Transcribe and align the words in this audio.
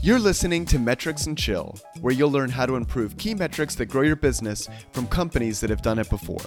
You're 0.00 0.20
listening 0.20 0.64
to 0.66 0.78
Metrics 0.78 1.26
and 1.26 1.36
Chill, 1.36 1.76
where 2.00 2.14
you'll 2.14 2.30
learn 2.30 2.50
how 2.50 2.66
to 2.66 2.76
improve 2.76 3.16
key 3.16 3.34
metrics 3.34 3.74
that 3.74 3.86
grow 3.86 4.02
your 4.02 4.14
business 4.14 4.68
from 4.92 5.08
companies 5.08 5.58
that 5.58 5.70
have 5.70 5.82
done 5.82 5.98
it 5.98 6.08
before. 6.08 6.40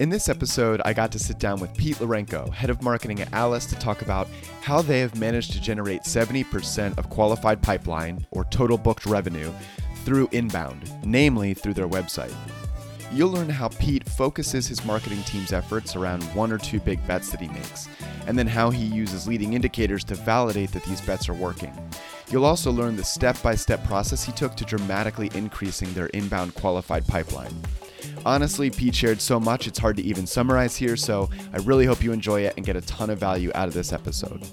In 0.00 0.08
this 0.08 0.28
episode, 0.28 0.82
I 0.84 0.92
got 0.92 1.12
to 1.12 1.18
sit 1.20 1.38
down 1.38 1.60
with 1.60 1.76
Pete 1.76 1.96
Lorenko, 1.98 2.52
head 2.52 2.68
of 2.68 2.82
marketing 2.82 3.20
at 3.20 3.32
Alyce, 3.32 3.66
to 3.66 3.76
talk 3.76 4.02
about 4.02 4.26
how 4.62 4.82
they 4.82 4.98
have 4.98 5.16
managed 5.16 5.52
to 5.52 5.60
generate 5.60 6.02
70% 6.02 6.98
of 6.98 7.08
qualified 7.08 7.62
pipeline, 7.62 8.26
or 8.32 8.44
total 8.46 8.76
booked 8.76 9.06
revenue, 9.06 9.52
through 10.04 10.28
inbound, 10.32 10.90
namely 11.04 11.54
through 11.54 11.74
their 11.74 11.88
website. 11.88 12.34
You'll 13.12 13.30
learn 13.30 13.48
how 13.48 13.68
Pete 13.68 14.08
focuses 14.08 14.66
his 14.66 14.84
marketing 14.84 15.22
team's 15.22 15.52
efforts 15.52 15.94
around 15.94 16.24
one 16.34 16.50
or 16.50 16.58
two 16.58 16.80
big 16.80 17.06
bets 17.06 17.30
that 17.30 17.40
he 17.40 17.46
makes, 17.46 17.88
and 18.26 18.36
then 18.36 18.48
how 18.48 18.70
he 18.70 18.84
uses 18.84 19.28
leading 19.28 19.54
indicators 19.54 20.02
to 20.04 20.16
validate 20.16 20.72
that 20.72 20.84
these 20.84 21.00
bets 21.00 21.28
are 21.28 21.34
working. 21.34 21.72
You'll 22.28 22.44
also 22.44 22.72
learn 22.72 22.96
the 22.96 23.04
step 23.04 23.40
by 23.42 23.54
step 23.54 23.84
process 23.84 24.24
he 24.24 24.32
took 24.32 24.56
to 24.56 24.64
dramatically 24.64 25.30
increasing 25.34 25.92
their 25.94 26.06
inbound 26.06 26.54
qualified 26.54 27.06
pipeline. 27.06 27.54
Honestly, 28.24 28.70
Pete 28.70 28.94
shared 28.94 29.20
so 29.20 29.38
much 29.38 29.68
it's 29.68 29.78
hard 29.78 29.96
to 29.96 30.02
even 30.02 30.26
summarize 30.26 30.76
here, 30.76 30.96
so 30.96 31.30
I 31.52 31.58
really 31.58 31.86
hope 31.86 32.02
you 32.02 32.12
enjoy 32.12 32.40
it 32.42 32.54
and 32.56 32.66
get 32.66 32.74
a 32.74 32.80
ton 32.80 33.10
of 33.10 33.18
value 33.18 33.52
out 33.54 33.68
of 33.68 33.74
this 33.74 33.92
episode. 33.92 34.44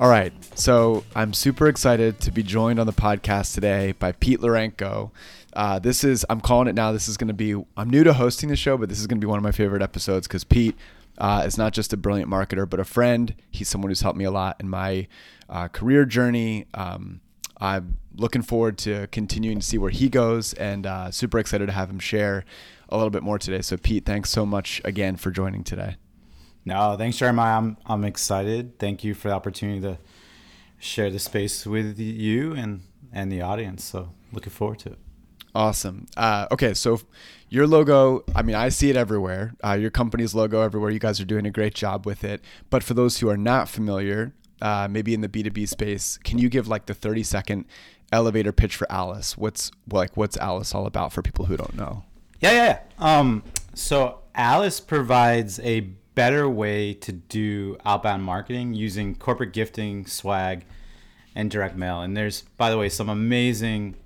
All 0.00 0.08
right, 0.08 0.32
so 0.58 1.04
I'm 1.14 1.32
super 1.32 1.68
excited 1.68 2.20
to 2.20 2.32
be 2.32 2.42
joined 2.42 2.80
on 2.80 2.86
the 2.86 2.92
podcast 2.92 3.54
today 3.54 3.92
by 3.92 4.12
Pete 4.12 4.40
Lorenko. 4.40 5.10
Uh, 5.52 5.78
this 5.78 6.04
is, 6.04 6.24
I'm 6.30 6.40
calling 6.40 6.68
it 6.68 6.74
now, 6.74 6.90
this 6.90 7.06
is 7.06 7.16
going 7.16 7.28
to 7.28 7.34
be, 7.34 7.52
I'm 7.76 7.90
new 7.90 8.02
to 8.04 8.14
hosting 8.14 8.48
the 8.48 8.56
show, 8.56 8.78
but 8.78 8.88
this 8.88 8.98
is 8.98 9.06
going 9.06 9.20
to 9.20 9.24
be 9.24 9.28
one 9.28 9.36
of 9.36 9.42
my 9.42 9.52
favorite 9.52 9.82
episodes 9.82 10.26
because 10.26 10.42
Pete 10.42 10.74
uh, 11.20 11.42
is 11.46 11.58
not 11.58 11.72
just 11.72 11.92
a 11.92 11.96
brilliant 11.96 12.30
marketer, 12.30 12.68
but 12.68 12.80
a 12.80 12.84
friend. 12.84 13.34
He's 13.50 13.68
someone 13.68 13.90
who's 13.90 14.00
helped 14.00 14.18
me 14.18 14.24
a 14.24 14.30
lot 14.30 14.56
in 14.58 14.68
my 14.68 15.06
uh, 15.48 15.68
career 15.68 16.06
journey. 16.06 16.66
Um, 16.74 17.20
I'm 17.58 17.98
looking 18.16 18.40
forward 18.40 18.78
to 18.78 19.06
continuing 19.08 19.60
to 19.60 19.66
see 19.66 19.76
where 19.76 19.90
he 19.90 20.08
goes 20.08 20.54
and 20.54 20.86
uh, 20.86 21.10
super 21.10 21.38
excited 21.38 21.66
to 21.66 21.72
have 21.72 21.90
him 21.90 21.98
share 21.98 22.44
a 22.88 22.96
little 22.96 23.10
bit 23.10 23.22
more 23.22 23.38
today. 23.38 23.60
So, 23.60 23.76
Pete, 23.76 24.06
thanks 24.06 24.30
so 24.30 24.46
much 24.46 24.80
again 24.82 25.16
for 25.16 25.30
joining 25.30 25.62
today. 25.62 25.96
No, 26.64 26.96
thanks, 26.96 27.18
Jeremiah. 27.18 27.58
I'm, 27.58 27.76
I'm 27.86 28.04
excited. 28.04 28.78
Thank 28.78 29.04
you 29.04 29.14
for 29.14 29.28
the 29.28 29.34
opportunity 29.34 29.80
to 29.82 29.98
share 30.78 31.10
the 31.10 31.18
space 31.18 31.66
with 31.66 31.98
you 31.98 32.54
and, 32.54 32.80
and 33.12 33.30
the 33.30 33.42
audience. 33.42 33.84
So, 33.84 34.10
looking 34.32 34.52
forward 34.52 34.78
to 34.80 34.92
it. 34.92 34.98
Awesome. 35.54 36.06
Uh, 36.16 36.46
okay, 36.52 36.74
so 36.74 37.00
your 37.48 37.66
logo, 37.66 38.24
I 38.34 38.42
mean, 38.42 38.54
I 38.54 38.68
see 38.68 38.90
it 38.90 38.96
everywhere. 38.96 39.54
Uh, 39.64 39.72
your 39.72 39.90
company's 39.90 40.34
logo 40.34 40.60
everywhere. 40.60 40.90
You 40.90 41.00
guys 41.00 41.20
are 41.20 41.24
doing 41.24 41.46
a 41.46 41.50
great 41.50 41.74
job 41.74 42.06
with 42.06 42.22
it. 42.22 42.42
But 42.70 42.82
for 42.82 42.94
those 42.94 43.18
who 43.18 43.28
are 43.28 43.36
not 43.36 43.68
familiar, 43.68 44.32
uh, 44.62 44.86
maybe 44.90 45.14
in 45.14 45.20
the 45.20 45.28
B2B 45.28 45.68
space, 45.68 46.18
can 46.18 46.38
you 46.38 46.48
give 46.48 46.68
like 46.68 46.86
the 46.86 46.94
30 46.94 47.22
second 47.24 47.64
elevator 48.12 48.52
pitch 48.52 48.76
for 48.76 48.90
Alyce? 48.90 49.36
What's 49.36 49.72
like, 49.90 50.16
what's 50.16 50.36
Alyce 50.36 50.74
all 50.74 50.86
about 50.86 51.12
for 51.12 51.22
people 51.22 51.46
who 51.46 51.56
don't 51.56 51.74
know? 51.74 52.04
Yeah, 52.40 52.52
yeah, 52.52 52.64
yeah. 52.98 53.18
Um, 53.18 53.42
so 53.74 54.20
Alyce 54.34 54.80
provides 54.80 55.58
a 55.60 55.80
better 56.14 56.48
way 56.48 56.94
to 56.94 57.12
do 57.12 57.76
outbound 57.84 58.22
marketing 58.22 58.74
using 58.74 59.14
corporate 59.14 59.52
gifting, 59.52 60.06
swag, 60.06 60.64
and 61.34 61.50
direct 61.50 61.76
mail. 61.76 62.02
And 62.02 62.16
there's, 62.16 62.42
by 62.56 62.70
the 62.70 62.78
way, 62.78 62.88
some 62.88 63.08
amazing 63.08 63.96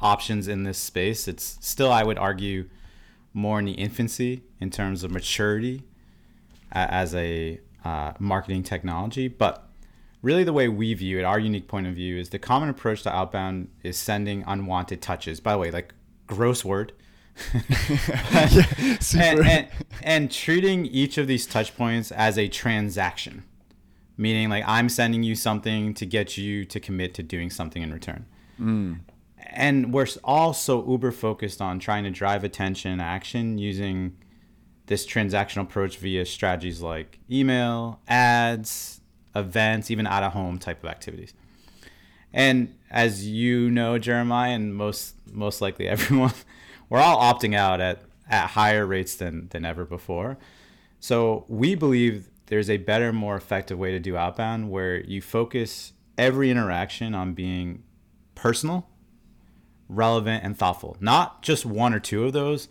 options 0.00 0.48
in 0.48 0.64
this 0.64 0.78
space. 0.78 1.28
It's 1.28 1.58
still, 1.60 1.92
I 1.92 2.04
would 2.04 2.18
argue, 2.18 2.68
more 3.32 3.58
in 3.58 3.64
the 3.64 3.72
infancy 3.72 4.42
in 4.60 4.70
terms 4.70 5.02
of 5.02 5.10
maturity 5.10 5.82
as 6.72 7.14
a 7.14 7.60
uh, 7.84 8.12
marketing 8.18 8.62
technology. 8.62 9.28
But 9.28 9.68
really, 10.22 10.44
the 10.44 10.52
way 10.52 10.68
we 10.68 10.94
view 10.94 11.18
it, 11.18 11.24
our 11.24 11.38
unique 11.38 11.68
point 11.68 11.86
of 11.86 11.94
view, 11.94 12.16
is 12.16 12.30
the 12.30 12.38
common 12.38 12.68
approach 12.68 13.02
to 13.02 13.14
outbound 13.14 13.68
is 13.82 13.96
sending 13.96 14.44
unwanted 14.46 15.02
touches. 15.02 15.40
By 15.40 15.52
the 15.52 15.58
way, 15.58 15.70
like 15.70 15.92
gross 16.26 16.64
word. 16.64 16.92
yeah, 17.52 18.62
and, 19.18 19.40
and, 19.40 19.68
and 20.02 20.30
treating 20.30 20.86
each 20.86 21.18
of 21.18 21.26
these 21.26 21.46
touch 21.46 21.76
points 21.76 22.12
as 22.12 22.38
a 22.38 22.46
transaction, 22.46 23.42
meaning 24.16 24.48
like 24.48 24.62
I'm 24.68 24.88
sending 24.88 25.24
you 25.24 25.34
something 25.34 25.94
to 25.94 26.06
get 26.06 26.36
you 26.36 26.64
to 26.66 26.78
commit 26.78 27.12
to 27.14 27.24
doing 27.24 27.50
something 27.50 27.82
in 27.82 27.92
return. 27.92 28.26
Mm 28.60 29.00
and 29.54 29.94
we're 29.94 30.06
also 30.22 30.86
uber 30.88 31.12
focused 31.12 31.60
on 31.60 31.78
trying 31.78 32.04
to 32.04 32.10
drive 32.10 32.44
attention 32.44 32.90
and 32.90 33.00
action 33.00 33.56
using 33.56 34.16
this 34.86 35.06
transactional 35.06 35.62
approach 35.62 35.96
via 35.96 36.26
strategies 36.26 36.82
like 36.82 37.18
email, 37.30 38.00
ads, 38.06 39.00
events, 39.34 39.90
even 39.90 40.06
out 40.06 40.22
of 40.22 40.32
home 40.32 40.58
type 40.58 40.82
of 40.82 40.90
activities. 40.90 41.32
And 42.32 42.74
as 42.90 43.26
you 43.26 43.70
know, 43.70 43.98
Jeremiah, 43.98 44.52
and 44.52 44.74
most 44.74 45.14
most 45.32 45.60
likely 45.60 45.88
everyone, 45.94 46.34
we're 46.88 46.98
all 46.98 47.18
opting 47.18 47.54
out 47.54 47.80
at, 47.80 48.02
at 48.28 48.50
higher 48.50 48.84
rates 48.84 49.16
than, 49.16 49.48
than 49.48 49.64
ever 49.64 49.84
before. 49.84 50.36
So 51.00 51.44
we 51.48 51.74
believe 51.74 52.28
there's 52.46 52.68
a 52.68 52.76
better, 52.76 53.12
more 53.12 53.36
effective 53.36 53.78
way 53.78 53.92
to 53.92 54.00
do 54.00 54.16
outbound 54.16 54.70
where 54.70 55.00
you 55.00 55.22
focus 55.22 55.92
every 56.18 56.50
interaction 56.50 57.14
on 57.14 57.34
being 57.34 57.82
personal 58.34 58.88
relevant, 59.94 60.44
and 60.44 60.56
thoughtful. 60.56 60.96
Not 61.00 61.42
just 61.42 61.64
one 61.64 61.94
or 61.94 62.00
two 62.00 62.24
of 62.24 62.32
those, 62.32 62.68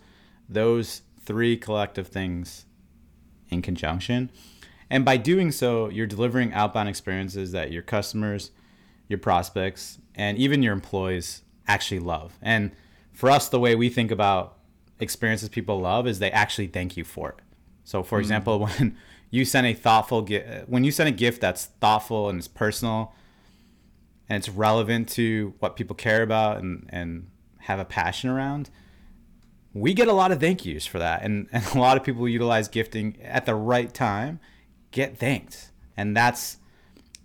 those 0.48 1.02
three 1.20 1.56
collective 1.56 2.08
things 2.08 2.66
in 3.48 3.62
conjunction. 3.62 4.30
And 4.90 5.04
by 5.04 5.16
doing 5.16 5.50
so, 5.50 5.88
you're 5.88 6.06
delivering 6.06 6.52
outbound 6.52 6.88
experiences 6.88 7.52
that 7.52 7.72
your 7.72 7.82
customers, 7.82 8.50
your 9.08 9.18
prospects, 9.18 9.98
and 10.14 10.38
even 10.38 10.62
your 10.62 10.72
employees 10.72 11.42
actually 11.66 12.00
love. 12.00 12.38
And 12.42 12.72
for 13.12 13.30
us, 13.30 13.48
the 13.48 13.60
way 13.60 13.74
we 13.74 13.88
think 13.88 14.10
about 14.10 14.58
experiences 15.00 15.48
people 15.48 15.80
love 15.80 16.06
is 16.06 16.18
they 16.18 16.30
actually 16.30 16.66
thank 16.66 16.96
you 16.96 17.04
for 17.04 17.30
it. 17.30 17.36
So, 17.84 18.02
for 18.02 18.16
mm-hmm. 18.16 18.20
example, 18.20 18.66
when 18.66 18.96
you 19.30 19.44
send 19.44 19.66
a 19.66 19.74
thoughtful 19.74 20.22
gift, 20.22 20.68
when 20.68 20.84
you 20.84 20.90
send 20.90 21.08
a 21.08 21.12
gift 21.12 21.40
that's 21.40 21.66
thoughtful 21.80 22.28
and 22.28 22.38
it's 22.38 22.48
personal, 22.48 23.14
and 24.28 24.38
it's 24.38 24.48
relevant 24.48 25.08
to 25.10 25.54
what 25.58 25.76
people 25.76 25.94
care 25.94 26.22
about 26.22 26.58
and, 26.58 26.88
and 26.90 27.28
have 27.60 27.78
a 27.78 27.84
passion 27.84 28.30
around, 28.30 28.70
we 29.72 29.92
get 29.92 30.08
a 30.08 30.12
lot 30.12 30.32
of 30.32 30.40
thank 30.40 30.64
yous 30.64 30.86
for 30.86 30.98
that. 30.98 31.22
And, 31.22 31.48
and 31.52 31.64
a 31.74 31.78
lot 31.78 31.96
of 31.96 32.04
people 32.04 32.28
utilize 32.28 32.68
gifting 32.68 33.16
at 33.22 33.46
the 33.46 33.54
right 33.54 33.92
time, 33.92 34.40
get 34.90 35.18
thanked. 35.18 35.70
And 35.96 36.16
that's 36.16 36.58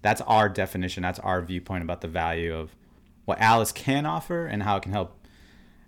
that's 0.01 0.21
our 0.21 0.47
definition, 0.47 1.03
that's 1.03 1.19
our 1.19 1.41
viewpoint 1.41 1.83
about 1.83 2.01
the 2.01 2.07
value 2.07 2.55
of 2.55 2.73
what 3.25 3.39
Alyce 3.41 3.73
can 3.73 4.05
offer 4.05 4.45
and 4.45 4.63
how 4.63 4.77
it 4.77 4.83
can 4.83 4.93
help 4.93 5.19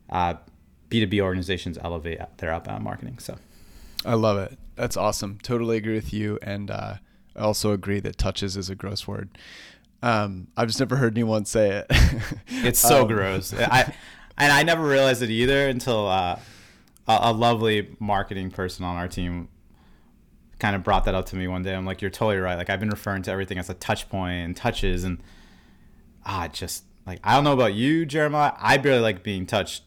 uh, 0.09 0.35
B2B 0.89 1.22
organizations 1.22 1.78
elevate 1.81 2.19
their 2.38 2.51
outbound 2.51 2.83
marketing. 2.83 3.19
So 3.19 3.38
I 4.05 4.16
love 4.16 4.38
it. 4.38 4.59
That's 4.75 4.97
awesome. 4.97 5.39
Totally 5.41 5.78
agree 5.78 5.95
with 5.95 6.11
you. 6.13 6.38
And 6.41 6.69
uh, 6.69 6.95
I 7.35 7.39
also 7.39 7.72
agree 7.72 7.99
that 8.01 8.17
touches 8.17 8.57
is 8.57 8.69
a 8.69 8.75
gross 8.75 9.07
word. 9.07 9.38
Um, 10.03 10.47
I've 10.57 10.67
just 10.67 10.79
never 10.79 10.95
heard 10.95 11.13
anyone 11.13 11.45
say 11.45 11.69
it. 11.69 11.85
it's 12.47 12.79
so 12.79 13.03
um, 13.03 13.07
gross. 13.07 13.53
I 13.53 13.94
and 14.38 14.51
I 14.51 14.63
never 14.63 14.84
realized 14.84 15.22
it 15.22 15.29
either 15.29 15.67
until 15.67 16.07
uh, 16.07 16.39
a, 17.07 17.19
a, 17.23 17.31
lovely 17.31 17.95
marketing 18.00 18.50
person 18.50 18.84
on 18.84 18.95
our 18.95 19.07
team 19.07 19.50
kind 20.57 20.75
of 20.75 20.84
brought 20.84 21.06
that 21.06 21.13
up 21.13 21.25
to 21.28 21.35
me 21.35 21.47
one 21.47 21.63
day. 21.63 21.75
I'm 21.75 21.85
like, 21.85 22.01
you're 22.01 22.11
totally 22.11 22.38
right. 22.38 22.56
Like 22.56 22.69
I've 22.69 22.79
been 22.79 22.90
referring 22.90 23.22
to 23.23 23.31
everything 23.31 23.57
as 23.57 23.69
a 23.69 23.73
touch 23.75 24.09
point 24.09 24.45
and 24.45 24.57
touches, 24.57 25.03
and 25.03 25.22
ah, 26.25 26.47
just 26.47 26.85
like 27.06 27.19
I 27.23 27.35
don't 27.35 27.44
know 27.44 27.53
about 27.53 27.73
you, 27.73 28.06
Jeremiah. 28.06 28.53
I 28.57 28.78
barely 28.78 29.01
like 29.01 29.23
being 29.23 29.45
touched 29.45 29.84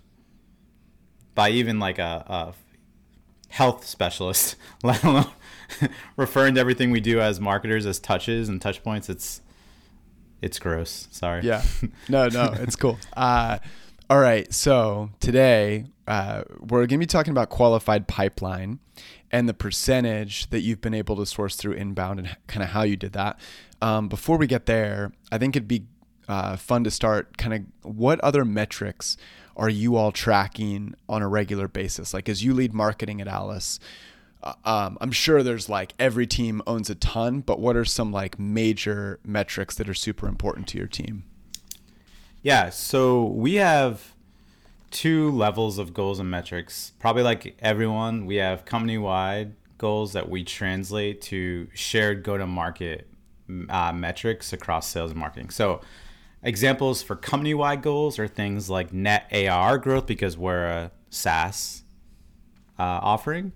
by 1.34 1.50
even 1.50 1.78
like 1.78 1.98
a, 1.98 2.24
a 2.26 2.54
health 3.48 3.86
specialist, 3.86 4.56
let 4.82 5.02
alone 5.02 5.26
referring 6.16 6.54
to 6.54 6.60
everything 6.60 6.90
we 6.90 7.00
do 7.00 7.20
as 7.20 7.40
marketers 7.40 7.86
as 7.86 7.98
touches 7.98 8.48
and 8.48 8.60
touch 8.60 8.82
points. 8.82 9.08
It's 9.08 9.40
it's 10.44 10.58
gross. 10.58 11.08
Sorry. 11.10 11.42
Yeah. 11.42 11.62
No, 12.08 12.28
no, 12.28 12.54
it's 12.58 12.76
cool. 12.76 12.98
Uh, 13.16 13.58
all 14.10 14.20
right. 14.20 14.52
So 14.52 15.10
today 15.20 15.86
uh, 16.06 16.42
we're 16.60 16.80
going 16.80 16.88
to 16.88 16.98
be 16.98 17.06
talking 17.06 17.30
about 17.30 17.48
qualified 17.48 18.06
pipeline 18.06 18.78
and 19.32 19.48
the 19.48 19.54
percentage 19.54 20.50
that 20.50 20.60
you've 20.60 20.82
been 20.82 20.94
able 20.94 21.16
to 21.16 21.26
source 21.26 21.56
through 21.56 21.72
inbound 21.72 22.20
and 22.20 22.36
kind 22.46 22.62
of 22.62 22.70
how 22.70 22.82
you 22.82 22.96
did 22.96 23.14
that. 23.14 23.40
Um, 23.80 24.08
before 24.08 24.36
we 24.36 24.46
get 24.46 24.66
there, 24.66 25.12
I 25.32 25.38
think 25.38 25.56
it'd 25.56 25.66
be 25.66 25.86
uh, 26.28 26.56
fun 26.56 26.84
to 26.84 26.90
start 26.90 27.36
kind 27.38 27.54
of 27.54 27.96
what 27.96 28.20
other 28.20 28.44
metrics 28.44 29.16
are 29.56 29.70
you 29.70 29.96
all 29.96 30.12
tracking 30.12 30.94
on 31.08 31.22
a 31.22 31.28
regular 31.28 31.68
basis? 31.68 32.12
Like 32.12 32.28
as 32.28 32.44
you 32.44 32.52
lead 32.52 32.74
marketing 32.74 33.20
at 33.20 33.28
Alyce, 33.28 33.78
um, 34.64 34.98
I'm 35.00 35.12
sure 35.12 35.42
there's 35.42 35.68
like 35.68 35.94
every 35.98 36.26
team 36.26 36.62
owns 36.66 36.90
a 36.90 36.94
ton, 36.94 37.40
but 37.40 37.60
what 37.60 37.76
are 37.76 37.84
some 37.84 38.12
like 38.12 38.38
major 38.38 39.18
metrics 39.24 39.74
that 39.76 39.88
are 39.88 39.94
super 39.94 40.28
important 40.28 40.68
to 40.68 40.78
your 40.78 40.86
team? 40.86 41.24
Yeah, 42.42 42.68
so 42.70 43.24
we 43.24 43.54
have 43.54 44.12
two 44.90 45.30
levels 45.30 45.78
of 45.78 45.94
goals 45.94 46.20
and 46.20 46.30
metrics. 46.30 46.92
Probably 46.98 47.22
like 47.22 47.56
everyone, 47.60 48.26
we 48.26 48.36
have 48.36 48.64
company 48.64 48.98
wide 48.98 49.54
goals 49.78 50.12
that 50.12 50.28
we 50.28 50.44
translate 50.44 51.20
to 51.22 51.68
shared 51.74 52.22
go 52.22 52.36
to 52.38 52.46
market 52.46 53.08
uh, 53.68 53.92
metrics 53.92 54.52
across 54.52 54.88
sales 54.88 55.10
and 55.10 55.20
marketing. 55.20 55.50
So 55.50 55.80
examples 56.42 57.02
for 57.02 57.16
company 57.16 57.54
wide 57.54 57.82
goals 57.82 58.18
are 58.18 58.28
things 58.28 58.70
like 58.70 58.92
net 58.92 59.26
ARR 59.32 59.78
growth 59.78 60.06
because 60.06 60.36
we're 60.36 60.66
a 60.66 60.90
SaaS 61.10 61.82
uh, 62.78 62.82
offering, 62.82 63.52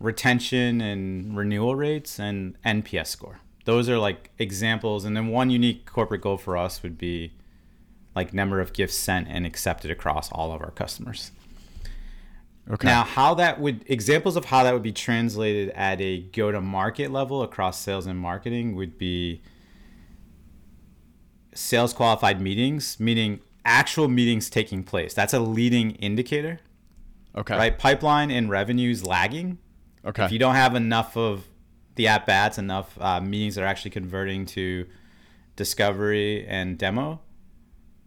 retention 0.00 0.80
and 0.80 1.36
renewal 1.36 1.74
rates, 1.74 2.18
and 2.18 2.56
NPS 2.64 3.08
score. 3.08 3.40
Those 3.64 3.88
are 3.88 3.98
like 3.98 4.30
examples. 4.38 5.04
And 5.04 5.16
then 5.16 5.28
one 5.28 5.50
unique 5.50 5.86
corporate 5.86 6.22
goal 6.22 6.38
for 6.38 6.56
us 6.56 6.82
would 6.82 6.96
be 6.96 7.32
like 8.14 8.32
number 8.32 8.60
of 8.60 8.72
gifts 8.72 8.96
sent 8.96 9.28
and 9.28 9.44
accepted 9.44 9.90
across 9.90 10.30
all 10.32 10.52
of 10.52 10.62
our 10.62 10.70
customers. 10.70 11.32
Okay. 12.70 12.86
Now, 12.86 13.02
how 13.02 13.34
that 13.34 13.60
would 13.60 13.84
examples 13.86 14.36
of 14.36 14.46
how 14.46 14.62
that 14.62 14.74
would 14.74 14.82
be 14.82 14.92
translated 14.92 15.70
at 15.70 16.00
a 16.00 16.20
go 16.20 16.52
to 16.52 16.60
market 16.60 17.10
level 17.10 17.42
across 17.42 17.80
sales 17.80 18.06
and 18.06 18.18
marketing 18.18 18.74
would 18.76 18.98
be 18.98 19.40
sales 21.54 21.92
qualified 21.92 22.40
meetings, 22.40 23.00
meaning 23.00 23.40
actual 23.64 24.08
meetings 24.08 24.50
taking 24.50 24.84
place. 24.84 25.14
That's 25.14 25.32
a 25.32 25.40
leading 25.40 25.92
indicator. 25.92 26.60
Okay. 27.36 27.56
Right? 27.56 27.78
Pipeline 27.78 28.30
and 28.30 28.50
revenues 28.50 29.04
lagging. 29.04 29.58
Okay. 30.04 30.24
If 30.24 30.32
you 30.32 30.38
don't 30.38 30.54
have 30.54 30.74
enough 30.74 31.16
of 31.16 31.44
the 31.96 32.08
at 32.08 32.26
bats, 32.26 32.58
enough 32.58 32.96
uh, 33.00 33.20
meetings 33.20 33.56
that 33.56 33.64
are 33.64 33.66
actually 33.66 33.90
converting 33.90 34.46
to 34.46 34.86
discovery 35.56 36.46
and 36.46 36.78
demo 36.78 37.20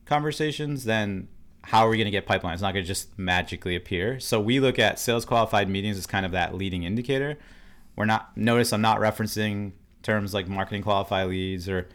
conversations, 0.06 0.86
then 0.86 1.28
how 1.64 1.86
are 1.86 1.90
we 1.90 1.98
going 1.98 2.06
to 2.06 2.12
get 2.12 2.26
pipeline? 2.26 2.54
It's 2.54 2.62
not 2.62 2.74
going 2.74 2.84
to 2.84 2.88
just 2.88 3.18
magically 3.20 3.76
appear. 3.76 4.20
So 4.20 4.40
we 4.40 4.60
look 4.60 4.80
at 4.80 5.00
sales 5.00 5.26
qualified 5.26 5.70
meetings 5.70 5.98
as 5.98 6.08
kind 6.08 6.26
of 6.26 6.32
that 6.32 6.56
leading 6.56 6.84
indicator. 6.84 7.38
We're 7.96 8.06
not 8.06 8.36
notice 8.36 8.74
I'm 8.74 8.82
not 8.82 9.00
referencing 9.00 9.74
terms 10.02 10.34
like 10.34 10.48
marketing 10.48 10.82
qualified 10.84 11.28
leads 11.28 11.70
or 11.70 11.88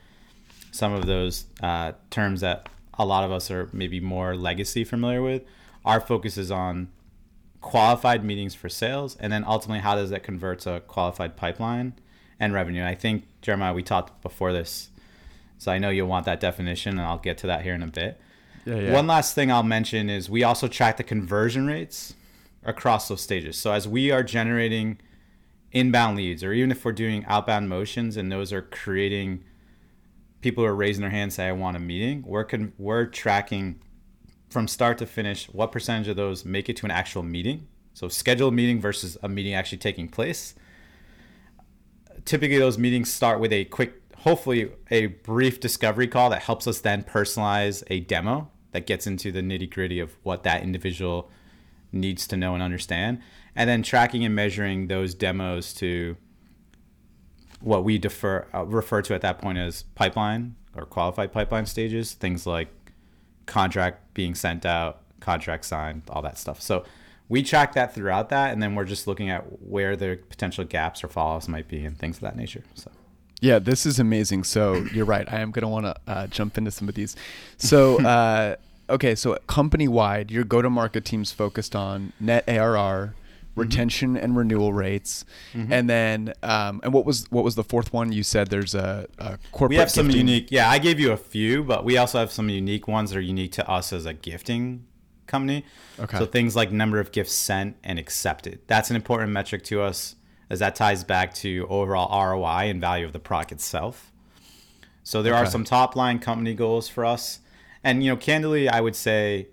some 0.71 0.93
of 0.93 1.07
those 1.07 1.47
uh, 1.63 1.93
terms 2.11 2.43
that 2.43 2.69
a 2.99 3.05
lot 3.05 3.25
of 3.25 3.33
us 3.33 3.51
are 3.51 3.69
maybe 3.73 4.01
more 4.01 4.37
legacy 4.37 4.85
familiar 4.85 5.23
with. 5.23 5.43
Our 5.85 6.01
focus 6.01 6.37
is 6.37 6.51
on 6.51 6.89
qualified 7.67 8.25
meetings 8.25 8.55
for 8.55 8.69
sales, 8.69 9.17
and 9.19 9.33
then 9.33 9.43
ultimately 9.45 9.81
how 9.81 9.97
does 9.97 10.11
that 10.11 10.23
convert 10.23 10.61
to 10.61 10.75
a 10.75 10.81
qualified 10.81 11.37
pipeline 11.37 11.95
and 12.39 12.55
revenue? 12.55 12.79
And 12.79 12.89
I 12.89 12.95
think 12.95 13.25
Jeremiah, 13.43 13.75
we 13.75 13.83
talked 13.83 14.23
before 14.23 14.53
this, 14.53 14.91
so 15.59 15.73
I 15.73 15.79
know 15.79 15.91
you'll 15.91 16.07
want 16.07 16.27
that 16.27 16.39
definition, 16.39 16.93
and 16.93 17.01
I'll 17.01 17.19
get 17.19 17.39
to 17.39 17.49
that 17.49 17.63
here 17.63 17.75
in 17.75 17.83
a 17.83 17.89
bit. 17.89 18.21
Yeah, 18.65 18.77
yeah. 18.77 18.93
One 18.93 19.09
last 19.09 19.35
thing 19.35 19.51
I'll 19.51 19.65
mention 19.65 20.09
is 20.09 20.31
we 20.31 20.45
also 20.45 20.69
track 20.69 20.97
the 20.97 21.03
conversion 21.03 21.67
rates 21.67 22.15
across 22.63 23.09
those 23.09 23.21
stages. 23.21 23.59
So 23.59 23.73
as 23.73 23.89
we 23.89 24.13
are 24.13 24.23
generating 24.23 24.99
inbound 25.73 26.17
leads, 26.17 26.45
or 26.45 26.53
even 26.53 26.71
if 26.71 26.85
we're 26.85 26.93
doing 26.93 27.25
outbound 27.27 27.69
motions, 27.69 28.17
and 28.17 28.31
those 28.31 28.53
are 28.53 28.63
creating 28.63 29.43
people 30.41 30.63
who 30.63 30.71
are 30.71 30.75
raising 30.77 31.01
their 31.01 31.11
hand 31.11 31.33
say 31.33 31.49
I 31.49 31.53
want 31.53 31.77
a 31.77 31.81
meeting, 31.81 32.23
we're 32.25 32.45
con- 32.45 32.75
we're 32.79 33.07
tracking 33.07 33.81
from 34.49 34.69
start 34.69 34.99
to 34.99 35.07
finish 35.07 35.47
what 35.47 35.73
percentage 35.73 36.09
of 36.09 36.17
those 36.17 36.45
make 36.45 36.69
it 36.69 36.77
to 36.77 36.87
an 36.87 36.91
actual 36.91 37.23
meeting. 37.23 37.67
So 37.95 38.09
scheduled 38.09 38.55
meeting 38.55 38.81
versus 38.81 39.17
a 39.23 39.29
meeting 39.29 39.55
actually 39.55 39.79
taking 39.79 40.09
place. 40.09 40.55
Typically, 42.25 42.59
those 42.59 42.79
meetings 42.79 43.13
start 43.13 43.41
with 43.41 43.53
a 43.53 43.65
quick, 43.67 44.03
hopefully, 44.19 44.71
a 44.91 45.07
brief 45.07 45.61
discovery 45.61 46.09
call 46.09 46.31
that 46.31 46.43
helps 46.43 46.67
us 46.67 46.81
then 46.81 47.05
personalize 47.05 47.83
a 47.89 48.01
demo 48.01 48.51
that 48.73 48.87
gets 48.87 49.07
into 49.07 49.33
the 49.33 49.41
nitty 49.41 49.71
gritty 49.71 50.01
of 50.01 50.17
what 50.23 50.43
that 50.43 50.63
individual 50.63 51.31
needs 51.93 52.27
to 52.27 52.37
know 52.37 52.55
and 52.55 52.63
understand, 52.63 53.21
and 53.55 53.71
then 53.71 53.83
tracking 53.83 54.25
and 54.25 54.35
measuring 54.35 54.89
those 54.89 55.15
demos 55.15 55.73
to 55.73 56.17
what 57.61 57.85
we 57.85 57.97
defer 57.97 58.47
uh, 58.53 58.65
refer 58.67 59.01
to 59.01 59.15
at 59.15 59.23
that 59.23 59.39
point 59.39 59.57
as 59.57 59.85
pipeline 59.95 60.55
or 60.75 60.85
qualified 60.85 61.33
pipeline 61.33 61.65
stages, 61.65 62.13
things 62.13 62.47
like 62.47 62.69
contract 63.47 64.15
being 64.15 64.35
sent 64.35 64.67
out, 64.67 65.01
contract 65.21 65.65
signed, 65.65 66.03
all 66.11 66.23
that 66.23 66.39
stuff. 66.39 66.61
So 66.61 66.85
we 67.29 67.43
track 67.43 67.75
that 67.75 67.95
throughout 67.95 68.29
that, 68.29 68.53
and 68.53 68.63
then 68.63 68.75
we're 68.75 68.85
just 68.85 69.07
looking 69.07 69.31
at 69.31 69.63
where 69.63 69.97
the 69.97 70.19
potential 70.29 70.65
gaps 70.65 71.03
or 71.03 71.09
fallouts 71.09 71.49
might 71.49 71.69
be 71.69 71.85
and 71.85 71.99
things 71.99 72.17
of 72.17 72.23
that 72.23 72.37
nature. 72.37 72.63
So. 72.75 72.91
Yeah, 73.41 73.59
this 73.59 73.85
is 73.85 73.99
amazing. 73.99 74.45
So 74.45 74.75
you're 74.93 75.05
right. 75.05 75.31
I 75.31 75.41
am 75.41 75.51
going 75.51 75.63
to 75.63 75.69
want 75.69 75.87
to 75.87 75.97
uh, 76.07 76.27
jump 76.29 76.57
into 76.57 76.71
some 76.71 76.89
of 76.89 76.95
these. 76.95 77.17
So, 77.59 78.03
uh, 78.03 78.57
okay, 78.91 79.15
so 79.15 79.37
company 79.47 79.89
wide, 79.89 80.31
your 80.31 80.45
go 80.45 80.63
to 80.63 80.71
market 80.71 81.05
team's 81.05 81.33
focused 81.33 81.77
on 81.77 82.13
net 82.21 82.45
ARR. 82.49 83.15
Retention 83.57 84.15
mm-hmm. 84.15 84.25
and 84.25 84.37
renewal 84.37 84.73
rates, 84.73 85.25
mm-hmm. 85.53 85.73
and 85.73 85.91
then 85.91 86.35
um, 86.43 86.81
and 86.85 86.93
what 86.93 87.05
was 87.05 87.27
what 87.31 87.43
was 87.43 87.57
the 87.57 87.65
fourth 87.65 87.93
one? 87.93 88.13
You 88.13 88.23
said 88.23 88.49
there's 88.49 88.75
a, 88.75 89.09
a 89.19 89.39
corporate. 89.51 89.71
We 89.71 89.77
have 89.77 89.91
some 89.91 90.11
unique. 90.11 90.53
Yeah, 90.53 90.71
I 90.71 90.79
gave 90.79 91.01
you 91.01 91.13
a 91.13 91.17
few, 91.17 91.65
but 91.65 91.85
we 91.85 91.97
also 91.97 92.19
have 92.19 92.31
some 92.31 92.49
unique 92.49 92.87
ones 92.87 93.11
that 93.11 93.19
are 93.19 93.23
unique 93.23 93.53
to 93.53 93.69
us 93.69 93.93
as 93.93 94.07
a 94.07 94.13
gifting 94.13 94.87
company. 95.27 95.65
Okay. 95.99 96.19
So 96.19 96.27
things 96.27 96.55
like 96.55 96.71
number 96.71 97.01
of 97.01 97.11
gifts 97.11 97.33
sent 97.33 97.77
and 97.83 97.99
accepted. 97.99 98.61
That's 98.67 98.91
an 98.91 98.97
important 98.97 99.33
metric 99.33 99.65
to 99.65 99.83
us 99.83 100.17
as 100.49 100.61
that 100.61 100.77
ties 100.77 101.03
back 101.03 101.35
to 101.35 101.67
overall 101.69 102.09
ROI 102.09 102.71
and 102.71 102.81
value 102.81 103.05
of 103.05 103.13
the 103.13 103.19
product 103.19 103.53
itself. 103.53 104.13
So 105.03 105.23
there 105.23 105.35
okay. 105.35 105.43
are 105.43 105.47
some 105.47 105.65
top 105.65 105.97
line 105.97 106.19
company 106.19 106.55
goals 106.55 106.89
for 106.89 107.05
us. 107.05 107.41
And 107.83 108.03
you 108.03 108.11
know, 108.11 108.17
candidly, 108.17 108.69
I 108.69 108.81
would 108.81 108.97
say 108.97 109.49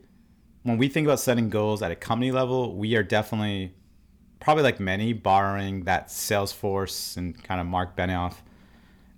when 0.63 0.77
we 0.77 0.87
think 0.87 1.05
about 1.05 1.19
setting 1.19 1.49
goals 1.49 1.81
at 1.81 1.91
a 1.91 1.95
company 1.95 2.31
level, 2.31 2.75
we 2.75 2.95
are 2.95 3.03
definitely 3.03 3.73
probably 4.43 4.63
like 4.63 4.79
many 4.79 5.13
borrowing 5.13 5.85
that 5.85 6.09
Salesforce 6.09 7.15
and 7.15 7.41
kind 7.43 7.61
of 7.61 7.65
Mark 7.65 7.95
Benioff 7.95 8.35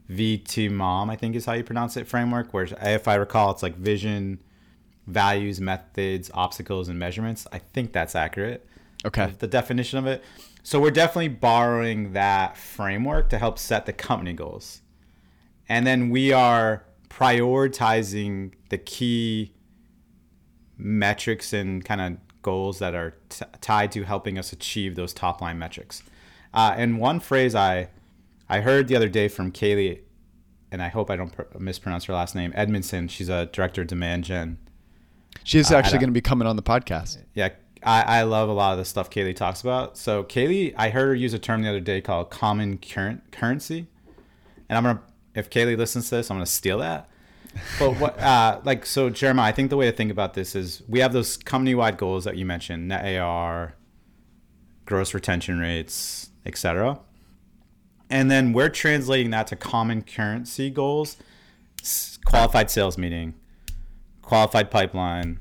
V2MOM, 0.09 1.09
I 1.09 1.15
think 1.15 1.35
is 1.35 1.45
how 1.45 1.53
you 1.53 1.63
pronounce 1.63 1.97
it, 1.97 2.07
framework, 2.07 2.53
where 2.53 2.67
if 2.81 3.07
I 3.07 3.15
recall, 3.15 3.49
it's 3.49 3.63
like 3.63 3.75
vision, 3.75 4.39
values, 5.07 5.59
methods, 5.59 6.29
obstacles, 6.33 6.89
and 6.89 6.99
measurements. 6.99 7.47
I 7.51 7.57
think 7.57 7.91
that's 7.91 8.13
accurate. 8.13 8.67
Okay. 9.03 9.33
The 9.39 9.47
definition 9.47 9.97
of 9.97 10.05
it. 10.05 10.23
So 10.61 10.79
we're 10.79 10.91
definitely 10.91 11.29
borrowing 11.29 12.13
that 12.13 12.55
framework 12.55 13.29
to 13.29 13.39
help 13.39 13.57
set 13.57 13.87
the 13.87 13.93
company 13.93 14.33
goals. 14.33 14.81
And 15.67 15.87
then 15.87 16.11
we 16.11 16.33
are 16.33 16.85
prioritizing 17.09 18.53
the 18.69 18.77
key 18.77 19.53
metrics 20.77 21.51
and 21.51 21.83
kind 21.83 22.01
of 22.01 22.17
goals 22.45 22.77
that 22.77 22.93
are 22.93 23.15
t- 23.29 23.43
tied 23.59 23.91
to 23.91 24.03
helping 24.03 24.37
us 24.37 24.53
achieve 24.53 24.95
those 24.95 25.13
top 25.13 25.41
line 25.41 25.57
metrics. 25.57 26.03
Uh, 26.53 26.75
and 26.77 26.99
one 26.99 27.19
phrase 27.19 27.55
I 27.55 27.89
I 28.47 28.61
heard 28.61 28.87
the 28.87 28.95
other 28.95 29.09
day 29.09 29.27
from 29.27 29.51
Kaylee, 29.51 30.01
and 30.71 30.79
I 30.81 30.89
hope 30.89 31.09
I 31.09 31.15
don't 31.15 31.31
pr- 31.31 31.57
mispronounce 31.57 32.05
her 32.05 32.13
last 32.13 32.35
name, 32.35 32.53
Edmondson. 32.55 33.07
She's 33.07 33.29
a 33.29 33.47
director 33.47 33.81
of 33.81 33.87
demand 33.87 34.25
gen. 34.25 34.59
She's 35.43 35.71
uh, 35.71 35.75
actually 35.75 35.97
going 35.97 36.09
to 36.09 36.13
be 36.13 36.21
coming 36.21 36.47
on 36.47 36.55
the 36.55 36.63
podcast. 36.63 37.17
Yeah, 37.33 37.49
I, 37.83 38.19
I 38.19 38.21
love 38.21 38.47
a 38.47 38.53
lot 38.53 38.73
of 38.73 38.77
the 38.77 38.85
stuff 38.85 39.09
Kaylee 39.09 39.35
talks 39.35 39.61
about. 39.61 39.97
So 39.97 40.23
Kaylee, 40.23 40.75
I 40.77 40.91
heard 40.91 41.07
her 41.07 41.15
use 41.15 41.33
a 41.33 41.39
term 41.39 41.63
the 41.63 41.69
other 41.69 41.79
day 41.79 41.99
called 41.99 42.29
common 42.29 42.77
current 42.77 43.31
currency, 43.31 43.87
and 44.69 44.77
I'm 44.77 44.83
gonna 44.83 45.01
if 45.33 45.49
Kaylee 45.49 45.77
listens 45.77 46.09
to 46.09 46.17
this, 46.17 46.29
I'm 46.29 46.37
gonna 46.37 46.45
steal 46.45 46.77
that. 46.77 47.09
But 47.79 47.99
what 47.99 48.19
uh, 48.19 48.61
like 48.63 48.85
so 48.85 49.09
Jeremiah, 49.09 49.49
I 49.49 49.51
think 49.51 49.69
the 49.69 49.77
way 49.77 49.89
to 49.89 49.95
think 49.95 50.11
about 50.11 50.33
this 50.33 50.55
is 50.55 50.83
we 50.87 50.99
have 50.99 51.13
those 51.13 51.37
company 51.37 51.75
wide 51.75 51.97
goals 51.97 52.23
that 52.25 52.37
you 52.37 52.45
mentioned, 52.45 52.87
net 52.87 53.05
ARR, 53.05 53.75
gross 54.85 55.13
retention 55.13 55.59
rates, 55.59 56.29
etc. 56.45 56.99
And 58.09 58.29
then 58.29 58.53
we're 58.53 58.69
translating 58.69 59.31
that 59.31 59.47
to 59.47 59.55
common 59.55 60.03
currency 60.03 60.69
goals, 60.69 61.17
qualified 62.25 62.69
sales 62.69 62.97
meeting, 62.97 63.33
qualified 64.21 64.69
pipeline, 64.69 65.39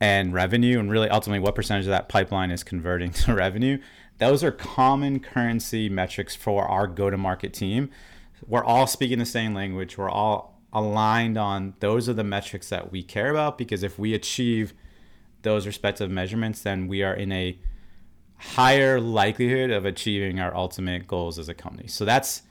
and 0.00 0.32
revenue, 0.32 0.78
and 0.78 0.90
really 0.90 1.08
ultimately 1.08 1.40
what 1.40 1.54
percentage 1.54 1.86
of 1.86 1.90
that 1.90 2.08
pipeline 2.08 2.50
is 2.50 2.62
converting 2.62 3.10
to 3.12 3.34
revenue. 3.34 3.78
Those 4.18 4.42
are 4.42 4.50
common 4.50 5.20
currency 5.20 5.88
metrics 5.88 6.34
for 6.34 6.66
our 6.66 6.86
go 6.86 7.10
to 7.10 7.16
market 7.16 7.52
team. 7.52 7.90
We're 8.46 8.64
all 8.64 8.86
speaking 8.86 9.18
the 9.18 9.26
same 9.26 9.54
language. 9.54 9.98
We're 9.98 10.10
all 10.10 10.57
aligned 10.72 11.38
on 11.38 11.74
those 11.80 12.08
are 12.08 12.14
the 12.14 12.24
metrics 12.24 12.68
that 12.68 12.92
we 12.92 13.02
care 13.02 13.30
about 13.30 13.56
because 13.58 13.82
if 13.82 13.98
we 13.98 14.14
achieve 14.14 14.74
those 15.42 15.66
respective 15.66 16.10
measurements, 16.10 16.62
then 16.62 16.88
we 16.88 17.02
are 17.02 17.14
in 17.14 17.32
a 17.32 17.58
higher 18.36 19.00
likelihood 19.00 19.70
of 19.70 19.84
achieving 19.84 20.38
our 20.40 20.54
ultimate 20.54 21.06
goals 21.06 21.38
as 21.38 21.48
a 21.48 21.54
company. 21.54 21.88
So 21.88 22.04
that's 22.04 22.42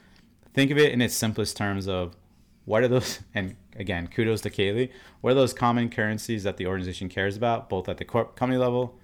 think 0.52 0.70
of 0.70 0.78
it 0.78 0.92
in 0.92 1.00
its 1.00 1.14
simplest 1.14 1.56
terms 1.56 1.86
of 1.86 2.16
what 2.64 2.82
are 2.82 2.88
those 2.88 3.20
and 3.34 3.56
again 3.76 4.08
kudos 4.08 4.40
to 4.40 4.50
kaylee 4.50 4.90
what 5.20 5.30
are 5.30 5.34
those 5.34 5.52
common 5.52 5.88
currencies 5.88 6.42
that 6.42 6.56
the 6.56 6.66
organization 6.66 7.08
cares 7.08 7.36
about 7.36 7.68
both 7.68 7.88
at 7.88 7.96
the 7.96 8.04
corp 8.04 8.34
company 8.36 8.58
level 8.58 8.98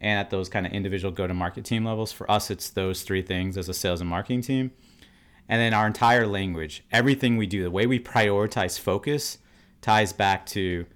and 0.00 0.18
at 0.18 0.30
those 0.30 0.48
kind 0.48 0.66
of 0.66 0.72
individual 0.72 1.10
go 1.10 1.26
to 1.26 1.34
market 1.34 1.64
team 1.64 1.84
levels 1.84 2.12
for 2.12 2.30
us 2.30 2.50
it's 2.50 2.68
those 2.70 3.02
three 3.02 3.22
things 3.22 3.56
as 3.56 3.68
a 3.68 3.74
sales 3.74 4.00
and 4.00 4.10
marketing 4.10 4.42
team 4.42 4.70
and 5.50 5.60
then 5.60 5.74
our 5.74 5.86
entire 5.86 6.26
language 6.26 6.82
everything 6.92 7.36
we 7.36 7.46
do 7.46 7.62
the 7.62 7.70
way 7.70 7.86
we 7.86 7.98
prioritize 7.98 8.78
focus 8.78 9.38
ties 9.82 10.12
back 10.12 10.46
to 10.46 10.86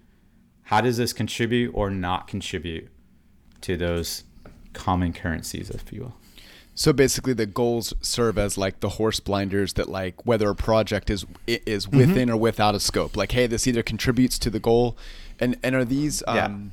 how 0.71 0.81
does 0.81 0.97
this 0.97 1.13
contribute 1.13 1.71
or 1.75 1.91
not 1.91 2.27
contribute 2.27 2.89
to 3.61 3.77
those 3.77 4.25
common 4.73 5.13
currencies 5.13 5.69
if 5.71 5.93
you 5.93 6.01
will 6.03 6.15
So 6.77 6.93
basically, 6.93 7.35
the 7.35 7.47
goals 7.47 7.95
serve 8.01 8.37
as 8.37 8.59
like 8.59 8.81
the 8.81 8.89
horse 8.99 9.21
blinders 9.21 9.75
that 9.75 9.89
like 9.89 10.17
whether 10.27 10.49
a 10.51 10.57
project 10.57 11.09
is 11.09 11.25
is 11.47 11.87
Mm-hmm. 11.87 11.99
within 11.99 12.31
or 12.31 12.37
without 12.37 12.75
a 12.75 12.81
scope. 12.81 13.13
Like, 13.17 13.31
hey, 13.39 13.47
this 13.47 13.67
either 13.69 13.83
contributes 13.85 14.37
to 14.41 14.51
the 14.51 14.59
goal, 14.59 14.97
and 15.39 15.57
and 15.63 15.73
are 15.77 15.85
these 15.85 16.17
Yeah. 16.27 16.47
um, 16.47 16.73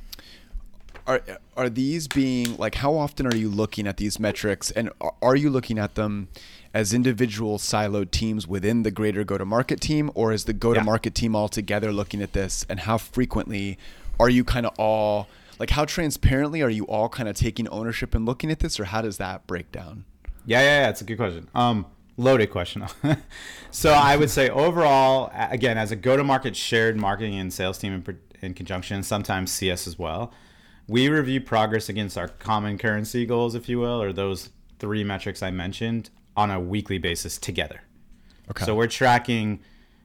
are 1.06 1.20
are 1.56 1.70
these 1.70 2.08
being 2.08 2.56
like 2.56 2.74
how 2.76 2.94
often 2.96 3.26
are 3.26 3.36
you 3.36 3.48
looking 3.48 3.86
at 3.86 3.96
these 3.96 4.18
metrics, 4.18 4.70
and 4.72 4.90
are- 5.00 5.14
are 5.22 5.36
you 5.36 5.50
looking 5.50 5.78
at 5.78 5.94
them 5.94 6.28
as 6.74 6.94
individual 6.94 7.58
siloed 7.58 8.10
teams 8.10 8.46
within 8.46 8.82
the 8.82 8.90
greater 8.90 9.24
go 9.24 9.36
to 9.36 9.44
market 9.44 9.80
team, 9.80 10.10
or 10.14 10.32
is 10.32 10.44
the 10.44 10.52
go 10.52 10.72
to 10.72 10.82
market 10.82 11.14
team 11.14 11.34
all 11.36 11.48
together 11.48 11.92
looking 11.92 12.22
at 12.22 12.32
this, 12.32 12.64
and 12.68 12.80
how 12.80 12.98
frequently 12.98 13.78
are 14.18 14.30
you 14.30 14.44
kind 14.44 14.66
of 14.66 14.74
all 14.78 15.28
like 15.58 15.70
how 15.70 15.84
transparently 15.84 16.62
are 16.62 16.70
you 16.70 16.84
all 16.84 17.08
kind 17.08 17.28
of 17.28 17.36
taking 17.36 17.68
ownership 17.68 18.14
and 18.14 18.26
looking 18.26 18.50
at 18.50 18.60
this, 18.60 18.80
or 18.80 18.84
how 18.84 19.02
does 19.02 19.18
that 19.18 19.46
break 19.46 19.70
down? 19.70 20.04
Yeah, 20.44 20.60
yeah, 20.60 20.82
yeah. 20.82 20.88
It's 20.90 21.00
a 21.00 21.04
good 21.04 21.18
question. 21.18 21.46
Um, 21.54 21.86
loaded 22.16 22.50
question. 22.50 22.84
so 23.70 23.92
I 23.92 24.16
would 24.16 24.30
say 24.30 24.48
overall, 24.48 25.30
again, 25.34 25.78
as 25.78 25.92
a 25.92 25.96
go-to-market 25.96 26.56
shared 26.56 26.96
marketing 26.96 27.38
and 27.38 27.52
sales 27.52 27.78
team 27.78 27.94
in, 27.94 28.18
in 28.40 28.54
conjunction, 28.54 29.02
sometimes 29.04 29.52
CS 29.52 29.86
as 29.86 29.98
well, 29.98 30.32
we 30.88 31.08
review 31.08 31.40
progress 31.40 31.88
against 31.88 32.18
our 32.18 32.28
common 32.28 32.76
currency 32.76 33.24
goals, 33.24 33.54
if 33.54 33.68
you 33.68 33.78
will, 33.78 34.02
or 34.02 34.12
those 34.12 34.50
three 34.80 35.04
metrics 35.04 35.42
I 35.44 35.52
mentioned 35.52 36.10
on 36.36 36.50
a 36.50 36.60
weekly 36.60 36.98
basis 36.98 37.38
together. 37.38 37.82
Okay. 38.50 38.64
So 38.64 38.74
we're 38.74 38.86
tracking, 38.86 39.60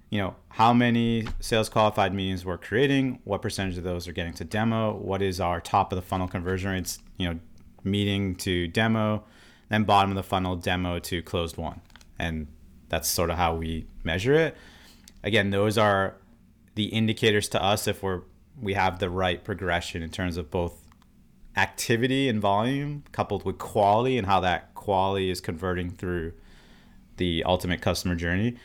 you 0.09 0.19
know, 0.19 0.35
how 0.49 0.73
many 0.73 1.27
sales 1.39 1.69
qualified 1.69 2.13
meetings 2.13 2.45
we're 2.45 2.57
creating, 2.57 3.19
what 3.23 3.41
percentage 3.41 3.77
of 3.77 3.83
those 3.83 4.07
are 4.07 4.13
getting 4.13 4.33
to 4.33 4.43
demo, 4.43 4.95
what 4.95 5.21
is 5.21 5.39
our 5.39 5.59
top 5.61 5.91
of 5.91 5.95
the 5.95 6.01
funnel 6.01 6.27
conversion 6.27 6.71
rates, 6.71 6.99
you 7.17 7.27
know, 7.27 7.39
meeting 7.83 8.35
to 8.35 8.67
demo, 8.67 9.23
then 9.69 9.83
bottom 9.83 10.11
of 10.11 10.15
the 10.15 10.23
funnel 10.23 10.55
demo 10.55 10.99
to 10.99 11.21
closed 11.21 11.57
won. 11.57 11.81
And 12.19 12.47
that's 12.89 13.07
sort 13.07 13.29
of 13.29 13.37
how 13.37 13.55
we 13.55 13.85
measure 14.03 14.33
it. 14.33 14.57
Again, 15.23 15.49
those 15.49 15.77
are 15.77 16.15
the 16.75 16.85
indicators 16.85 17.49
to 17.49 17.61
us 17.61 17.87
if 17.87 18.03
we're 18.03 18.21
we 18.59 18.73
have 18.73 18.99
the 18.99 19.09
right 19.09 19.43
progression 19.43 20.01
in 20.01 20.09
terms 20.09 20.37
of 20.37 20.49
both 20.49 20.73
activity 21.55 22.29
and 22.29 22.41
volume 22.41 23.03
coupled 23.11 23.45
with 23.45 23.57
quality 23.57 24.17
and 24.17 24.27
how 24.27 24.39
that 24.39 24.66
quality 24.87 25.29
is 25.29 25.41
converting 25.41 25.89
through 25.89 26.31
the 27.17 27.43
ultimate 27.43 27.81
customer 27.81 28.15
journey. 28.15 28.55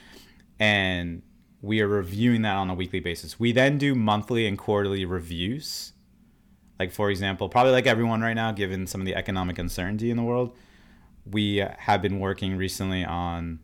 And 0.60 1.22
we 1.62 1.80
are 1.80 1.88
reviewing 1.88 2.42
that 2.42 2.54
on 2.54 2.70
a 2.70 2.74
weekly 2.74 3.00
basis. 3.00 3.40
We 3.40 3.50
then 3.50 3.76
do 3.76 3.96
monthly 3.96 4.46
and 4.46 4.56
quarterly 4.56 5.04
reviews. 5.04 5.94
Like, 6.78 6.92
for 6.92 7.10
example, 7.10 7.48
probably 7.48 7.72
like 7.72 7.88
everyone 7.88 8.20
right 8.20 8.34
now, 8.34 8.52
given 8.52 8.86
some 8.86 9.00
of 9.00 9.04
the 9.04 9.16
economic 9.16 9.58
uncertainty 9.58 10.12
in 10.12 10.16
the 10.16 10.22
world, 10.22 10.56
we 11.28 11.56
have 11.56 12.00
been 12.00 12.20
working 12.20 12.56
recently 12.56 13.04
on 13.04 13.58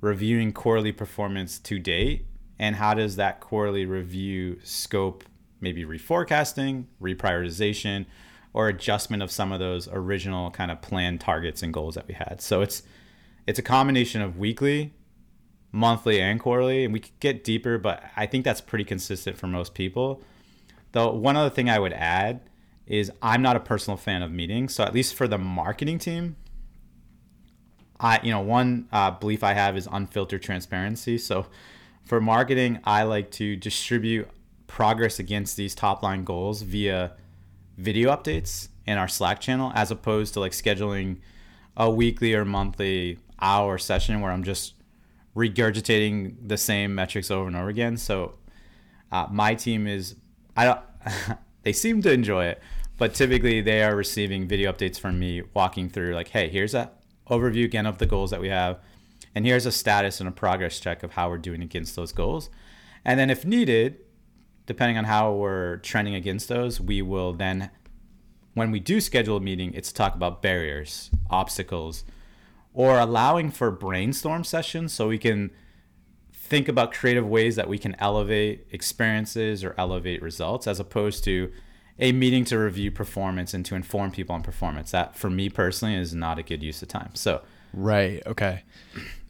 reviewing 0.00 0.50
quarterly 0.52 0.90
performance 0.90 1.60
to 1.60 1.78
date 1.78 2.26
and 2.58 2.74
how 2.74 2.94
does 2.94 3.14
that 3.14 3.38
quarterly 3.38 3.86
review 3.86 4.58
scope 4.64 5.22
maybe 5.60 5.84
reforecasting, 5.84 6.86
reprioritization, 7.00 8.06
or 8.54 8.68
adjustment 8.68 9.22
of 9.22 9.30
some 9.30 9.52
of 9.52 9.58
those 9.58 9.88
original 9.92 10.50
kind 10.52 10.70
of 10.70 10.80
planned 10.80 11.20
targets 11.20 11.62
and 11.62 11.74
goals 11.74 11.96
that 11.96 12.08
we 12.08 12.14
had. 12.14 12.40
So 12.40 12.62
it's 12.62 12.84
it's 13.46 13.58
a 13.58 13.62
combination 13.62 14.22
of 14.22 14.38
weekly, 14.38 14.94
monthly, 15.70 16.20
and 16.20 16.40
quarterly, 16.40 16.84
and 16.84 16.94
we 16.94 17.00
could 17.00 17.18
get 17.20 17.44
deeper, 17.44 17.76
but 17.76 18.02
I 18.16 18.24
think 18.24 18.44
that's 18.44 18.62
pretty 18.62 18.84
consistent 18.84 19.36
for 19.36 19.48
most 19.48 19.74
people. 19.74 20.22
Though 20.92 21.12
one 21.12 21.36
other 21.36 21.50
thing 21.50 21.68
I 21.68 21.78
would 21.78 21.92
add 21.92 22.40
is 22.86 23.10
I'm 23.20 23.42
not 23.42 23.56
a 23.56 23.60
personal 23.60 23.98
fan 23.98 24.22
of 24.22 24.30
meetings, 24.30 24.74
so 24.74 24.84
at 24.84 24.94
least 24.94 25.14
for 25.14 25.28
the 25.28 25.36
marketing 25.36 25.98
team, 25.98 26.36
I 28.00 28.20
you 28.22 28.30
know 28.30 28.40
one 28.40 28.88
uh, 28.92 29.10
belief 29.10 29.42
I 29.42 29.52
have 29.54 29.76
is 29.76 29.88
unfiltered 29.90 30.42
transparency. 30.42 31.18
So 31.18 31.46
for 32.04 32.20
marketing, 32.20 32.78
I 32.84 33.02
like 33.02 33.32
to 33.32 33.56
distribute 33.56 34.28
progress 34.68 35.18
against 35.18 35.56
these 35.56 35.74
top 35.74 36.02
line 36.02 36.22
goals 36.24 36.62
via 36.62 37.12
video 37.76 38.14
updates 38.14 38.68
in 38.86 38.98
our 38.98 39.08
Slack 39.08 39.40
channel, 39.40 39.72
as 39.74 39.90
opposed 39.90 40.34
to 40.34 40.40
like 40.40 40.52
scheduling 40.52 41.18
a 41.76 41.90
weekly 41.90 42.34
or 42.34 42.44
monthly 42.44 43.18
hour 43.40 43.78
session 43.78 44.20
where 44.20 44.30
I'm 44.30 44.44
just 44.44 44.74
regurgitating 45.36 46.36
the 46.48 46.56
same 46.56 46.94
metrics 46.94 47.30
over 47.30 47.48
and 47.48 47.56
over 47.56 47.68
again. 47.68 47.96
So 47.96 48.34
uh, 49.10 49.26
my 49.30 49.54
team 49.54 49.86
is 49.86 50.16
I 50.56 50.64
don't 50.64 50.80
they 51.62 51.72
seem 51.72 52.02
to 52.02 52.12
enjoy 52.12 52.46
it, 52.46 52.62
but 52.98 53.14
typically 53.14 53.60
they 53.60 53.82
are 53.82 53.96
receiving 53.96 54.46
video 54.46 54.72
updates 54.72 54.98
from 54.98 55.18
me 55.18 55.42
walking 55.54 55.88
through 55.88 56.14
like, 56.14 56.28
hey, 56.28 56.48
here's 56.48 56.74
a 56.74 56.90
overview 57.28 57.64
again 57.64 57.86
of 57.86 57.98
the 57.98 58.06
goals 58.06 58.30
that 58.30 58.40
we 58.40 58.48
have, 58.48 58.78
and 59.34 59.46
here's 59.46 59.66
a 59.66 59.72
status 59.72 60.20
and 60.20 60.28
a 60.28 60.32
progress 60.32 60.78
check 60.78 61.02
of 61.02 61.12
how 61.12 61.28
we're 61.28 61.38
doing 61.38 61.62
against 61.62 61.96
those 61.96 62.12
goals. 62.12 62.50
And 63.04 63.18
then 63.18 63.30
if 63.30 63.44
needed, 63.44 63.98
depending 64.66 64.98
on 64.98 65.04
how 65.04 65.32
we're 65.32 65.78
trending 65.78 66.14
against 66.14 66.48
those, 66.48 66.80
we 66.80 67.02
will 67.02 67.32
then 67.32 67.70
when 68.54 68.70
we 68.70 68.78
do 68.78 69.00
schedule 69.00 69.36
a 69.36 69.40
meeting, 69.40 69.74
it's 69.74 69.92
talk 69.92 70.14
about 70.14 70.40
barriers, 70.40 71.10
obstacles, 71.28 72.04
or 72.72 72.98
allowing 72.98 73.50
for 73.50 73.70
brainstorm 73.70 74.44
sessions 74.44 74.92
so 74.92 75.08
we 75.08 75.18
can 75.18 75.50
think 76.32 76.68
about 76.68 76.92
creative 76.92 77.26
ways 77.26 77.56
that 77.56 77.68
we 77.68 77.78
can 77.78 77.96
elevate 77.98 78.66
experiences 78.70 79.64
or 79.64 79.74
elevate 79.76 80.22
results 80.22 80.66
as 80.66 80.78
opposed 80.78 81.24
to 81.24 81.50
a 81.98 82.12
meeting 82.12 82.44
to 82.44 82.58
review 82.58 82.90
performance 82.90 83.54
and 83.54 83.64
to 83.64 83.74
inform 83.74 84.10
people 84.10 84.34
on 84.34 84.42
performance. 84.42 84.90
That 84.90 85.16
for 85.16 85.30
me 85.30 85.48
personally 85.48 85.94
is 85.94 86.14
not 86.14 86.38
a 86.38 86.42
good 86.42 86.62
use 86.62 86.80
of 86.82 86.88
time. 86.88 87.10
So 87.14 87.42
Right. 87.72 88.22
Okay. 88.26 88.62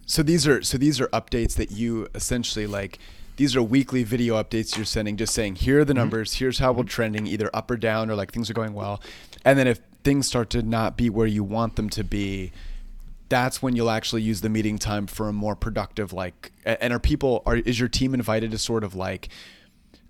So 0.07 0.23
these 0.23 0.47
are 0.47 0.63
so 0.63 0.77
these 0.77 1.01
are 1.01 1.09
updates 1.09 1.57
that 1.57 1.71
you 1.71 2.09
essentially 2.15 2.67
like. 2.67 2.99
These 3.37 3.57
are 3.57 3.63
weekly 3.63 4.05
video 4.05 4.41
updates 4.41 4.77
you're 4.77 4.85
sending, 4.85 5.17
just 5.17 5.35
saying 5.35 5.57
here 5.57 5.81
are 5.81 5.85
the 5.85 5.95
numbers, 5.95 6.35
here's 6.35 6.59
how 6.59 6.73
we're 6.73 6.85
trending, 6.85 7.27
either 7.27 7.51
up 7.53 7.71
or 7.71 7.77
down, 7.77 8.11
or 8.11 8.15
like 8.15 8.33
things 8.33 8.49
are 8.49 8.55
going 8.55 8.75
well. 8.75 9.03
And 9.45 9.59
then 9.59 9.67
if 9.67 9.81
things 10.05 10.27
start 10.27 10.51
to 10.51 10.63
not 10.63 10.97
be 10.97 11.11
where 11.11 11.27
you 11.27 11.43
want 11.43 11.75
them 11.75 11.91
to 11.91 12.05
be, 12.05 12.53
that's 13.29 13.61
when 13.61 13.75
you'll 13.75 13.91
actually 13.91 14.23
use 14.23 14.41
the 14.41 14.49
meeting 14.49 14.79
time 14.79 15.07
for 15.09 15.29
a 15.29 15.33
more 15.33 15.57
productive 15.57 16.13
like. 16.13 16.53
And 16.65 16.93
are 16.93 17.01
people 17.01 17.43
are 17.45 17.57
is 17.57 17.81
your 17.81 17.89
team 17.89 18.15
invited 18.15 18.53
to 18.53 18.59
sort 18.59 18.85
of 18.85 18.95
like 18.95 19.29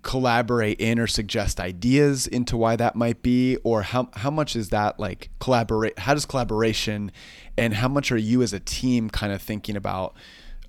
collaborate 0.03 0.79
in 0.79 0.99
or 0.99 1.07
suggest 1.07 1.59
ideas 1.59 2.27
into 2.27 2.55
why 2.55 2.75
that 2.75 2.95
might 2.95 3.23
be 3.23 3.57
or 3.63 3.81
how 3.81 4.07
how 4.13 4.29
much 4.29 4.55
is 4.55 4.69
that 4.69 4.99
like 4.99 5.31
collaborate 5.39 5.97
how 5.97 6.13
does 6.13 6.27
collaboration 6.27 7.11
and 7.57 7.73
how 7.73 7.87
much 7.87 8.11
are 8.11 8.17
you 8.17 8.43
as 8.43 8.53
a 8.53 8.59
team 8.59 9.09
kind 9.09 9.33
of 9.33 9.41
thinking 9.41 9.75
about 9.75 10.13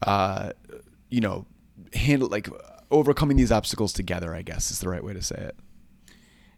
uh 0.07 0.53
you 1.11 1.21
know 1.21 1.45
handle 1.95 2.29
like 2.29 2.49
overcoming 2.91 3.37
these 3.37 3.53
obstacles 3.53 3.93
together 3.93 4.35
i 4.35 4.43
guess 4.43 4.71
is 4.71 4.81
the 4.81 4.89
right 4.89 5.05
way 5.05 5.13
to 5.13 5.23
say 5.23 5.37
it 5.37 5.57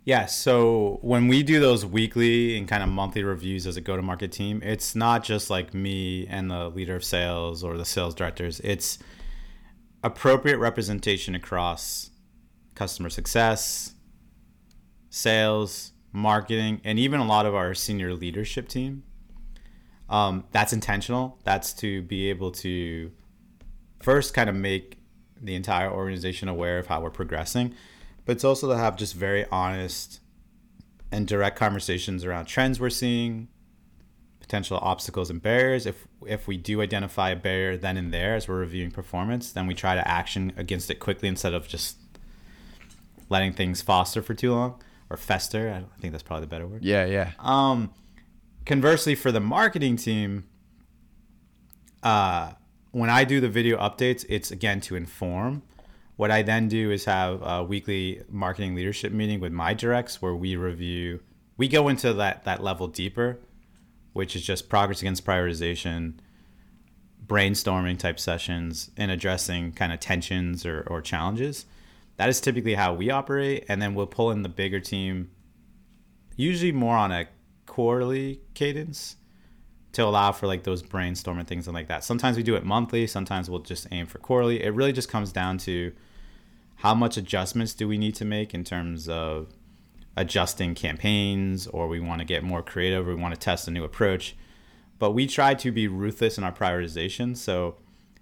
Yeah, 0.05 0.25
so 0.25 1.01
when 1.03 1.29
we 1.29 1.43
do 1.43 1.61
those 1.61 1.85
weekly 1.85 2.57
and 2.57 2.67
kind 2.67 2.83
of 2.83 2.89
monthly 2.89 3.23
reviews 3.25 3.67
as 3.67 3.77
a 3.77 3.83
go 3.83 3.95
to 3.95 4.01
market 4.01 4.33
team, 4.33 4.63
it's 4.63 4.95
not 4.95 5.23
just 5.23 5.51
like 5.51 5.75
me 5.75 6.27
and 6.29 6.51
the 6.51 6.71
leader 6.71 6.97
of 6.97 7.05
sales 7.05 7.63
or 7.63 7.77
the 7.77 7.85
sales 7.85 8.15
directors. 8.15 8.59
It's 8.61 8.99
appropriate 10.03 10.57
representation 10.57 11.35
across 11.35 12.09
customer 12.75 13.11
success, 13.11 13.93
sales, 15.11 15.93
marketing, 16.13 16.81
and 16.85 16.99
even 16.99 17.21
a 17.21 17.27
lot 17.27 17.45
of 17.45 17.55
our 17.55 17.75
senior 17.75 18.15
leadership 18.15 18.67
team. 18.67 19.03
Um, 20.09 20.45
that's 20.53 20.73
intentional. 20.73 21.39
That's 21.45 21.75
to 21.75 22.01
be 22.01 22.31
able 22.31 22.53
to 22.53 23.11
first 24.01 24.33
kind 24.33 24.49
of 24.49 24.57
make 24.57 24.98
the 25.41 25.55
entire 25.55 25.91
organization 25.91 26.49
aware 26.49 26.79
of 26.79 26.87
how 26.89 27.01
we're 27.01 27.11
progressing, 27.11 27.75
but 28.25 28.33
it's 28.33 28.45
also 28.45 28.69
to 28.69 28.77
have 28.77 28.97
just 28.97 29.15
very 29.15 29.47
honest 29.51 30.21
and 31.11 31.27
direct 31.27 31.57
conversations 31.59 32.25
around 32.25 32.45
trends 32.47 32.79
we're 32.81 32.91
seeing, 32.91 33.49
potential 34.41 34.79
obstacles 34.83 35.31
and 35.31 35.43
barriers. 35.43 35.87
If 35.87 36.07
if 36.27 36.47
we 36.47 36.57
do 36.57 36.83
identify 36.83 37.31
a 37.31 37.37
barrier 37.37 37.77
then 37.77 37.97
and 37.97 38.13
there 38.13 38.35
as 38.35 38.49
we're 38.49 38.59
reviewing 38.59 38.91
performance, 38.91 39.53
then 39.53 39.67
we 39.67 39.75
try 39.75 39.95
to 39.95 40.07
action 40.07 40.53
against 40.57 40.91
it 40.91 40.97
quickly 40.97 41.29
instead 41.29 41.55
of 41.55 41.69
just 41.69 41.97
letting 43.31 43.53
things 43.53 43.83
foster 43.83 44.23
for 44.23 44.35
too 44.35 44.53
long 44.53 44.81
or 45.11 45.17
fester. 45.17 45.71
I 45.71 46.01
think 46.01 46.13
that's 46.13 46.23
probably 46.23 46.43
the 46.47 46.51
better 46.51 46.67
word. 46.67 46.83
yeah 46.85 47.05
yeah 47.07 47.33
Um, 47.39 47.93
conversely, 48.67 49.15
for 49.15 49.31
the 49.33 49.41
marketing 49.41 49.97
team, 49.97 50.45
uh, 52.03 52.53
when 52.91 53.11
I 53.11 53.25
do 53.25 53.41
the 53.41 53.49
video 53.49 53.79
updates, 53.79 54.25
it's 54.29 54.51
again 54.51 54.81
to 54.83 54.97
inform. 54.97 55.63
What 56.17 56.31
I 56.31 56.43
then 56.43 56.69
do 56.69 56.91
is 56.91 57.05
have 57.05 57.41
a 57.43 57.63
weekly 57.63 58.23
marketing 58.29 58.75
leadership 58.75 59.13
meeting 59.13 59.41
with 59.41 59.53
my 59.53 59.75
directs 59.75 60.21
where 60.21 60.35
we 60.35 60.57
review. 60.57 61.21
We 61.57 61.69
go 61.69 61.89
into 61.89 62.13
that 62.15 62.45
that 62.45 62.63
level 62.63 62.89
deeper, 62.89 63.39
which 64.13 64.35
is 64.35 64.43
just 64.43 64.69
progress 64.69 65.01
against 65.01 65.25
prioritization, 65.25 66.15
brainstorming 67.25 67.99
type 67.99 68.19
sessions, 68.19 68.91
and 68.97 69.11
addressing 69.11 69.73
kind 69.73 69.93
of 69.93 70.01
tensions 70.01 70.67
or, 70.67 70.85
or 70.89 71.01
challenges. 71.01 71.67
That 72.17 72.29
is 72.29 72.41
typically 72.41 72.75
how 72.75 72.95
we 72.95 73.11
operate, 73.11 73.65
and 73.69 73.81
then 73.81 73.95
we'll 73.95 74.07
pull 74.07 74.33
in 74.33 74.43
the 74.43 74.49
bigger 74.49 74.81
team 74.81 75.31
usually 76.39 76.73
more 76.73 76.97
on 76.97 77.13
a 77.13 77.27
quarterly 77.67 78.41
cadence 78.55 79.17
to 79.99 80.05
allow 80.05 80.33
for 80.33 80.47
like 80.47 80.63
those 80.63 80.83
brainstorming 80.83 81.47
things 81.47 81.67
and 81.67 81.75
like 81.75 81.89
that. 81.89 82.05
Sometimes 82.05 82.37
we 82.37 82.43
do 82.43 82.55
it 82.55 82.65
monthly, 82.65 83.07
sometimes 83.07 83.51
we'll 83.51 83.61
just 83.61 83.87
aim 83.91 84.07
for 84.07 84.19
quarterly. 84.19 84.63
It 84.63 84.71
really 84.71 84.93
just 84.93 85.09
comes 85.09 85.33
down 85.33 85.59
to 85.59 85.93
how 86.77 86.95
much 86.95 87.17
adjustments 87.17 87.75
do 87.75 87.89
we 87.89 87.99
need 87.99 88.15
to 88.15 88.25
make 88.25 88.55
in 88.55 88.63
terms 88.63 89.09
of 89.09 89.49
adjusting 90.17 90.75
campaigns 90.75 91.67
or 91.67 91.89
we 91.89 92.01
want 92.01 92.21
to 92.21 92.25
get 92.25 92.43
more 92.43 92.63
creative 92.63 93.07
we 93.07 93.15
want 93.15 93.35
to 93.35 93.41
test 93.41 93.67
a 93.67 93.71
new 93.71 93.85
approach. 93.85 94.37
But 94.99 95.13
we 95.13 95.27
try 95.27 95.55
to 95.55 95.71
be 95.73 95.89
ruthless 95.89 96.39
in 96.39 96.45
our 96.45 96.53
prioritization. 96.53 97.37
So 97.37 97.77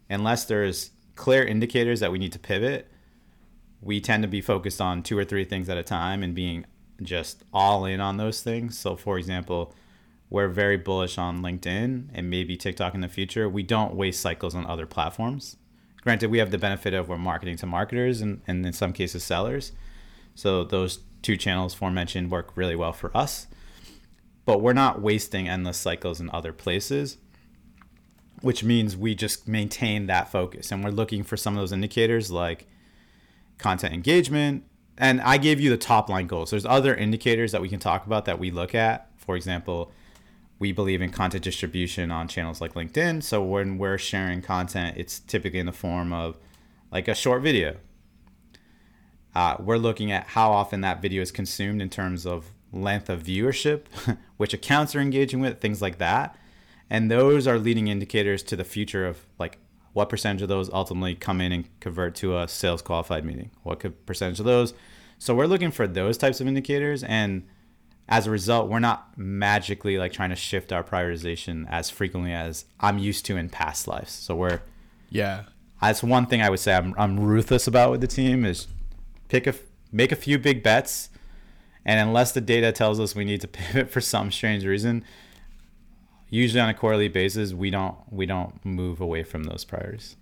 unless 0.09 0.45
there's 0.45 0.91
clear 1.15 1.45
indicators 1.45 2.01
that 2.01 2.13
we 2.13 2.19
need 2.19 2.33
to 2.33 2.39
pivot, 2.39 2.91
we 3.83 4.01
tend 4.01 4.23
to 4.23 4.29
be 4.29 4.41
focused 4.41 4.81
on 4.81 5.03
two 5.03 5.19
or 5.19 5.25
three 5.25 5.45
things 5.45 5.69
at 5.69 5.77
a 5.77 5.83
time 5.83 6.23
and 6.23 6.35
being 6.35 6.65
just 7.03 7.45
all 7.53 7.85
in 7.85 8.01
on 8.01 8.17
those 8.17 8.43
things. 8.43 8.79
So 8.79 8.97
for 8.97 9.19
example, 9.19 9.75
we're 10.29 10.49
very 10.49 10.77
bullish 10.77 11.19
on 11.19 11.41
LinkedIn 11.41 12.09
and 12.13 12.31
maybe 12.31 12.57
TikTok 12.57 12.95
in 12.95 13.01
the 13.01 13.09
future. 13.09 13.49
We 13.49 13.63
don't 13.63 13.95
waste 13.95 14.21
cycles 14.21 14.55
on 14.55 14.67
other 14.67 14.87
platforms. 14.87 15.57
Granted, 16.03 16.31
we 16.31 16.39
have 16.39 16.51
the 16.51 16.59
benefit 16.59 16.95
of 16.95 17.09
we're 17.09 17.19
marketing 17.19 17.57
to 17.59 17.67
marketers 17.67 18.21
and, 18.21 18.41
and 18.47 18.65
in 18.65 18.73
some 18.73 18.93
cases 18.93 19.25
sellers. 19.25 19.73
So 20.35 20.65
those 20.65 21.01
two 21.23 21.37
channels 21.37 21.75
aforementioned 21.75 22.31
work 22.31 22.57
really 22.57 22.77
well 22.77 22.93
for 22.93 23.17
us. 23.17 23.47
But 24.45 24.61
we're 24.61 24.73
not 24.73 25.01
wasting 25.01 25.49
endless 25.49 25.77
cycles 25.77 26.21
in 26.21 26.31
other 26.33 26.53
places, 26.53 27.19
which 28.43 28.63
means 28.63 28.97
we 28.97 29.15
just 29.15 29.49
maintain 29.49 30.07
that 30.07 30.31
focus. 30.31 30.71
And 30.71 30.85
we're 30.85 30.91
looking 30.91 31.25
for 31.25 31.37
some 31.37 31.55
of 31.55 31.61
those 31.61 31.73
indicators 31.73 32.31
like 32.31 32.67
content 33.59 33.93
engagement. 33.93 34.65
And 34.99 35.21
I 35.21 35.39
gave 35.39 35.61
you 35.61 35.71
the 35.71 35.77
top 35.77 36.09
line 36.09 36.27
goals. 36.27 36.51
There's 36.51 36.67
other 36.67 36.95
indicators 36.95 37.53
that 37.53 37.61
we 37.61 37.69
can 37.69 37.81
talk 37.81 38.07
about 38.07 38.25
that 38.27 38.39
we 38.39 38.51
look 38.51 38.75
at. 38.75 39.11
For 39.17 39.37
example, 39.37 39.93
we 40.59 40.73
believe 40.73 41.03
in 41.03 41.11
content 41.11 41.45
distribution 41.45 42.11
on 42.11 42.29
channels 42.29 42.61
like 42.61 42.75
LinkedIn. 42.75 43.23
So 43.23 43.43
when 43.43 43.79
we're 43.79 43.99
sharing 43.99 44.41
content, 44.43 44.97
it's 44.97 45.19
typically 45.19 45.59
in 45.59 45.67
the 45.67 45.73
form 45.73 46.13
of 46.13 46.39
like 46.91 47.09
a 47.09 47.15
short 47.15 47.43
video. 47.43 47.77
Uh, 49.35 49.57
we're 49.59 49.77
looking 49.77 50.11
at 50.11 50.29
how 50.29 50.51
often 50.51 50.81
that 50.81 51.03
video 51.03 51.21
is 51.21 51.31
consumed 51.31 51.83
in 51.83 51.91
terms 51.91 52.25
of 52.25 52.53
length 52.73 53.11
of 53.11 53.23
viewership, 53.23 53.83
which 54.39 54.55
accounts 54.55 54.95
are 54.95 55.01
engaging 55.01 55.41
with, 55.41 55.61
things 55.61 55.83
like 55.83 55.99
that. 55.99 56.39
And 56.89 57.11
those 57.11 57.47
are 57.47 57.59
leading 57.59 57.89
indicators 57.89 58.43
to 58.45 58.57
the 58.57 58.65
future 58.65 59.07
of 59.07 59.27
like 59.39 59.59
what 59.93 60.09
percentage 60.09 60.43
of 60.43 60.49
those 60.49 60.71
ultimately 60.71 61.15
come 61.15 61.41
in 61.41 61.53
and 61.53 61.81
convert 61.81 62.15
to 62.15 62.39
a 62.39 62.49
sales 62.49 62.83
qualified 62.83 63.25
meeting? 63.25 63.51
What 63.63 63.81
could 63.81 64.07
percentage 64.07 64.39
of 64.39 64.47
those? 64.47 64.75
So 65.19 65.35
we're 65.35 65.47
looking 65.47 65.71
for 65.71 65.87
those 65.87 66.19
types 66.19 66.41
of 66.41 66.47
indicators 66.47 67.03
and 67.03 67.47
as 68.09 68.27
a 68.27 68.31
result, 68.31 68.69
we're 68.69 68.79
not 68.79 69.19
magically 69.19 69.99
like 69.99 70.13
trying 70.13 70.31
to 70.31 70.37
shift 70.37 70.73
our 70.73 70.85
prioritization 70.85 71.67
as 71.69 71.91
frequently 71.91 72.33
as 72.33 72.65
I'm 72.79 72.99
used 72.99 73.27
to 73.27 73.37
in 73.37 73.49
past 73.49 73.89
lives. 73.89 74.13
So 74.13 74.37
we're 74.37 74.61
yeah. 75.11 75.45
That's 75.81 76.03
one 76.03 76.27
thing 76.27 76.41
I 76.41 76.51
would 76.51 76.61
say 76.61 76.75
I'm 76.75 76.95
I'm 76.97 77.19
ruthless 77.19 77.67
about 77.67 77.91
with 77.91 78.01
the 78.01 78.07
team 78.07 78.45
is 78.45 78.69
pick 79.29 79.47
a 79.47 79.55
make 79.91 80.13
a 80.13 80.17
few 80.17 80.39
big 80.39 80.63
bets, 80.63 81.11
and 81.85 82.01
unless 82.01 82.33
the 82.33 82.41
data 82.41 82.73
tells 82.73 83.01
us 83.01 83.15
we 83.15 83.25
need 83.25 83.41
to 83.41 83.49
pivot 83.49 83.91
for 83.91 84.01
some 84.01 84.31
strange 84.31 84.65
reason, 84.65 85.05
usually 86.31 86.61
on 86.61 86.69
a 86.69 86.75
quarterly 86.75 87.09
basis 87.09 87.53
we 87.53 87.71
don't 87.71 87.97
we 88.11 88.25
don't 88.25 88.65
move 88.65 89.01
away 89.01 89.25
from 89.25 89.45
those 89.45 89.65
priorities. 89.65 90.17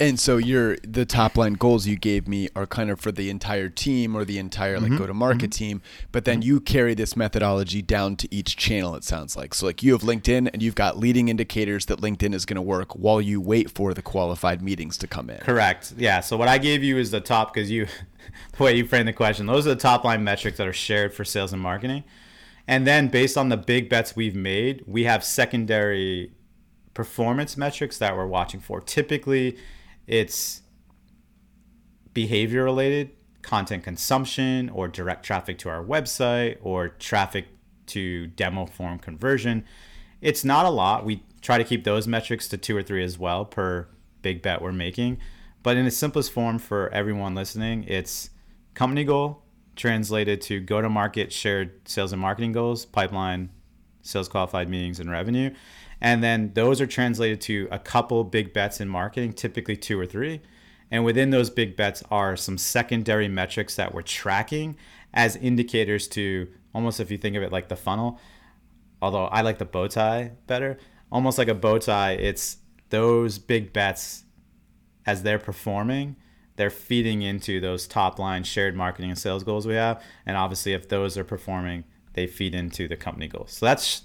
And 0.00 0.18
so 0.18 0.36
your 0.36 0.76
the 0.82 1.04
top 1.04 1.36
line 1.36 1.54
goals 1.54 1.86
you 1.86 1.96
gave 1.96 2.28
me 2.28 2.48
are 2.54 2.66
kind 2.66 2.90
of 2.90 3.00
for 3.00 3.12
the 3.12 3.30
entire 3.30 3.68
team 3.68 4.16
or 4.16 4.24
the 4.24 4.38
entire 4.38 4.78
like 4.78 4.90
mm-hmm. 4.90 4.98
go 4.98 5.06
to 5.06 5.14
market 5.14 5.50
mm-hmm. 5.50 5.64
team, 5.64 5.82
but 6.12 6.24
then 6.24 6.40
mm-hmm. 6.40 6.48
you 6.48 6.60
carry 6.60 6.94
this 6.94 7.16
methodology 7.16 7.82
down 7.82 8.16
to 8.16 8.34
each 8.34 8.56
channel 8.56 8.94
it 8.94 9.04
sounds 9.04 9.36
like. 9.36 9.54
So 9.54 9.66
like 9.66 9.82
you 9.82 9.92
have 9.92 10.02
LinkedIn 10.02 10.50
and 10.52 10.62
you've 10.62 10.74
got 10.74 10.98
leading 10.98 11.28
indicators 11.28 11.86
that 11.86 12.00
LinkedIn 12.00 12.34
is 12.34 12.44
going 12.44 12.56
to 12.56 12.62
work 12.62 12.94
while 12.94 13.20
you 13.20 13.40
wait 13.40 13.70
for 13.70 13.94
the 13.94 14.02
qualified 14.02 14.62
meetings 14.62 14.96
to 14.98 15.06
come 15.06 15.30
in. 15.30 15.38
Correct. 15.38 15.94
Yeah, 15.96 16.20
so 16.20 16.36
what 16.36 16.48
I 16.48 16.58
gave 16.58 16.82
you 16.82 16.98
is 16.98 17.10
the 17.10 17.20
top 17.20 17.54
cuz 17.54 17.70
you 17.70 17.86
the 18.56 18.62
way 18.62 18.76
you 18.76 18.86
framed 18.86 19.08
the 19.08 19.12
question, 19.12 19.46
those 19.46 19.66
are 19.66 19.70
the 19.70 19.76
top 19.76 20.04
line 20.04 20.24
metrics 20.24 20.58
that 20.58 20.66
are 20.66 20.72
shared 20.72 21.14
for 21.14 21.24
sales 21.24 21.52
and 21.52 21.62
marketing. 21.62 22.04
And 22.66 22.86
then 22.86 23.08
based 23.08 23.38
on 23.38 23.48
the 23.48 23.56
big 23.56 23.88
bets 23.88 24.14
we've 24.14 24.36
made, 24.36 24.84
we 24.86 25.04
have 25.04 25.24
secondary 25.24 26.32
performance 26.98 27.56
metrics 27.56 27.96
that 27.98 28.16
we're 28.16 28.26
watching 28.26 28.58
for. 28.58 28.80
Typically, 28.80 29.56
it's 30.08 30.62
behavior 32.12 32.64
related, 32.64 33.12
content 33.40 33.84
consumption, 33.84 34.68
or 34.70 34.88
direct 34.88 35.24
traffic 35.24 35.58
to 35.58 35.68
our 35.68 35.80
website, 35.80 36.56
or 36.60 36.88
traffic 36.88 37.46
to 37.86 38.26
demo 38.26 38.66
form 38.66 38.98
conversion. 38.98 39.64
It's 40.20 40.44
not 40.44 40.66
a 40.66 40.70
lot. 40.70 41.04
We 41.04 41.22
try 41.40 41.56
to 41.56 41.62
keep 41.62 41.84
those 41.84 42.08
metrics 42.08 42.48
to 42.48 42.56
two 42.58 42.76
or 42.76 42.82
three 42.82 43.04
as 43.04 43.16
well 43.16 43.44
per 43.44 43.86
big 44.20 44.42
bet 44.42 44.60
we're 44.60 44.72
making. 44.72 45.18
But 45.62 45.76
in 45.76 45.84
the 45.84 45.92
simplest 45.92 46.32
form 46.32 46.58
for 46.58 46.88
everyone 46.88 47.36
listening, 47.36 47.84
it's 47.84 48.30
company 48.74 49.04
goal 49.04 49.44
translated 49.76 50.40
to 50.40 50.58
go 50.58 50.82
to 50.82 50.88
market 50.88 51.32
shared 51.32 51.88
sales 51.88 52.12
and 52.12 52.20
marketing 52.20 52.50
goals, 52.50 52.86
pipeline, 52.86 53.50
sales 54.08 54.28
qualified 54.28 54.68
meetings, 54.68 55.00
and 55.00 55.10
revenue. 55.10 55.50
And 56.00 56.22
then 56.22 56.52
those 56.54 56.80
are 56.80 56.86
translated 56.86 57.40
to 57.42 57.68
a 57.70 57.78
couple 57.78 58.22
big 58.24 58.52
bets 58.52 58.80
in 58.80 58.88
marketing, 58.88 59.32
typically 59.32 59.76
two 59.76 59.98
or 59.98 60.06
three. 60.06 60.40
And 60.90 61.04
within 61.04 61.30
those 61.30 61.50
big 61.50 61.76
bets 61.76 62.02
are 62.10 62.36
some 62.36 62.56
secondary 62.56 63.28
metrics 63.28 63.76
that 63.76 63.92
we're 63.92 64.02
tracking 64.02 64.76
as 65.12 65.36
indicators 65.36 66.08
to 66.08 66.48
almost 66.74 67.00
if 67.00 67.10
you 67.10 67.18
think 67.18 67.36
of 67.36 67.42
it 67.42 67.52
like 67.52 67.68
the 67.68 67.76
funnel, 67.76 68.20
although 69.02 69.26
I 69.26 69.42
like 69.42 69.58
the 69.58 69.64
bow 69.64 69.88
tie 69.88 70.32
better, 70.46 70.78
almost 71.10 71.38
like 71.38 71.48
a 71.48 71.54
bow 71.54 71.78
tie, 71.78 72.12
it's 72.12 72.58
those 72.90 73.38
big 73.38 73.72
bets 73.72 74.24
as 75.06 75.22
they're 75.22 75.38
performing, 75.38 76.16
they're 76.56 76.70
feeding 76.70 77.22
into 77.22 77.60
those 77.60 77.86
top 77.86 78.18
line 78.18 78.44
shared 78.44 78.76
marketing 78.76 79.10
and 79.10 79.18
sales 79.18 79.44
goals 79.44 79.66
we 79.66 79.74
have. 79.74 80.02
And 80.26 80.36
obviously, 80.36 80.72
if 80.72 80.88
those 80.88 81.16
are 81.16 81.24
performing, 81.24 81.84
they 82.14 82.26
feed 82.26 82.54
into 82.54 82.88
the 82.88 82.96
company 82.96 83.28
goals. 83.28 83.52
So 83.52 83.66
that's 83.66 84.02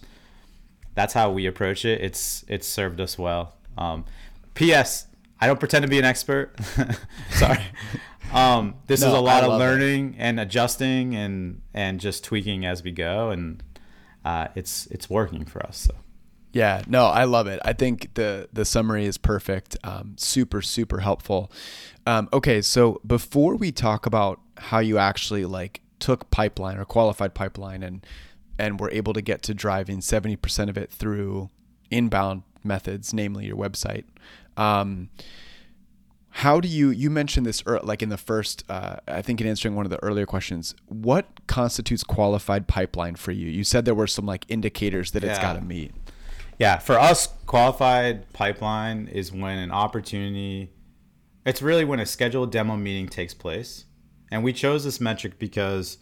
that's 0.95 1.13
how 1.13 1.31
we 1.31 1.45
approach 1.45 1.85
it. 1.85 2.01
It's 2.01 2.45
it's 2.47 2.67
served 2.67 2.99
us 3.01 3.17
well. 3.17 3.55
Um, 3.77 4.05
P.S. 4.53 5.07
I 5.39 5.47
don't 5.47 5.59
pretend 5.59 5.83
to 5.83 5.89
be 5.89 5.99
an 5.99 6.05
expert. 6.05 6.55
Sorry. 7.31 7.59
Um, 8.31 8.75
this 8.87 9.01
no, 9.01 9.07
is 9.07 9.13
a 9.13 9.19
lot 9.19 9.43
of 9.43 9.59
learning 9.59 10.13
it. 10.13 10.17
and 10.19 10.39
adjusting 10.39 11.15
and 11.15 11.61
and 11.73 11.99
just 11.99 12.23
tweaking 12.23 12.65
as 12.65 12.83
we 12.83 12.91
go, 12.91 13.29
and 13.29 13.61
uh, 14.23 14.47
it's 14.55 14.87
it's 14.87 15.09
working 15.09 15.45
for 15.45 15.65
us. 15.65 15.77
So. 15.77 15.95
Yeah, 16.53 16.83
no, 16.87 17.05
I 17.05 17.23
love 17.23 17.47
it. 17.47 17.59
I 17.65 17.73
think 17.73 18.13
the 18.13 18.47
the 18.53 18.63
summary 18.63 19.05
is 19.05 19.17
perfect. 19.17 19.75
Um, 19.83 20.13
super, 20.17 20.61
super 20.61 20.99
helpful. 20.99 21.51
Um, 22.05 22.29
okay, 22.31 22.61
so 22.61 23.01
before 23.05 23.55
we 23.55 23.71
talk 23.71 24.05
about 24.05 24.39
how 24.57 24.79
you 24.79 24.99
actually 24.99 25.45
like 25.45 25.81
took 26.03 26.29
pipeline 26.29 26.77
or 26.77 26.83
qualified 26.83 27.33
pipeline 27.33 27.81
and 27.81 28.05
and 28.59 28.77
we're 28.79 28.91
able 28.91 29.13
to 29.13 29.21
get 29.21 29.41
to 29.41 29.53
driving 29.53 29.99
70% 29.99 30.69
of 30.69 30.77
it 30.77 30.91
through 30.91 31.49
inbound 31.89 32.43
methods, 32.63 33.13
namely 33.13 33.45
your 33.45 33.55
website. 33.55 34.03
Um, 34.57 35.09
how 36.37 36.59
do 36.59 36.67
you 36.67 36.89
you 36.89 37.09
mentioned 37.09 37.45
this 37.45 37.63
like 37.83 38.01
in 38.01 38.09
the 38.09 38.17
first 38.17 38.63
uh, 38.67 38.95
i 39.07 39.21
think 39.21 39.39
in 39.39 39.45
answering 39.45 39.75
one 39.75 39.85
of 39.85 39.91
the 39.91 40.01
earlier 40.01 40.25
questions 40.25 40.73
what 40.87 41.27
constitutes 41.45 42.03
qualified 42.03 42.67
pipeline 42.67 43.13
for 43.13 43.31
you 43.31 43.47
you 43.47 43.63
said 43.63 43.85
there 43.85 43.93
were 43.93 44.07
some 44.07 44.25
like 44.25 44.43
indicators 44.49 45.11
that 45.11 45.21
yeah. 45.21 45.29
it's 45.29 45.37
got 45.37 45.53
to 45.53 45.61
meet 45.61 45.93
yeah 46.57 46.79
for 46.79 46.99
us 46.99 47.27
qualified 47.45 48.27
pipeline 48.33 49.07
is 49.09 49.31
when 49.31 49.59
an 49.59 49.71
opportunity 49.71 50.71
it's 51.45 51.61
really 51.61 51.85
when 51.85 51.99
a 51.99 52.05
scheduled 52.05 52.51
demo 52.51 52.75
meeting 52.75 53.07
takes 53.07 53.35
place 53.35 53.85
and 54.33 54.43
we 54.43 54.51
chose 54.51 54.83
this 54.83 54.99
metric 54.99 55.37
because 55.37 55.99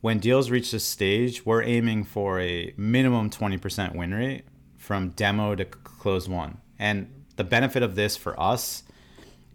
when 0.00 0.18
deals 0.18 0.50
reach 0.50 0.70
this 0.70 0.82
stage, 0.82 1.44
we're 1.44 1.62
aiming 1.62 2.04
for 2.04 2.40
a 2.40 2.72
minimum 2.78 3.28
20% 3.28 3.94
win 3.94 4.14
rate 4.14 4.46
from 4.78 5.10
demo 5.10 5.54
to 5.54 5.66
close 5.66 6.26
won. 6.26 6.56
And 6.78 7.26
the 7.36 7.44
benefit 7.44 7.82
of 7.82 7.96
this 7.96 8.16
for 8.16 8.38
us 8.40 8.84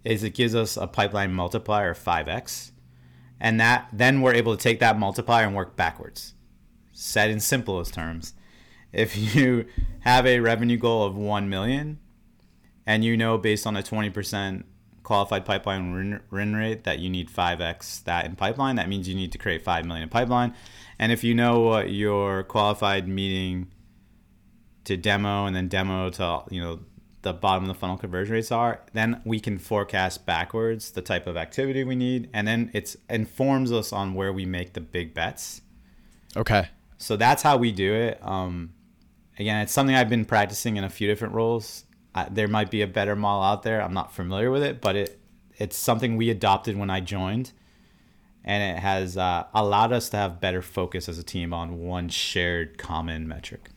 is 0.04 0.24
it 0.24 0.36
gives 0.36 0.54
us 0.54 0.78
a 0.78 0.86
pipeline 0.86 1.34
multiplier 1.34 1.90
of 1.90 1.98
5x. 1.98 2.74
And 3.40 3.60
that 3.60 3.88
then 3.92 4.22
we're 4.22 4.36
able 4.36 4.56
to 4.56 4.62
take 4.62 4.80
that 4.82 5.00
multiplier 5.00 5.48
and 5.48 5.56
work 5.56 5.76
backwards. 5.76 6.36
Said 6.94 7.32
in 7.32 7.40
simplest 7.40 7.96
terms, 7.96 8.36
if 8.94 9.18
you 9.18 9.66
have 10.02 10.28
a 10.28 10.42
revenue 10.42 10.78
goal 10.78 11.06
of 11.06 11.18
1 11.18 11.50
million 11.50 11.98
and 12.86 13.04
you 13.04 13.18
know 13.18 13.40
based 13.40 13.66
on 13.66 13.76
a 13.76 13.82
20% 13.82 14.64
qualified 15.04 15.46
pipeline 15.46 16.22
win 16.32 16.56
rate 16.56 16.84
that 16.84 17.00
you 17.00 17.10
need 17.10 17.30
5x 17.30 18.04
that 18.04 18.26
in 18.26 18.36
pipeline. 18.36 18.76
That 18.76 18.90
means 18.90 19.08
you 19.08 19.16
need 19.16 19.32
to 19.32 19.38
create 19.38 19.64
5 19.64 19.86
million 19.86 20.04
in 20.04 20.10
pipeline. 20.10 20.54
And 20.98 21.12
if 21.12 21.24
you 21.24 21.34
know 21.34 21.62
what 21.62 21.92
your 21.92 22.44
qualified 22.44 23.08
meeting 23.08 23.72
to 24.86 24.98
demo 24.98 25.46
and 25.46 25.56
then 25.56 25.68
demo 25.68 26.10
to 26.10 26.44
you 26.50 26.62
know 26.62 26.80
the 27.22 27.34
bottom 27.34 27.66
of 27.66 27.68
the 27.68 27.74
funnel 27.74 27.98
conversion 27.98 28.34
rates 28.34 28.52
are 28.52 28.82
then 28.94 29.22
we 29.26 29.40
can 29.40 29.58
forecast 29.58 30.26
backwards 30.26 30.92
the 30.92 31.02
type 31.02 31.28
of 31.28 31.36
activity 31.38 31.84
we 31.84 31.96
need. 31.96 32.30
And 32.34 32.48
then 32.48 32.72
it 32.74 32.96
informs 33.10 33.72
us 33.72 33.92
on 33.92 34.14
where 34.14 34.32
we 34.32 34.46
make 34.46 34.74
the 34.74 34.82
big 34.82 35.14
bets. 35.14 35.62
Okay. 36.36 36.70
So 36.98 37.16
that's 37.16 37.42
how 37.42 37.58
we 37.58 37.72
do 37.72 37.94
it. 37.94 38.20
Um, 38.22 38.74
again, 39.38 39.62
it's 39.62 39.72
something 39.74 39.96
I've 39.96 40.10
been 40.10 40.26
practicing 40.26 40.78
in 40.78 40.84
a 40.84 40.90
few 40.90 41.08
different 41.08 41.34
roles. 41.34 41.86
I, 42.16 42.28
there 42.30 42.48
might 42.48 42.72
be 42.72 42.82
a 42.82 42.88
better 42.88 43.16
model 43.16 43.44
out 43.44 43.64
there. 43.64 43.82
I'm 43.82 43.94
not 43.94 44.14
familiar 44.14 44.52
with 44.52 44.64
it, 44.64 44.82
but 44.82 44.96
it 44.96 45.20
it's 45.58 45.78
something 45.78 46.16
we 46.16 46.30
adopted 46.30 46.78
when 46.78 46.90
I 46.90 47.02
joined, 47.02 47.52
and 48.44 48.78
it 48.78 48.82
has 48.82 49.18
uh, 49.18 49.46
allowed 49.54 49.92
us 49.92 50.10
to 50.10 50.18
have 50.18 50.40
better 50.40 50.62
focus 50.62 51.10
as 51.10 51.20
a 51.20 51.24
team 51.24 51.54
on 51.54 51.80
one 51.80 52.10
shared 52.10 52.78
common 52.78 53.28
metric. 53.28 53.70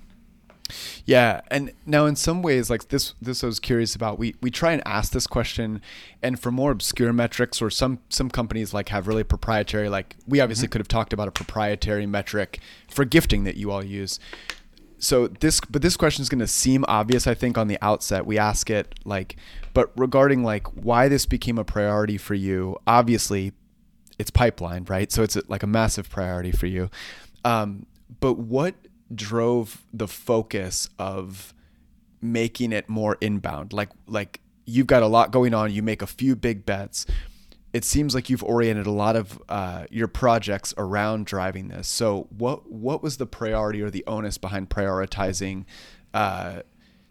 Yeah, 1.04 1.40
and 1.50 1.72
now 1.84 2.06
in 2.06 2.16
some 2.16 2.40
ways, 2.40 2.70
like 2.70 2.88
this, 2.88 3.14
this 3.20 3.42
I 3.42 3.46
was 3.46 3.60
curious 3.60 3.94
about. 3.94 4.18
We 4.18 4.34
we 4.40 4.50
try 4.50 4.72
and 4.72 4.82
ask 4.86 5.12
this 5.12 5.26
question, 5.26 5.82
and 6.22 6.38
for 6.38 6.50
more 6.50 6.70
obscure 6.70 7.12
metrics, 7.12 7.60
or 7.60 7.68
some 7.68 7.98
some 8.08 8.30
companies 8.30 8.72
like 8.72 8.88
have 8.88 9.08
really 9.08 9.24
proprietary. 9.24 9.88
Like 9.88 10.16
we 10.26 10.40
obviously 10.40 10.66
mm-hmm. 10.66 10.72
could 10.72 10.80
have 10.80 10.88
talked 10.88 11.12
about 11.12 11.28
a 11.28 11.32
proprietary 11.32 12.06
metric 12.06 12.60
for 12.88 13.04
gifting 13.04 13.44
that 13.44 13.56
you 13.56 13.70
all 13.70 13.84
use. 13.84 14.18
So 15.02 15.26
this, 15.26 15.60
but 15.68 15.82
this 15.82 15.96
question 15.96 16.22
is 16.22 16.28
going 16.28 16.38
to 16.38 16.46
seem 16.46 16.84
obvious, 16.86 17.26
I 17.26 17.34
think, 17.34 17.58
on 17.58 17.66
the 17.66 17.76
outset. 17.82 18.24
We 18.24 18.38
ask 18.38 18.70
it 18.70 18.94
like, 19.04 19.34
but 19.74 19.90
regarding 19.96 20.44
like 20.44 20.68
why 20.68 21.08
this 21.08 21.26
became 21.26 21.58
a 21.58 21.64
priority 21.64 22.16
for 22.18 22.34
you, 22.34 22.78
obviously, 22.86 23.52
it's 24.20 24.30
pipeline, 24.30 24.84
right? 24.84 25.10
So 25.10 25.24
it's 25.24 25.36
like 25.48 25.64
a 25.64 25.66
massive 25.66 26.08
priority 26.08 26.52
for 26.52 26.66
you. 26.66 26.88
Um, 27.44 27.86
but 28.20 28.34
what 28.34 28.76
drove 29.12 29.84
the 29.92 30.06
focus 30.06 30.88
of 31.00 31.52
making 32.20 32.70
it 32.70 32.88
more 32.88 33.18
inbound? 33.20 33.72
Like 33.72 33.88
like 34.06 34.40
you've 34.66 34.86
got 34.86 35.02
a 35.02 35.08
lot 35.08 35.32
going 35.32 35.52
on, 35.52 35.72
you 35.72 35.82
make 35.82 36.02
a 36.02 36.06
few 36.06 36.36
big 36.36 36.64
bets. 36.64 37.06
It 37.72 37.84
seems 37.84 38.14
like 38.14 38.28
you've 38.28 38.44
oriented 38.44 38.86
a 38.86 38.90
lot 38.90 39.16
of 39.16 39.40
uh, 39.48 39.86
your 39.90 40.08
projects 40.08 40.74
around 40.76 41.26
driving 41.26 41.68
this. 41.68 41.88
So, 41.88 42.26
what 42.36 42.70
what 42.70 43.02
was 43.02 43.16
the 43.16 43.26
priority 43.26 43.80
or 43.80 43.90
the 43.90 44.04
onus 44.06 44.36
behind 44.36 44.68
prioritizing 44.68 45.64
uh, 46.12 46.62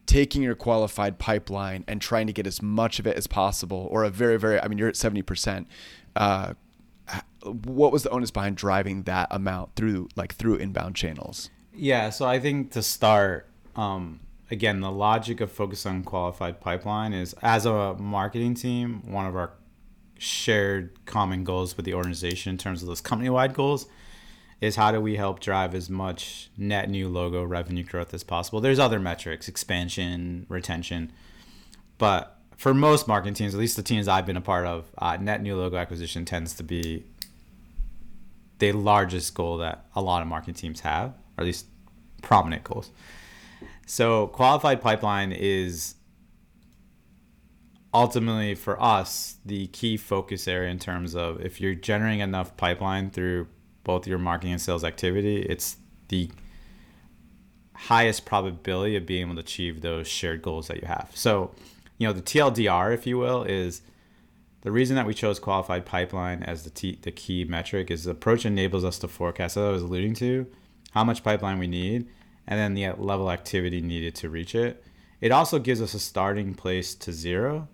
taking 0.05 0.43
your 0.43 0.55
qualified 0.55 1.17
pipeline 1.17 1.83
and 1.87 2.01
trying 2.01 2.27
to 2.27 2.33
get 2.33 2.45
as 2.45 2.61
much 2.61 2.99
of 2.99 3.07
it 3.07 3.17
as 3.17 3.27
possible, 3.27 3.87
or 3.91 4.03
a 4.03 4.09
very 4.09 4.37
very 4.37 4.59
I 4.59 4.67
mean 4.67 4.77
you're 4.77 4.89
at 4.89 4.95
seventy 4.95 5.21
percent. 5.21 5.67
Uh, 6.15 6.53
what 7.43 7.91
was 7.91 8.03
the 8.03 8.09
onus 8.09 8.31
behind 8.31 8.55
driving 8.55 9.03
that 9.03 9.27
amount 9.31 9.75
through 9.75 10.09
like 10.15 10.35
through 10.35 10.55
inbound 10.55 10.95
channels? 10.95 11.49
Yeah, 11.73 12.09
so 12.09 12.25
I 12.25 12.39
think 12.39 12.71
to 12.71 12.83
start, 12.83 13.47
um, 13.75 14.19
again, 14.49 14.81
the 14.81 14.91
logic 14.91 15.39
of 15.41 15.51
focus 15.51 15.85
on 15.85 16.03
qualified 16.03 16.59
pipeline 16.59 17.13
is 17.13 17.33
as 17.41 17.65
a 17.65 17.95
marketing 17.95 18.53
team, 18.53 19.09
one 19.11 19.25
of 19.25 19.35
our 19.35 19.53
shared 20.21 21.03
common 21.07 21.43
goals 21.43 21.75
with 21.75 21.83
the 21.83 21.95
organization 21.95 22.51
in 22.51 22.57
terms 22.57 22.83
of 22.83 22.87
those 22.87 23.01
company 23.01 23.27
wide 23.27 23.55
goals 23.55 23.87
is 24.61 24.75
how 24.75 24.91
do 24.91 25.01
we 25.01 25.15
help 25.15 25.39
drive 25.39 25.73
as 25.73 25.89
much 25.89 26.51
net 26.55 26.87
new 26.87 27.09
logo 27.09 27.43
revenue 27.43 27.83
growth 27.83 28.13
as 28.13 28.23
possible. 28.23 28.61
There's 28.61 28.77
other 28.77 28.99
metrics, 28.99 29.47
expansion, 29.47 30.45
retention, 30.47 31.11
but 31.97 32.37
for 32.55 32.71
most 32.71 33.07
marketing 33.07 33.33
teams, 33.33 33.55
at 33.55 33.59
least 33.59 33.75
the 33.75 33.81
teams 33.81 34.07
I've 34.07 34.27
been 34.27 34.37
a 34.37 34.41
part 34.41 34.67
of, 34.67 34.85
uh, 34.99 35.17
net 35.17 35.41
new 35.41 35.55
logo 35.55 35.77
acquisition 35.77 36.23
tends 36.23 36.53
to 36.53 36.63
be 36.63 37.03
the 38.59 38.73
largest 38.73 39.33
goal 39.33 39.57
that 39.57 39.87
a 39.95 40.01
lot 40.03 40.21
of 40.21 40.27
marketing 40.27 40.53
teams 40.53 40.81
have 40.81 41.15
or 41.35 41.41
at 41.41 41.45
least 41.45 41.65
prominent 42.21 42.63
goals. 42.63 42.91
So 43.87 44.27
qualified 44.27 44.81
pipeline 44.81 45.31
is 45.31 45.95
ultimately 47.93 48.55
for 48.55 48.81
us 48.81 49.35
the 49.45 49.67
key 49.67 49.97
focus 49.97 50.47
area 50.47 50.69
in 50.69 50.79
terms 50.79 51.15
of 51.15 51.41
if 51.41 51.59
you're 51.59 51.75
generating 51.75 52.21
enough 52.21 52.55
pipeline 52.57 53.09
through 53.09 53.47
both 53.83 54.07
your 54.07 54.17
marketing 54.17 54.53
and 54.53 54.61
sales 54.61 54.83
activity, 54.83 55.41
it's 55.41 55.77
the 56.07 56.29
highest 57.73 58.25
probability 58.25 58.95
of 58.95 59.05
being 59.05 59.25
able 59.25 59.35
to 59.35 59.41
achieve 59.41 59.81
those 59.81 60.07
shared 60.07 60.41
goals 60.41 60.67
that 60.67 60.81
you 60.81 60.87
have. 60.87 61.09
So, 61.15 61.51
you 61.97 62.07
know, 62.07 62.13
the 62.13 62.21
TLDR, 62.21 62.93
if 62.93 63.07
you 63.07 63.17
will, 63.17 63.43
is 63.43 63.81
the 64.61 64.71
reason 64.71 64.95
that 64.95 65.07
we 65.07 65.15
chose 65.15 65.39
qualified 65.39 65.85
pipeline 65.85 66.43
as 66.43 66.63
the, 66.63 66.69
t- 66.69 66.99
the 67.01 67.11
key 67.11 67.43
metric 67.45 67.89
is 67.89 68.03
the 68.03 68.11
approach 68.11 68.45
enables 68.45 68.85
us 68.85 68.99
to 68.99 69.07
forecast, 69.07 69.57
as 69.57 69.63
I 69.63 69.69
was 69.69 69.81
alluding 69.81 70.13
to, 70.15 70.45
how 70.91 71.03
much 71.03 71.23
pipeline 71.23 71.57
we 71.57 71.67
need, 71.67 72.07
and 72.45 72.59
then 72.59 72.75
the 72.75 72.91
level 73.01 73.31
activity 73.31 73.81
needed 73.81 74.13
to 74.15 74.29
reach 74.29 74.53
it. 74.53 74.83
It 75.19 75.31
also 75.31 75.57
gives 75.57 75.81
us 75.81 75.93
a 75.93 75.99
starting 75.99 76.53
place 76.53 76.93
to 76.95 77.11
zero. 77.11 77.67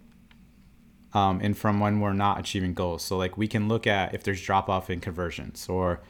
Um, 1.14 1.40
and 1.42 1.58
from 1.58 1.80
when 1.80 2.00
we're 2.00 2.14
not 2.14 2.40
achieving 2.40 2.74
goals. 2.74 3.04
So, 3.04 3.18
like, 3.18 3.38
we 3.38 3.48
can 3.48 3.68
look 3.68 3.88
at 3.88 4.14
if 4.14 4.24
there's 4.24 4.42
drop 4.42 4.70
off 4.70 4.90
in 4.90 5.00
conversions, 5.00 5.68
or 5.70 6.02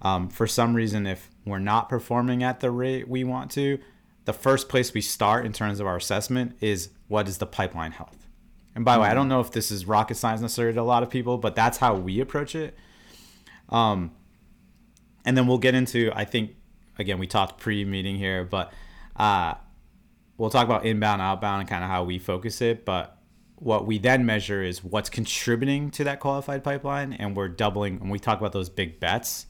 um, 0.00 0.28
for 0.28 0.46
some 0.46 0.74
reason, 0.74 1.06
if 1.06 1.30
we're 1.44 1.58
not 1.58 1.88
performing 1.88 2.42
at 2.42 2.60
the 2.60 2.70
rate 2.70 3.08
we 3.08 3.22
want 3.22 3.50
to, 3.52 3.78
the 4.24 4.32
first 4.32 4.68
place 4.68 4.94
we 4.94 5.00
start 5.00 5.44
in 5.44 5.52
terms 5.52 5.80
of 5.80 5.86
our 5.86 5.96
assessment 5.96 6.56
is 6.60 6.90
what 7.08 7.28
is 7.28 7.38
the 7.38 7.46
pipeline 7.46 7.92
health. 7.92 8.28
And 8.74 8.84
by 8.84 8.94
the 8.94 9.02
way, 9.02 9.08
I 9.08 9.14
don't 9.14 9.28
know 9.28 9.40
if 9.40 9.50
this 9.50 9.70
is 9.70 9.86
rocket 9.86 10.14
science 10.14 10.40
necessarily 10.40 10.74
to 10.74 10.80
a 10.80 10.82
lot 10.82 11.02
of 11.02 11.10
people, 11.10 11.36
but 11.36 11.56
that's 11.56 11.78
how 11.78 11.94
we 11.94 12.20
approach 12.20 12.54
it. 12.54 12.76
Um, 13.70 14.12
and 15.24 15.36
then 15.36 15.46
we'll 15.46 15.58
get 15.58 15.74
into 15.74 16.10
I 16.14 16.24
think 16.24 16.52
again 16.98 17.18
we 17.18 17.26
talked 17.26 17.58
pre-meeting 17.58 18.16
here, 18.16 18.44
but 18.44 18.72
uh, 19.16 19.54
we'll 20.36 20.50
talk 20.50 20.64
about 20.64 20.86
inbound, 20.86 21.20
outbound, 21.20 21.60
and 21.60 21.68
kind 21.68 21.82
of 21.82 21.90
how 21.90 22.04
we 22.04 22.18
focus 22.18 22.60
it. 22.62 22.84
But 22.84 23.17
what 23.60 23.86
we 23.86 23.98
then 23.98 24.24
measure 24.24 24.62
is 24.62 24.84
what's 24.84 25.10
contributing 25.10 25.90
to 25.92 26.04
that 26.04 26.20
qualified 26.20 26.64
pipeline, 26.64 27.12
and 27.12 27.36
we're 27.36 27.48
doubling. 27.48 28.00
When 28.00 28.10
we 28.10 28.18
talk 28.18 28.38
about 28.38 28.52
those 28.52 28.68
big 28.68 29.00
bets, 29.00 29.46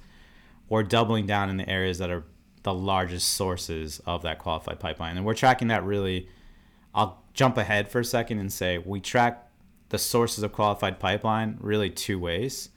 we're 0.68 0.82
doubling 0.82 1.26
down 1.26 1.50
in 1.50 1.56
the 1.56 1.68
areas 1.68 1.98
that 1.98 2.10
are 2.10 2.24
the 2.62 2.74
largest 2.74 3.28
sources 3.28 4.00
of 4.06 4.22
that 4.22 4.38
qualified 4.38 4.80
pipeline, 4.80 5.16
and 5.16 5.24
we're 5.24 5.34
tracking 5.34 5.68
that 5.68 5.84
really. 5.84 6.28
I'll 6.94 7.22
jump 7.34 7.58
ahead 7.58 7.88
for 7.88 8.00
a 8.00 8.04
second 8.04 8.38
and 8.38 8.52
say 8.52 8.78
we 8.78 9.00
track 9.00 9.48
the 9.90 9.98
sources 9.98 10.42
of 10.42 10.52
qualified 10.52 10.98
pipeline 10.98 11.56
really 11.60 11.90
two 11.90 12.18
ways 12.18 12.70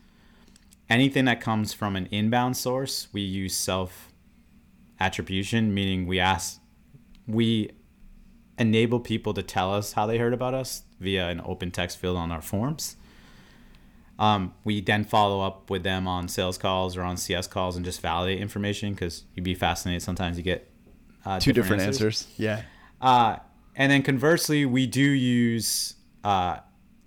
anything 0.92 1.24
that 1.26 1.40
comes 1.40 1.74
from 1.74 1.96
an 1.96 2.06
inbound 2.12 2.58
source, 2.58 3.08
we 3.14 3.22
use 3.22 3.56
self 3.56 4.12
attribution, 5.00 5.74
meaning 5.74 6.06
we 6.06 6.20
ask, 6.20 6.60
we 7.26 7.72
enable 8.60 9.00
people 9.00 9.34
to 9.34 9.42
tell 9.42 9.74
us 9.74 9.94
how 9.94 10.06
they 10.06 10.18
heard 10.18 10.34
about 10.34 10.54
us 10.54 10.84
via 11.02 11.28
an 11.30 11.42
open 11.44 11.72
text 11.72 11.98
field 11.98 12.16
on 12.16 12.32
our 12.32 12.42
forms. 12.42 12.96
Um, 14.20 14.54
we 14.64 14.82
then 14.82 15.04
follow 15.04 15.42
up 15.42 15.70
with 15.70 15.84
them 15.84 16.08
on 16.08 16.28
sales 16.28 16.58
calls 16.58 16.96
or 16.96 17.02
on 17.02 17.18
CS 17.18 17.48
calls 17.48 17.76
and 17.76 17.84
just 17.84 18.02
validate 18.02 18.40
information 18.40 18.94
because 18.94 19.24
you'd 19.34 19.44
be 19.44 19.56
fascinated. 19.56 20.04
Sometimes 20.04 20.38
you 20.38 20.44
get 20.44 20.70
uh, 21.26 21.40
two 21.40 21.52
different, 21.52 21.82
different 21.82 21.82
answers. 21.82 22.22
answers. 22.22 22.34
Yeah. 22.38 22.62
Uh, 23.02 23.38
and 23.76 23.92
then 23.92 24.04
conversely, 24.04 24.66
we 24.66 24.86
do 24.86 25.02
use 25.02 25.96
uh, 26.24 26.58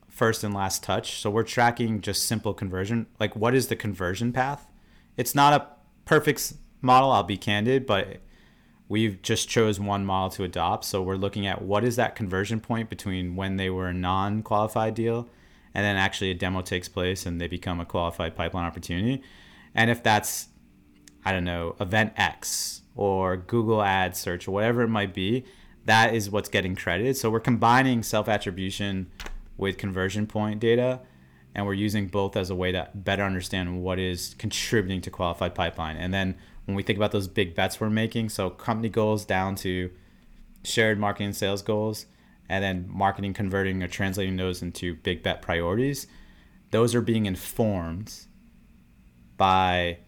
first 0.08 0.42
and 0.42 0.52
last 0.52 0.82
touch. 0.82 1.20
So 1.20 1.30
we're 1.30 1.44
tracking 1.44 2.00
just 2.00 2.24
simple 2.24 2.52
conversion. 2.52 3.06
Like, 3.20 3.36
what 3.36 3.54
is 3.54 3.68
the 3.68 3.76
conversion 3.76 4.32
path? 4.32 4.66
It's 5.16 5.34
not 5.34 5.52
a 5.52 5.68
perfect 6.04 6.54
model, 6.80 7.12
I'll 7.12 7.22
be 7.22 7.36
candid, 7.36 7.86
but 7.86 8.18
we've 8.88 9.20
just 9.22 9.48
chose 9.48 9.80
one 9.80 10.04
model 10.04 10.30
to 10.30 10.44
adopt. 10.44 10.84
So 10.84 11.02
we're 11.02 11.16
looking 11.16 11.46
at 11.46 11.62
what 11.62 11.84
is 11.84 11.96
that 11.96 12.14
conversion 12.14 12.60
point 12.60 12.90
between 12.90 13.36
when 13.36 13.56
they 13.56 13.70
were 13.70 13.88
a 13.88 13.94
non-qualified 13.94 14.94
deal 14.94 15.28
and 15.74 15.84
then 15.84 15.96
actually 15.96 16.30
a 16.30 16.34
demo 16.34 16.62
takes 16.62 16.88
place 16.88 17.26
and 17.26 17.40
they 17.40 17.48
become 17.48 17.80
a 17.80 17.84
qualified 17.84 18.36
pipeline 18.36 18.64
opportunity. 18.64 19.22
And 19.74 19.90
if 19.90 20.02
that's, 20.02 20.48
I 21.24 21.32
don't 21.32 21.44
know, 21.44 21.76
event 21.80 22.12
X 22.16 22.82
or 22.94 23.36
Google 23.36 23.82
ad 23.82 24.16
search 24.16 24.46
or 24.46 24.52
whatever 24.52 24.82
it 24.82 24.88
might 24.88 25.14
be, 25.14 25.44
that 25.86 26.14
is 26.14 26.30
what's 26.30 26.48
getting 26.48 26.76
credited. 26.76 27.16
So 27.16 27.30
we're 27.30 27.40
combining 27.40 28.02
self 28.02 28.28
attribution 28.28 29.10
with 29.56 29.78
conversion 29.78 30.26
point 30.26 30.60
data 30.60 31.00
and 31.54 31.66
we're 31.66 31.74
using 31.74 32.08
both 32.08 32.36
as 32.36 32.50
a 32.50 32.54
way 32.54 32.72
to 32.72 32.88
better 32.94 33.22
understand 33.22 33.82
what 33.82 33.98
is 33.98 34.34
contributing 34.38 35.00
to 35.02 35.10
qualified 35.10 35.54
pipeline 35.54 35.96
and 35.96 36.12
then 36.12 36.34
when 36.66 36.74
we 36.74 36.82
think 36.82 36.96
about 36.96 37.12
those 37.12 37.28
big 37.28 37.54
bets 37.54 37.80
we're 37.80 37.90
making 37.90 38.28
so 38.28 38.50
company 38.50 38.88
goals 38.88 39.24
down 39.24 39.54
to 39.54 39.90
shared 40.62 40.98
marketing 40.98 41.26
and 41.26 41.36
sales 41.36 41.62
goals 41.62 42.06
and 42.48 42.62
then 42.62 42.86
marketing 42.88 43.32
converting 43.32 43.82
or 43.82 43.88
translating 43.88 44.36
those 44.36 44.62
into 44.62 44.94
big 44.96 45.22
bet 45.22 45.42
priorities 45.42 46.06
those 46.70 46.94
are 46.94 47.00
being 47.00 47.26
informed 47.26 48.26
by 49.36 49.98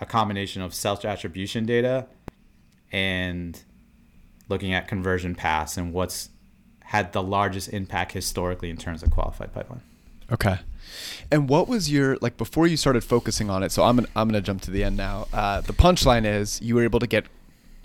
a 0.00 0.06
combination 0.06 0.62
of 0.62 0.74
self 0.74 1.04
attribution 1.04 1.66
data 1.66 2.06
and 2.90 3.64
looking 4.48 4.72
at 4.72 4.88
conversion 4.88 5.34
paths 5.34 5.76
and 5.76 5.92
what's 5.92 6.30
had 6.84 7.12
the 7.12 7.22
largest 7.22 7.68
impact 7.68 8.12
historically 8.12 8.70
in 8.70 8.76
terms 8.76 9.02
of 9.02 9.10
qualified 9.10 9.52
pipeline. 9.52 9.82
Okay. 10.32 10.58
And 11.30 11.48
what 11.48 11.68
was 11.68 11.90
your 11.90 12.18
like 12.20 12.36
before 12.36 12.66
you 12.66 12.76
started 12.76 13.04
focusing 13.04 13.50
on 13.50 13.62
it? 13.62 13.72
So 13.72 13.84
I'm 13.84 13.96
gonna, 13.96 14.08
I'm 14.16 14.28
going 14.28 14.40
to 14.42 14.46
jump 14.46 14.62
to 14.62 14.70
the 14.70 14.82
end 14.84 14.96
now. 14.96 15.28
Uh, 15.32 15.60
the 15.60 15.72
punchline 15.72 16.24
is 16.24 16.60
you 16.60 16.74
were 16.74 16.82
able 16.82 17.00
to 17.00 17.06
get 17.06 17.26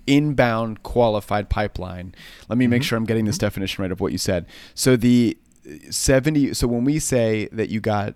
inbound 0.07 0.83
qualified 0.83 1.49
pipeline. 1.49 2.13
Let 2.49 2.57
me 2.57 2.67
make 2.67 2.81
mm-hmm. 2.81 2.87
sure 2.87 2.97
I'm 2.97 3.05
getting 3.05 3.25
this 3.25 3.37
mm-hmm. 3.37 3.45
definition 3.45 3.81
right 3.83 3.91
of 3.91 3.99
what 3.99 4.11
you 4.11 4.17
said. 4.17 4.45
So 4.73 4.95
the 4.95 5.37
70 5.89 6.53
so 6.53 6.67
when 6.67 6.83
we 6.83 6.99
say 6.99 7.47
that 7.51 7.69
you 7.69 7.79
got 7.79 8.15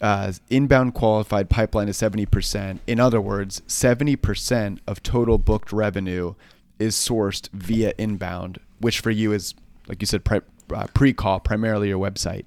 uh, 0.00 0.32
inbound 0.48 0.94
qualified 0.94 1.50
pipeline 1.50 1.88
is 1.88 1.98
70%, 1.98 2.78
in 2.86 2.98
other 2.98 3.20
words, 3.20 3.60
70% 3.68 4.78
of 4.86 5.02
total 5.02 5.36
booked 5.36 5.72
revenue 5.72 6.34
is 6.78 6.96
sourced 6.96 7.50
via 7.50 7.92
inbound, 7.98 8.58
which 8.78 9.00
for 9.00 9.10
you 9.10 9.32
is 9.32 9.54
like 9.88 10.00
you 10.00 10.06
said 10.06 10.24
pre 10.24 10.40
uh, 10.74 10.86
pre-call 10.94 11.40
primarily 11.40 11.88
your 11.88 11.98
website. 11.98 12.44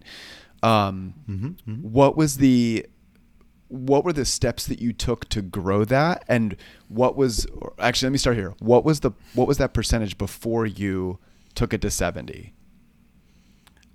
Um, 0.64 1.14
Mm-hmm, 1.30 1.48
mm-hmm. 1.48 1.74
What 1.92 2.16
was 2.18 2.38
the 2.38 2.86
what 3.68 4.06
were 4.06 4.14
the 4.14 4.26
steps 4.26 4.68
that 4.68 4.80
you 4.80 4.94
took 4.94 5.28
to 5.30 5.42
grow 5.42 5.84
that, 5.86 6.24
and 6.28 6.56
what 6.90 7.16
was 7.16 7.48
actually 7.80 8.08
let 8.08 8.12
me 8.12 8.18
start 8.20 8.36
here. 8.38 8.54
What 8.60 8.86
was 8.86 9.00
the 9.02 9.12
what 9.34 9.48
was 9.48 9.58
that 9.58 9.74
percentage 9.74 10.18
before 10.18 10.66
you 10.66 11.20
took 11.56 11.74
it 11.74 11.82
to 11.82 11.90
seventy? 11.92 12.54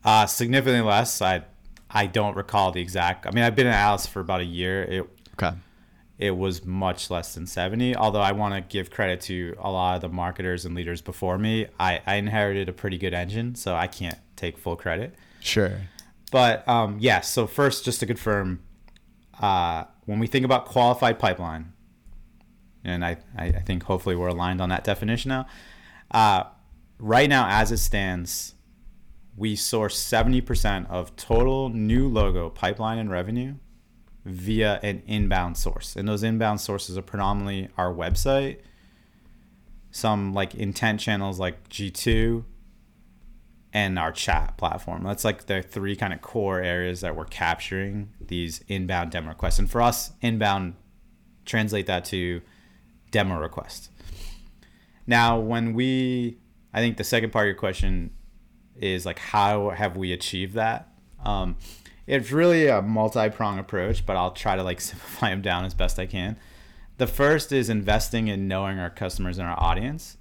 Uh, 0.05 0.27
significantly 0.27 0.81
less. 0.89 1.21
I 1.23 1.43
I 1.91 2.07
don't 2.07 2.37
recall 2.37 2.71
the 2.73 2.81
exact. 2.81 3.27
I 3.27 3.31
mean, 3.31 3.45
I've 3.45 3.57
been 3.57 3.67
at 3.67 3.75
Alyce 3.75 4.07
for 4.07 4.21
about 4.21 4.41
a 4.41 4.45
year. 4.45 4.83
It 4.85 5.11
Okay. 5.41 5.57
it 6.19 6.33
was 6.37 6.65
much 6.65 7.11
less 7.11 7.33
than 7.37 7.47
70 7.47 7.95
although 7.95 8.21
i 8.21 8.33
want 8.33 8.53
to 8.53 8.61
give 8.61 8.91
credit 8.91 9.21
to 9.21 9.55
a 9.61 9.71
lot 9.71 9.95
of 9.95 10.01
the 10.01 10.09
marketers 10.09 10.65
and 10.65 10.75
leaders 10.75 11.01
before 11.01 11.39
me 11.39 11.69
I, 11.79 12.01
I 12.05 12.17
inherited 12.17 12.69
a 12.69 12.73
pretty 12.73 12.99
good 12.99 13.15
engine 13.15 13.55
so 13.55 13.77
i 13.77 13.87
can't 13.87 14.19
take 14.35 14.59
full 14.59 14.75
credit 14.75 15.15
Sure. 15.39 15.83
But 16.29 16.67
um, 16.69 16.97
yeah 17.01 17.21
so 17.21 17.47
first 17.47 17.85
just 17.85 18.01
to 18.01 18.07
confirm 18.07 18.61
uh, 19.41 19.85
when 20.07 20.19
we 20.19 20.27
think 20.27 20.45
about 20.45 20.67
qualified 20.67 21.19
pipeline 21.19 21.73
and 22.85 23.05
I, 23.05 23.19
I 23.37 23.51
think 23.51 23.83
hopefully 23.83 24.17
we're 24.17 24.29
aligned 24.29 24.61
on 24.61 24.69
that 24.69 24.85
definition 24.85 25.29
now 25.31 25.47
uh, 26.11 26.45
right 26.99 27.29
now 27.29 27.47
as 27.49 27.73
it 27.73 27.79
stands 27.79 28.55
we 29.39 29.55
source 29.55 30.03
70% 30.03 30.91
of 30.91 31.15
total 31.15 31.69
new 31.69 32.09
logo 32.09 32.51
pipeline 32.51 32.99
and 32.99 33.09
revenue 33.09 33.55
via 34.25 34.81
an 34.83 35.03
inbound 35.07 35.57
source. 35.57 35.97
And 35.97 36.09
those 36.09 36.23
inbound 36.23 36.61
sources 36.61 36.99
are 36.99 37.03
predominantly 37.03 37.69
our 37.77 37.95
website, 37.95 38.59
some 39.91 40.35
like 40.35 40.55
intent 40.55 41.01
channels 41.01 41.39
like 41.39 41.69
G2, 41.69 42.45
and 43.73 43.99
our 43.99 44.13
chat 44.13 44.57
platform. 44.57 45.05
That's 45.05 45.25
like 45.25 45.47
the 45.47 45.63
three 45.63 45.97
kind 45.97 46.13
of 46.13 46.23
core 46.23 46.61
areas 46.61 47.01
that 47.03 47.17
we're 47.17 47.27
capturing 47.27 48.11
these 48.21 48.65
inbound 48.69 49.11
demo 49.11 49.29
requests. 49.29 49.59
And 49.59 49.71
for 49.71 49.83
us, 49.83 50.13
inbound, 50.21 50.75
translate 51.45 51.87
that 51.87 52.05
to 52.07 52.41
demo 53.11 53.39
requests. 53.39 53.91
Now, 55.07 55.39
when 55.39 55.73
we, 55.73 56.39
I 56.73 56.81
think 56.81 56.99
the 56.99 57.05
second 57.05 57.31
part 57.31 57.45
of 57.45 57.49
your 57.49 57.57
question 57.57 58.11
is 58.77 59.07
like, 59.07 59.19
how 59.19 59.71
have 59.71 59.97
we 59.97 60.13
achieved 60.13 60.55
that? 60.55 60.89
Um, 61.25 61.57
it's 62.07 62.31
really 62.31 62.69
a 62.69 62.83
multi-prong 62.83 63.59
approach, 63.59 64.05
but 64.05 64.17
I'll 64.17 64.33
try 64.33 64.57
to 64.57 64.63
like 64.63 64.81
simplify 64.83 65.31
them 65.31 65.43
down 65.43 65.65
as 65.65 65.75
best 65.75 65.99
I 65.99 66.07
can. 66.07 66.37
The 66.99 67.07
first 67.07 67.53
is 67.53 67.71
investing 67.71 68.29
in 68.29 68.49
knowing 68.49 68.79
our 68.79 68.91
customers 68.91 69.39
and 69.39 69.49
our 69.49 69.59
audience, 69.59 70.18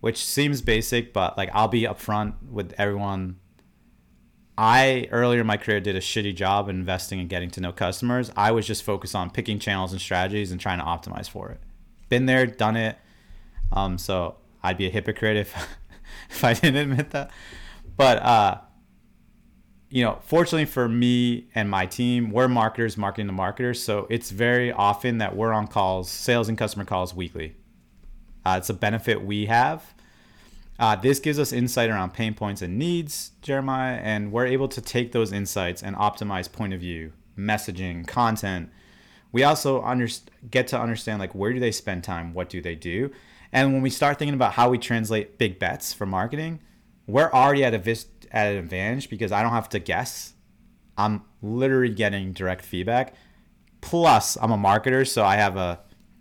which 0.00 0.24
seems 0.24 0.62
basic, 0.62 1.12
but 1.12 1.36
like 1.36 1.50
I'll 1.52 1.68
be 1.68 1.82
upfront 1.82 2.34
with 2.50 2.74
everyone. 2.78 3.38
I 4.56 5.08
earlier 5.10 5.40
in 5.40 5.46
my 5.46 5.56
career 5.56 5.80
did 5.80 5.96
a 5.96 6.00
shitty 6.00 6.34
job 6.34 6.68
investing 6.68 7.18
in 7.18 7.28
getting 7.28 7.50
to 7.52 7.60
know 7.60 7.72
customers. 7.72 8.30
I 8.36 8.50
was 8.50 8.66
just 8.66 8.82
focused 8.82 9.14
on 9.14 9.30
picking 9.30 9.58
channels 9.58 9.92
and 9.92 10.00
strategies 10.00 10.50
and 10.52 10.60
trying 10.60 10.78
to 10.78 10.84
optimize 10.84 11.28
for 11.28 11.50
it. 11.50 11.60
Been 12.08 12.26
there, 12.26 12.46
done 12.46 12.76
it. 12.76 12.98
Um, 13.72 13.96
so 13.96 14.36
I'd 14.62 14.76
be 14.76 14.86
a 14.86 14.90
hypocrite 14.90 15.36
if 15.36 15.54
if 16.30 16.44
I 16.44 16.54
didn't 16.54 16.90
admit 16.90 17.10
that. 17.10 17.30
But 17.96 18.22
uh, 18.22 18.60
you 19.90 20.04
know, 20.04 20.18
fortunately 20.22 20.66
for 20.66 20.88
me 20.88 21.48
and 21.54 21.68
my 21.68 21.84
team, 21.84 22.30
we're 22.30 22.48
marketers 22.48 22.96
marketing 22.96 23.26
to 23.26 23.32
marketers. 23.32 23.82
So 23.82 24.06
it's 24.08 24.30
very 24.30 24.72
often 24.72 25.18
that 25.18 25.36
we're 25.36 25.52
on 25.52 25.66
calls, 25.66 26.08
sales 26.08 26.48
and 26.48 26.56
customer 26.56 26.84
calls 26.84 27.14
weekly. 27.14 27.56
Uh, 28.44 28.56
it's 28.58 28.70
a 28.70 28.74
benefit 28.74 29.22
we 29.22 29.46
have. 29.46 29.94
Uh, 30.78 30.96
this 30.96 31.18
gives 31.18 31.38
us 31.38 31.52
insight 31.52 31.90
around 31.90 32.14
pain 32.14 32.32
points 32.32 32.62
and 32.62 32.78
needs, 32.78 33.32
Jeremiah, 33.42 33.96
and 33.96 34.32
we're 34.32 34.46
able 34.46 34.68
to 34.68 34.80
take 34.80 35.12
those 35.12 35.30
insights 35.32 35.82
and 35.82 35.94
optimize 35.96 36.50
point 36.50 36.72
of 36.72 36.80
view, 36.80 37.12
messaging, 37.36 38.06
content. 38.06 38.70
We 39.30 39.44
also 39.44 39.82
under- 39.82 40.08
get 40.50 40.68
to 40.68 40.80
understand 40.80 41.18
like 41.20 41.34
where 41.34 41.52
do 41.52 41.60
they 41.60 41.70
spend 41.70 42.02
time, 42.02 42.32
what 42.32 42.48
do 42.48 42.62
they 42.62 42.74
do, 42.74 43.10
and 43.52 43.72
when 43.72 43.82
we 43.82 43.90
start 43.90 44.18
thinking 44.18 44.34
about 44.34 44.54
how 44.54 44.70
we 44.70 44.78
translate 44.78 45.38
big 45.38 45.58
bets 45.58 45.92
for 45.92 46.06
marketing, 46.06 46.60
we're 47.06 47.30
already 47.30 47.64
at 47.64 47.74
a 47.74 47.78
vis- 47.78 48.06
at 48.30 48.52
an 48.52 48.58
advantage 48.58 49.10
because 49.10 49.32
I 49.32 49.42
don't 49.42 49.52
have 49.52 49.68
to 49.70 49.78
guess. 49.78 50.34
I'm 50.96 51.22
literally 51.42 51.92
getting 51.92 52.32
direct 52.32 52.64
feedback. 52.64 53.14
Plus, 53.80 54.36
I'm 54.40 54.52
a 54.52 54.58
marketer, 54.58 55.06
so 55.08 55.24
I 55.24 55.36
have 55.36 55.56
a, 55.56 55.80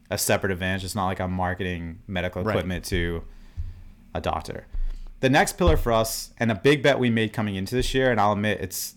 a 0.09 0.17
separate 0.17 0.51
advantage. 0.51 0.83
It's 0.83 0.95
not 0.95 1.05
like 1.05 1.19
I'm 1.21 1.31
marketing 1.31 1.99
medical 2.07 2.43
Right. 2.43 2.53
equipment 2.53 2.85
to 2.85 3.23
a 4.13 4.21
doctor. 4.21 4.65
The 5.19 5.29
next 5.29 5.57
pillar 5.57 5.77
for 5.77 5.91
us, 5.91 6.31
and 6.39 6.49
a 6.51 6.55
big 6.55 6.81
bet 6.81 6.97
we 6.97 7.09
made 7.09 7.33
coming 7.33 7.55
into 7.55 7.75
this 7.75 7.93
year, 7.93 8.09
and 8.11 8.19
I'll 8.19 8.31
admit 8.33 8.59
it's 8.61 8.95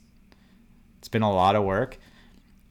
it's 0.98 1.08
been 1.08 1.22
a 1.22 1.32
lot 1.32 1.56
of 1.56 1.64
work, 1.64 1.98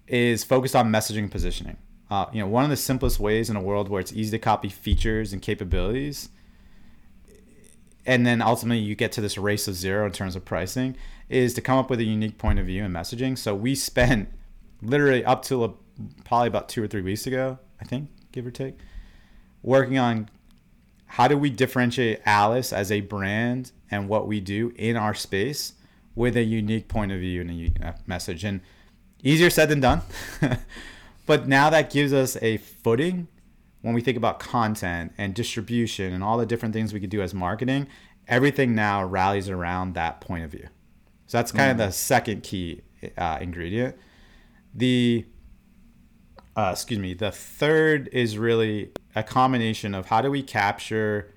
is 0.07 0.43
focused 0.45 0.75
on 0.75 0.89
messaging 0.91 1.29
positioning. 1.29 1.77
Uh, 2.09 2.25
you 2.31 2.39
know, 2.39 2.47
one 2.47 2.63
of 2.63 2.69
the 2.69 2.77
simplest 2.77 3.19
ways 3.19 3.49
in 3.49 3.55
a 3.57 3.61
world 3.61 3.89
where 3.89 3.99
it's 3.99 4.13
easy 4.13 4.31
to 4.31 4.39
copy 4.39 4.69
features 4.69 5.33
and 5.33 5.41
capabilities 5.41 6.29
and 8.05 8.25
then 8.25 8.41
ultimately 8.41 8.83
you 8.83 8.95
get 8.95 9.11
to 9.13 9.21
this 9.21 9.37
race 9.37 9.67
of 9.67 9.75
zero 9.75 10.05
in 10.05 10.11
terms 10.11 10.35
of 10.35 10.43
pricing 10.43 10.95
is 11.29 11.53
to 11.53 11.61
come 11.61 11.77
up 11.77 11.89
with 11.89 11.99
a 11.99 12.03
unique 12.03 12.37
point 12.37 12.59
of 12.59 12.65
view 12.65 12.83
and 12.83 12.93
messaging 12.93 13.37
so 13.37 13.53
we 13.53 13.75
spent 13.75 14.27
literally 14.81 15.23
up 15.23 15.43
to 15.43 15.63
a, 15.63 15.69
probably 16.23 16.47
about 16.47 16.67
two 16.67 16.81
or 16.83 16.87
three 16.87 17.01
weeks 17.01 17.27
ago 17.27 17.57
i 17.79 17.83
think 17.85 18.09
give 18.31 18.45
or 18.45 18.51
take 18.51 18.77
working 19.61 19.97
on 19.97 20.29
how 21.05 21.27
do 21.27 21.37
we 21.37 21.49
differentiate 21.49 22.21
alyce 22.25 22.71
as 22.71 22.91
a 22.91 23.01
brand 23.01 23.71
and 23.89 24.07
what 24.07 24.27
we 24.27 24.39
do 24.39 24.73
in 24.75 24.95
our 24.95 25.13
space 25.13 25.73
with 26.15 26.35
a 26.35 26.43
unique 26.43 26.87
point 26.87 27.11
of 27.11 27.19
view 27.19 27.41
and 27.41 27.51
a 27.81 27.95
message 28.05 28.43
and 28.43 28.61
easier 29.23 29.49
said 29.49 29.69
than 29.69 29.79
done 29.79 30.01
but 31.25 31.47
now 31.47 31.69
that 31.69 31.91
gives 31.91 32.11
us 32.13 32.37
a 32.41 32.57
footing 32.57 33.27
when 33.81 33.93
we 33.93 34.01
think 34.01 34.17
about 34.17 34.39
content 34.39 35.13
and 35.17 35.33
distribution 35.33 36.13
and 36.13 36.23
all 36.23 36.37
the 36.37 36.45
different 36.45 36.73
things 36.73 36.93
we 36.93 36.99
could 36.99 37.09
do 37.09 37.21
as 37.21 37.33
marketing, 37.33 37.87
everything 38.27 38.75
now 38.75 39.03
rallies 39.03 39.49
around 39.49 39.93
that 39.93 40.21
point 40.21 40.43
of 40.43 40.51
view. 40.51 40.67
So 41.27 41.37
that's 41.37 41.51
kind 41.51 41.71
of 41.71 41.77
the 41.77 41.91
second 41.91 42.43
key 42.43 42.81
uh, 43.17 43.39
ingredient. 43.41 43.95
The 44.73 45.25
uh, 46.55 46.69
excuse 46.73 46.99
me, 46.99 47.13
the 47.13 47.31
third 47.31 48.09
is 48.11 48.37
really 48.37 48.91
a 49.15 49.23
combination 49.23 49.95
of 49.95 50.07
how 50.07 50.21
do 50.21 50.29
we 50.29 50.43
capture 50.43 51.33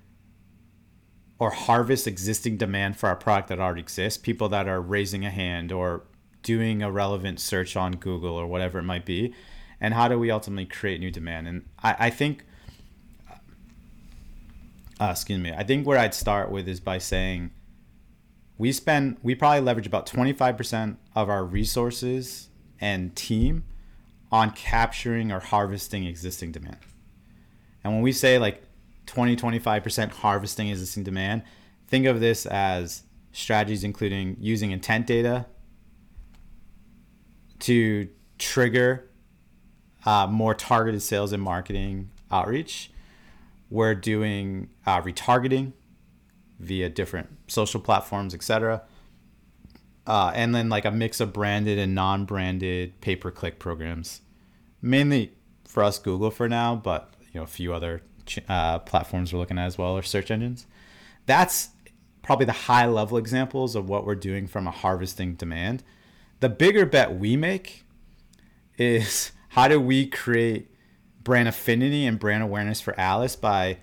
or 1.39 1.51
harvest 1.51 2.07
existing 2.07 2.57
demand 2.57 2.97
for 2.97 3.09
our 3.09 3.17
product 3.17 3.49
that 3.49 3.61
already 3.61 3.81
exists, 3.81 4.19
people 4.19 4.49
that 4.49 4.67
are 4.67 4.81
raising 4.81 5.25
a 5.25 5.31
hand 5.31 5.71
or 5.71 6.03
doing 6.43 6.83
a 6.83 6.91
relevant 6.91 7.41
search 7.41 7.77
on 7.77 7.93
Google 7.93 8.35
or 8.35 8.47
whatever 8.47 8.79
it 8.79 8.85
might 8.85 9.05
be, 9.05 9.33
and 9.81 9.95
how 9.95 10.09
do 10.09 10.19
we 10.19 10.31
ultimately 10.31 10.67
create 10.67 11.01
new 11.01 11.11
demand? 11.11 11.49
And 11.49 11.69
I, 11.83 11.97
I 11.99 12.11
think, 12.11 12.45
uh, 15.01 15.09
excuse 15.11 15.41
me, 15.41 15.53
I 15.53 15.65
think 15.65 15.87
where 15.87 15.99
I'd 15.99 16.15
start 16.15 16.51
with 16.51 16.69
is 16.69 16.81
by 16.81 16.99
saying 16.99 17.51
we 18.59 18.73
spend, 18.73 19.19
we 19.23 19.35
probably 19.35 19.61
leverage 19.61 19.87
about 19.87 20.07
25% 20.07 20.97
of 21.15 21.29
our 21.29 21.45
resources 21.45 22.49
and 22.81 23.15
team 23.17 23.65
on 24.35 24.51
capturing 24.51 25.31
or 25.31 25.39
harvesting 25.39 26.05
existing 26.07 26.51
demand. 26.51 26.79
And 27.85 27.93
when 27.93 28.03
we 28.03 28.11
say 28.11 28.37
like 28.37 28.65
20, 29.07 29.37
25% 29.37 30.11
harvesting 30.11 30.71
existing 30.71 31.05
demand, 31.05 31.45
think 31.87 32.07
of 32.07 32.19
this 32.19 32.45
as 32.45 33.05
strategies 33.31 33.85
including 33.85 34.37
using 34.41 34.73
intent 34.73 35.07
data 35.07 35.47
to 37.61 38.09
trigger 38.37 39.09
uh, 40.05 40.27
more 40.27 40.53
targeted 40.53 41.01
sales 41.01 41.33
and 41.33 41.41
marketing 41.41 42.11
outreach. 42.33 42.91
We're 43.71 43.95
doing 43.95 44.69
uh, 44.85 45.01
retargeting 45.01 45.75
via 46.59 46.89
different 46.89 47.29
social 47.47 47.81
platforms, 47.81 48.35
etc. 48.35 48.83
Uh, 50.09 50.33
and 50.35 50.53
then 50.53 50.69
like 50.69 50.85
a 50.85 50.91
mix 50.91 51.21
of 51.21 51.33
branded 51.33 51.79
and 51.79 51.95
non-branded 51.95 53.01
pay-per-click 53.01 53.61
programs, 53.61 54.21
mainly 54.85 55.33
for 55.65 55.83
us 55.83 55.99
Google 55.99 56.31
for 56.31 56.49
now, 56.49 56.77
but 56.77 57.13
you 57.33 57.41
know 57.41 57.45
a 57.45 57.49
few 57.49 57.75
other 57.75 58.03
uh, 58.49 58.79
platforms 58.81 59.33
we're 59.33 59.39
looking 59.39 59.59
at 59.59 59.67
as 59.67 59.79
well 59.79 59.97
or 59.97 60.03
search 60.03 60.31
engines. 60.31 60.67
That's 61.27 61.71
probably 62.23 62.47
the 62.47 62.53
high-level 62.53 63.19
examples 63.19 63.75
of 63.75 63.89
what 63.89 64.07
we're 64.07 64.15
doing 64.15 64.47
from 64.47 64.67
a 64.67 64.71
harvesting 64.71 65.35
demand. 65.35 65.83
The 66.41 66.49
bigger 66.49 66.87
bet 66.87 67.19
we 67.19 67.37
make 67.37 67.85
is 68.79 69.33
how 69.51 69.69
do 69.69 69.81
we 69.81 70.07
create 70.07 70.71
brand 71.23 71.49
affinity 71.49 72.07
and 72.07 72.19
brand 72.19 72.43
awareness 72.43 72.81
for 72.81 72.99
Alyce 72.99 73.37
by 73.37 73.79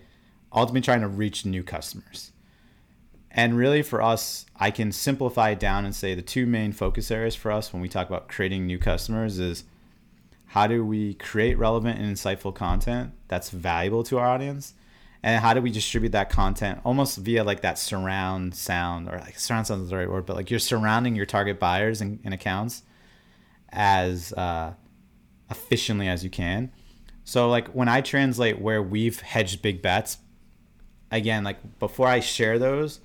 ultimately 0.53 0.81
trying 0.81 1.01
to 1.01 1.07
reach 1.07 1.45
new 1.45 1.63
customers. 1.63 2.31
And 3.31 3.55
really, 3.55 3.81
for 3.81 4.01
us, 4.01 4.45
I 4.57 4.71
can 4.71 4.91
simplify 4.91 5.51
it 5.51 5.59
down 5.59 5.85
and 5.85 5.95
say 5.95 6.13
the 6.13 6.21
two 6.21 6.45
main 6.45 6.73
focus 6.73 7.09
areas 7.09 7.33
for 7.33 7.51
us 7.51 7.71
when 7.71 7.81
we 7.81 7.87
talk 7.87 8.07
about 8.07 8.27
creating 8.27 8.67
new 8.67 8.77
customers 8.77 9.39
is 9.39 9.63
how 10.51 10.67
do 10.67 10.85
we 10.85 11.13
create 11.15 11.57
relevant 11.57 11.99
and 11.99 12.15
insightful 12.15 12.53
content 12.53 13.11
that's 13.27 13.49
valuable 13.49 14.03
to 14.03 14.17
our 14.17 14.27
audience? 14.27 14.73
and 15.23 15.41
how 15.41 15.53
do 15.53 15.61
we 15.61 15.71
distribute 15.71 16.11
that 16.11 16.29
content 16.29 16.79
almost 16.83 17.17
via 17.17 17.43
like 17.43 17.61
that 17.61 17.77
surround 17.77 18.55
sound 18.55 19.07
or 19.07 19.17
like 19.19 19.37
surround 19.37 19.67
sound 19.67 19.83
is 19.83 19.89
the 19.89 19.97
right 19.97 20.09
word 20.09 20.25
but 20.25 20.35
like 20.35 20.49
you're 20.49 20.59
surrounding 20.59 21.15
your 21.15 21.25
target 21.25 21.59
buyers 21.59 22.01
and, 22.01 22.19
and 22.23 22.33
accounts 22.33 22.83
as 23.69 24.33
uh, 24.33 24.73
efficiently 25.49 26.07
as 26.07 26.23
you 26.23 26.29
can 26.29 26.71
so 27.23 27.49
like 27.49 27.67
when 27.69 27.87
i 27.87 28.01
translate 28.01 28.59
where 28.59 28.81
we've 28.81 29.21
hedged 29.21 29.61
big 29.61 29.81
bets 29.81 30.17
again 31.11 31.43
like 31.43 31.79
before 31.79 32.07
i 32.07 32.19
share 32.19 32.57
those 32.57 32.99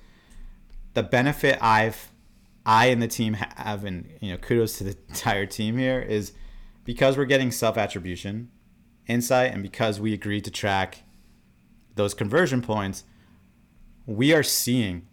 the 0.93 1.03
benefit 1.03 1.57
i've 1.61 2.11
i 2.65 2.87
and 2.87 3.01
the 3.01 3.07
team 3.07 3.33
have 3.33 3.83
and 3.83 4.09
you 4.21 4.31
know 4.31 4.37
kudos 4.37 4.77
to 4.77 4.83
the 4.83 4.97
entire 5.09 5.45
team 5.45 5.77
here 5.77 5.99
is 5.99 6.33
because 6.87 7.17
we're 7.17 7.25
getting 7.25 7.51
self 7.51 7.77
attribution 7.77 8.49
insight 9.07 9.53
and 9.53 9.61
because 9.61 9.99
we 9.99 10.13
agreed 10.13 10.45
to 10.45 10.49
track 10.49 11.03
those 11.95 12.13
conversion 12.13 12.61
points, 12.61 13.03
we 14.05 14.33
are 14.33 14.41
seeing 14.41 15.05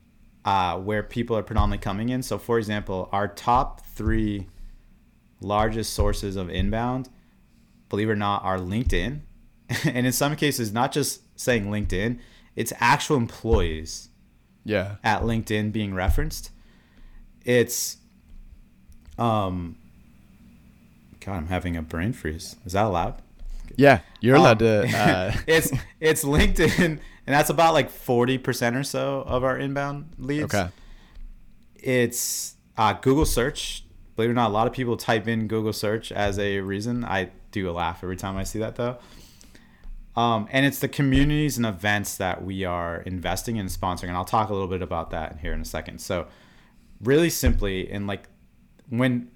uh, 0.45 0.79
where 0.79 1.03
people 1.03 1.37
are 1.37 1.43
predominantly 1.43 1.83
coming 1.83 2.11
in. 2.11 2.23
So, 2.23 2.39
for 2.39 2.59
example, 2.59 3.09
our 3.11 3.27
top 3.27 3.81
three 3.81 4.47
largest 5.41 5.93
sources 5.93 6.37
of 6.37 6.49
inbound, 6.49 7.09
believe 7.89 8.09
it 8.09 8.13
or 8.13 8.17
not, 8.17 8.45
are 8.45 8.59
LinkedIn. 8.59 9.23
and 9.85 10.07
in 10.07 10.13
some 10.13 10.37
cases, 10.37 10.73
not 10.73 10.93
just 10.93 11.23
saying 11.37 11.67
LinkedIn, 11.67 12.21
it's 12.55 12.73
actual 12.79 13.17
employees 13.17 14.11
yeah. 14.65 14.97
at 15.03 15.23
LinkedIn 15.23 15.73
being 15.73 15.93
referenced. 15.93 16.53
It's, 17.45 17.97
um, 19.19 19.77
God, 21.25 21.37
I'm 21.37 21.47
having 21.47 21.75
a 21.77 21.83
brain 21.83 22.13
freeze. 22.13 22.57
Is 22.67 22.75
that 22.75 22.85
allowed? 22.85 23.23
Yeah, 23.77 24.01
you're 24.21 24.37
allowed 24.37 24.63
um, 24.63 24.89
to. 24.89 24.97
Uh... 24.97 25.33
it's 25.47 25.73
it's 25.99 26.23
LinkedIn, 26.23 26.79
and 26.79 27.01
that's 27.27 27.49
about 27.49 27.73
like 27.73 27.89
forty 27.89 28.37
percent 28.37 28.77
or 28.77 28.85
so 28.85 29.23
of 29.27 29.43
our 29.43 29.57
inbound 29.57 30.13
leads. 30.19 30.55
Okay. 30.55 30.69
It's 31.77 32.57
uh, 32.77 32.93
Google 32.95 33.25
search. 33.25 33.85
Believe 34.17 34.31
it 34.31 34.33
or 34.33 34.35
not, 34.35 34.51
a 34.51 34.53
lot 34.53 34.67
of 34.67 34.73
people 34.73 34.97
type 34.97 35.27
in 35.27 35.49
Google 35.49 35.73
search 35.73 36.13
as 36.13 36.39
a 36.39 36.61
reason. 36.61 37.05
I 37.05 37.31
do 37.51 37.69
a 37.71 37.73
laugh 37.73 38.05
every 38.05 38.17
time 38.17 38.37
I 38.37 38.45
see 38.45 38.59
that 38.59 38.77
though. 38.77 38.99
Um, 40.17 40.47
and 40.53 40.65
it's 40.65 40.79
the 40.79 40.89
communities 40.89 41.57
and 41.57 41.67
events 41.67 42.19
that 42.19 42.45
we 42.45 42.65
are 42.65 42.99
investing 43.01 43.57
in 43.57 43.67
sponsoring, 43.67 44.09
and 44.09 44.17
I'll 44.17 44.25
talk 44.25 44.51
a 44.51 44.53
little 44.53 44.69
bit 44.69 44.83
about 44.83 45.11
that 45.11 45.39
here 45.41 45.53
in 45.53 45.61
a 45.61 45.65
second. 45.65 46.01
So, 46.01 46.29
really 47.03 47.31
simply, 47.31 47.91
in 47.91 48.07
like 48.07 48.29
when 48.91 49.31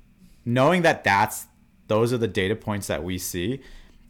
knowing 0.44 0.83
that 0.83 1.03
that's 1.03 1.46
those 1.88 2.12
are 2.12 2.18
the 2.18 2.29
data 2.29 2.55
points 2.55 2.87
that 2.87 3.03
we 3.03 3.18
see 3.18 3.61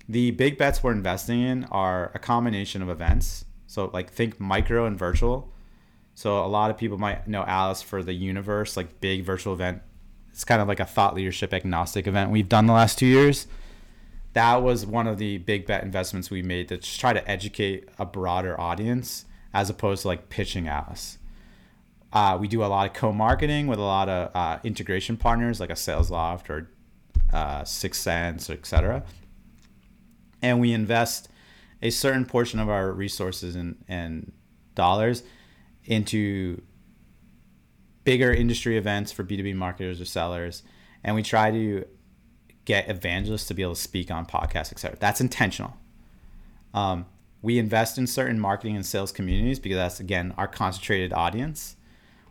the 0.08 0.30
big 0.30 0.56
bets 0.56 0.82
we're 0.82 0.92
investing 0.92 1.42
in 1.42 1.64
are 1.64 2.10
a 2.14 2.18
combination 2.18 2.80
of 2.82 2.88
events. 2.88 3.44
So 3.66 3.90
like 3.92 4.10
think 4.10 4.40
micro 4.40 4.86
and 4.86 4.98
virtual. 4.98 5.52
So 6.14 6.44
a 6.44 6.48
lot 6.48 6.70
of 6.70 6.78
people 6.78 6.98
might 6.98 7.28
know 7.28 7.44
Alyce 7.44 7.82
for 7.82 8.02
the 8.02 8.14
universe, 8.14 8.76
like 8.76 9.00
big 9.00 9.22
virtual 9.22 9.52
event. 9.52 9.82
It's 10.30 10.44
kind 10.44 10.62
of 10.62 10.68
like 10.68 10.80
a 10.80 10.86
thought 10.86 11.14
leadership 11.14 11.52
agnostic 11.52 12.06
event 12.06 12.30
we've 12.30 12.48
done 12.48 12.66
the 12.66 12.72
last 12.72 12.98
two 12.98 13.06
years. 13.06 13.46
That 14.32 14.62
was 14.62 14.86
one 14.86 15.06
of 15.06 15.18
the 15.18 15.38
big 15.38 15.66
bet 15.66 15.84
investments 15.84 16.30
we 16.30 16.42
made 16.42 16.68
to 16.68 16.78
try 16.78 17.12
to 17.12 17.30
educate 17.30 17.88
a 17.98 18.06
broader 18.06 18.58
audience 18.58 19.26
as 19.52 19.68
opposed 19.68 20.02
to 20.02 20.08
like 20.08 20.28
pitching 20.28 20.68
Alyce. 20.68 21.18
Uh, 22.12 22.38
we 22.40 22.48
do 22.48 22.64
a 22.64 22.66
lot 22.66 22.86
of 22.86 22.94
co-marketing 22.94 23.66
with 23.66 23.78
a 23.78 23.82
lot 23.82 24.08
of 24.08 24.30
uh, 24.34 24.58
integration 24.64 25.18
partners 25.18 25.60
like 25.60 25.70
a 25.70 25.74
SalesLoft 25.74 26.48
or 26.48 26.70
uh, 27.32 27.62
6sense, 27.62 28.50
etc 28.50 29.04
and 30.42 30.60
we 30.60 30.72
invest 30.72 31.28
a 31.82 31.90
certain 31.90 32.24
portion 32.24 32.58
of 32.58 32.68
our 32.68 32.92
resources 32.92 33.56
and, 33.56 33.76
and 33.88 34.32
dollars 34.74 35.22
into 35.84 36.60
bigger 38.04 38.32
industry 38.32 38.76
events 38.76 39.12
for 39.12 39.24
B2B 39.24 39.54
marketers 39.54 40.00
or 40.00 40.04
sellers. 40.04 40.62
And 41.04 41.14
we 41.14 41.22
try 41.22 41.50
to 41.50 41.84
get 42.64 42.88
evangelists 42.88 43.46
to 43.46 43.54
be 43.54 43.62
able 43.62 43.74
to 43.74 43.80
speak 43.80 44.10
on 44.10 44.26
podcasts, 44.26 44.72
etc. 44.72 44.96
That's 44.98 45.20
intentional. 45.20 45.76
Um, 46.74 47.06
we 47.40 47.58
invest 47.58 47.98
in 47.98 48.06
certain 48.06 48.38
marketing 48.38 48.76
and 48.76 48.84
sales 48.84 49.12
communities 49.12 49.58
because 49.58 49.76
that's, 49.76 50.00
again, 50.00 50.34
our 50.36 50.48
concentrated 50.48 51.12
audience. 51.12 51.76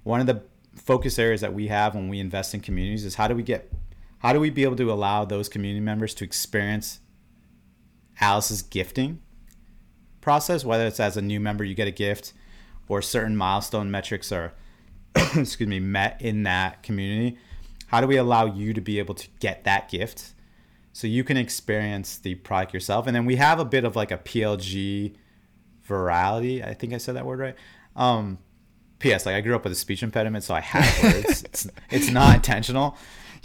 One 0.04 0.20
of 0.20 0.28
the 0.28 0.44
focus 0.76 1.18
areas 1.18 1.42
that 1.42 1.54
we 1.54 1.68
have 1.68 1.96
when 1.96 2.10
we 2.10 2.20
invest 2.20 2.54
in 2.54 2.60
communities 2.60 3.06
is 3.06 3.16
how 3.16 3.28
do 3.28 3.36
we 3.36 3.44
get, 3.44 3.72
how 4.20 4.34
do 4.34 4.40
we 4.40 4.50
be 4.50 4.64
able 4.64 4.76
to 4.76 4.92
allow 4.92 5.26
those 5.26 5.50
community 5.50 5.80
members 5.80 6.14
to 6.16 6.24
experience 6.24 7.00
Alyce's 8.20 8.62
gifting 8.62 9.22
process, 10.22 10.66
whether 10.66 10.86
it's 10.88 11.00
as 11.00 11.18
a 11.18 11.22
new 11.22 11.40
member 11.40 11.64
you 11.64 11.76
get 11.76 11.88
a 11.88 11.92
gift 11.92 12.34
or 12.88 13.02
certain 13.02 13.36
milestone 13.36 13.92
metrics 13.92 14.32
are 14.32 14.54
excuse 15.36 15.68
me 15.68 15.80
met 15.80 16.22
in 16.22 16.44
that 16.44 16.84
community. 16.84 17.38
How 17.88 18.02
do 18.02 18.08
we 18.08 18.18
allow 18.18 18.46
you 18.46 18.74
to 18.74 18.82
be 18.82 19.00
able 19.00 19.16
to 19.16 19.28
get 19.40 19.64
that 19.64 19.90
gift 19.90 20.34
so 20.94 21.08
you 21.08 21.24
can 21.24 21.38
experience 21.38 22.18
the 22.18 22.36
product 22.36 22.74
yourself? 22.74 23.08
And 23.08 23.16
then 23.16 23.26
we 23.26 23.38
have 23.38 23.60
a 23.60 23.66
bit 23.66 23.86
of 23.86 23.96
like 23.96 24.12
a 24.12 24.18
PLG 24.18 25.16
virality. 25.88 26.66
I 26.66 26.74
think 26.74 26.94
I 26.94 26.98
said 26.98 27.16
that 27.16 27.26
word 27.26 27.40
right. 27.40 27.56
Um, 27.96 28.40
P.S. 29.00 29.26
Like 29.26 29.36
I 29.36 29.42
grew 29.42 29.56
up 29.56 29.64
with 29.64 29.74
a 29.74 29.76
speech 29.76 30.04
impediment, 30.04 30.44
so 30.44 30.54
I 30.54 30.62
have 30.62 31.04
words. 31.04 31.44
it's, 31.46 31.68
it's 31.90 32.10
not 32.10 32.36
intentional, 32.36 32.98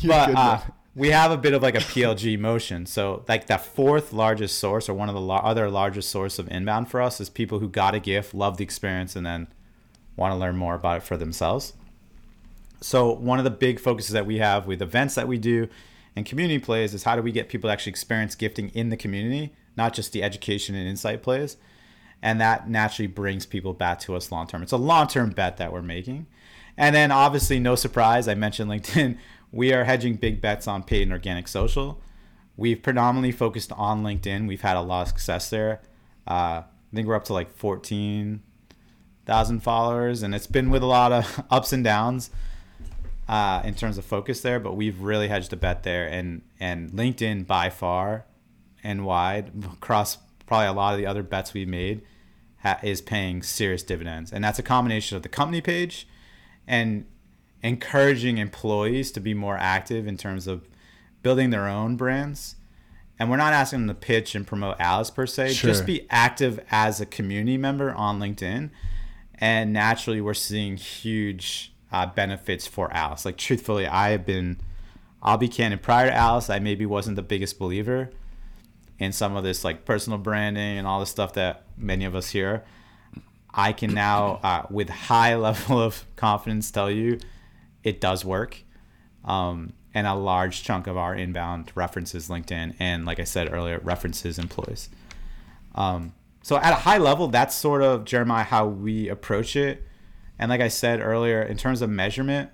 but 0.09 0.35
uh, 0.35 0.61
we 0.95 1.09
have 1.09 1.31
a 1.31 1.37
bit 1.37 1.55
of 1.55 1.63
like 1.63 1.75
a 1.75 1.79
PLG 1.79 2.39
motion. 2.39 2.87
So 2.87 3.25
like 3.29 3.47
the 3.47 3.59
fourth 3.59 4.13
largest 4.13 4.59
source 4.59 4.89
or 4.89 4.95
one 4.95 5.09
of 5.09 5.15
the 5.15 5.21
other 5.21 5.71
largest 5.71 6.11
source 6.11 6.39
of 6.39 6.49
inbound 6.51 6.91
for 6.91 7.01
us 7.01 7.21
is 7.21 7.31
people 7.31 7.61
who 7.61 7.69
got 7.69 7.95
a 7.95 8.01
gift, 8.01 8.35
love 8.35 8.57
the 8.57 8.65
experience, 8.65 9.17
and 9.17 9.25
then 9.25 9.49
want 10.17 10.33
to 10.33 10.37
learn 10.37 10.57
more 10.57 10.75
about 10.75 10.99
it 10.99 11.03
for 11.03 11.17
themselves. 11.17 11.73
So 12.81 13.13
one 13.13 13.39
of 13.39 13.45
the 13.45 13.51
big 13.51 13.81
focuses 13.81 14.13
that 14.13 14.27
we 14.27 14.39
have 14.39 14.67
with 14.67 14.83
events 14.83 15.15
that 15.15 15.29
we 15.29 15.39
do 15.39 15.69
and 16.15 16.27
community 16.27 16.59
plays 16.59 16.93
is 16.93 17.05
how 17.05 17.17
do 17.17 17.23
we 17.23 17.33
get 17.33 17.49
people 17.49 17.69
to 17.69 17.73
actually 17.73 17.91
experience 17.91 18.35
gifting 18.35 18.69
in 18.71 18.91
the 18.91 18.97
community, 18.97 19.55
not 19.77 19.95
just 19.95 20.13
the 20.13 20.23
education 20.23 20.75
and 20.75 20.87
insight 20.87 21.23
plays. 21.23 21.57
And 22.21 22.41
that 22.41 22.69
naturally 22.69 23.07
brings 23.07 23.47
people 23.47 23.73
back 23.73 23.99
to 24.01 24.15
us 24.15 24.31
long 24.31 24.47
term. 24.47 24.63
It's 24.63 24.73
a 24.73 24.77
long 24.77 25.07
term 25.09 25.31
bet 25.31 25.57
that 25.57 25.73
we're 25.73 25.83
making. 25.83 26.27
And 26.77 26.95
then 26.95 27.11
obviously, 27.11 27.59
no 27.59 27.75
surprise, 27.75 28.29
I 28.29 28.35
mentioned 28.35 28.71
LinkedIn 28.71 29.19
we 29.53 29.73
are 29.73 29.85
hedging 29.85 30.15
big 30.15 30.41
bets 30.41 30.67
on 30.67 30.83
paid 30.83 31.03
and 31.03 31.13
organic 31.13 31.47
social. 31.47 32.01
We've 32.57 32.83
predominantly 32.83 33.33
focused 33.33 33.71
on 33.73 34.03
LinkedIn. 34.03 34.49
We've 34.49 34.63
had 34.63 34.77
a 34.77 34.81
lot 34.81 35.03
of 35.03 35.09
success 35.09 35.51
there. 35.51 35.83
Uh, 36.27 36.63
I 36.65 36.95
think 36.95 37.07
we're 37.07 37.15
up 37.15 37.25
to 37.25 37.35
like 37.35 37.55
14,000 37.55 39.61
followers, 39.61 40.23
and 40.23 40.35
it's 40.35 40.47
been 40.47 40.71
with 40.71 40.83
a 40.83 40.87
lot 40.87 41.13
of 41.13 41.45
ups 41.51 41.73
and 41.73 41.85
downs 41.85 42.31
uh, 43.29 43.63
in 43.65 43.75
terms 43.75 43.99
of 43.99 44.05
focus 44.05 44.41
there. 44.41 44.59
But 44.59 44.75
we've 44.75 45.01
really 45.01 45.29
hedged 45.29 45.53
a 45.53 45.57
bet 45.57 45.83
there, 45.83 46.07
and 46.07 46.43
and 46.59 46.91
LinkedIn 46.91 47.47
by 47.47 47.71
far 47.71 48.25
and 48.83 49.05
wide 49.05 49.53
across 49.73 50.19
probably 50.47 50.67
a 50.67 50.73
lot 50.73 50.95
of 50.95 50.99
the 50.99 51.07
other 51.07 51.23
bets 51.23 51.55
we 51.55 51.65
made 51.65 52.03
ha- 52.63 52.81
is 52.83 53.01
paying 53.01 53.43
serious 53.43 53.83
dividends, 53.83 54.33
and 54.33 54.43
that's 54.43 54.59
a 54.59 54.63
combination 54.63 55.17
of 55.17 55.23
the 55.23 55.29
company 55.29 55.61
page 55.61 56.07
and 56.67 57.05
encouraging 57.63 58.39
employees 58.39 59.13
to 59.13 59.21
be 59.21 59.35
more 59.35 59.57
active 59.57 60.07
in 60.07 60.17
terms 60.17 60.47
of 60.47 60.69
building 61.23 61.51
their 61.51 61.69
own 61.69 61.97
brands. 61.97 62.57
And 63.19 63.31
we're 63.31 63.37
not 63.37 63.53
asking 63.53 63.87
them 63.87 63.97
to 63.97 64.01
pitch 64.01 64.35
and 64.35 64.47
promote 64.47 64.77
Alyce 64.81 65.11
per 65.11 65.27
se, 65.27 65.53
sure. 65.53 65.71
just 65.71 65.87
be 65.87 66.07
active 66.11 66.59
as 66.71 67.01
a 67.01 67.07
community 67.07 67.57
member 67.57 67.93
on 67.93 68.19
LinkedIn. 68.19 68.71
And 69.35 69.73
naturally, 69.73 70.21
we're 70.21 70.35
seeing 70.35 70.77
huge 70.77 71.73
uh, 71.93 72.07
benefits 72.07 72.67
for 72.67 72.93
Alyce. 72.93 73.25
Like, 73.25 73.37
truthfully, 73.37 73.87
I 73.87 74.11
have 74.11 74.27
been, 74.27 74.59
I'll 75.23 75.39
be 75.39 75.49
candid, 75.49 75.83
prior 75.83 76.09
to 76.09 76.17
Alyce, 76.17 76.51
I 76.51 76.59
maybe 76.59 76.87
wasn't 76.87 77.17
the 77.17 77.23
biggest 77.23 77.59
believer 77.59 78.11
in 78.99 79.13
some 79.13 79.37
of 79.37 79.45
this 79.45 79.65
like 79.65 79.85
personal 79.85 80.19
branding 80.19 80.79
and 80.79 80.87
all 80.87 81.01
the 81.01 81.07
stuff 81.07 81.33
that 81.35 81.65
many 81.77 82.05
of 82.05 82.15
us 82.15 82.31
here. 82.31 82.65
I 83.55 83.73
can 83.73 83.93
now, 83.93 84.41
uh, 84.43 84.67
with 84.71 84.89
high 84.89 85.35
level 85.37 85.81
of 85.81 86.07
confidence, 86.17 86.71
tell 86.71 86.91
you 86.91 87.19
it 87.85 88.01
does 88.01 88.25
work. 88.25 88.63
Um, 89.25 89.73
and 89.95 90.07
a 90.07 90.15
large 90.15 90.63
chunk 90.63 90.87
of 90.87 90.97
our 90.97 91.15
inbound 91.15 91.71
references 91.75 92.29
LinkedIn, 92.29 92.75
and 92.79 93.05
like 93.05 93.21
I 93.21 93.25
said 93.25 93.53
earlier, 93.53 93.79
references 93.81 94.39
employees. 94.39 94.89
Um, 95.75 96.15
so 96.43 96.57
at 96.57 96.73
a 96.73 96.77
high 96.77 96.99
level, 96.99 97.29
that's 97.29 97.55
sort 97.55 97.83
of 97.83 98.05
Jeremiah 98.05 98.45
how 98.45 98.67
we 98.67 99.09
approach 99.09 99.55
it. 99.55 99.87
And 100.39 100.49
like 100.49 100.61
I 100.61 100.69
said 100.69 101.01
earlier, 101.01 101.43
in 101.43 101.57
terms 101.57 101.83
of 101.83 101.91
measurement, 101.91 102.51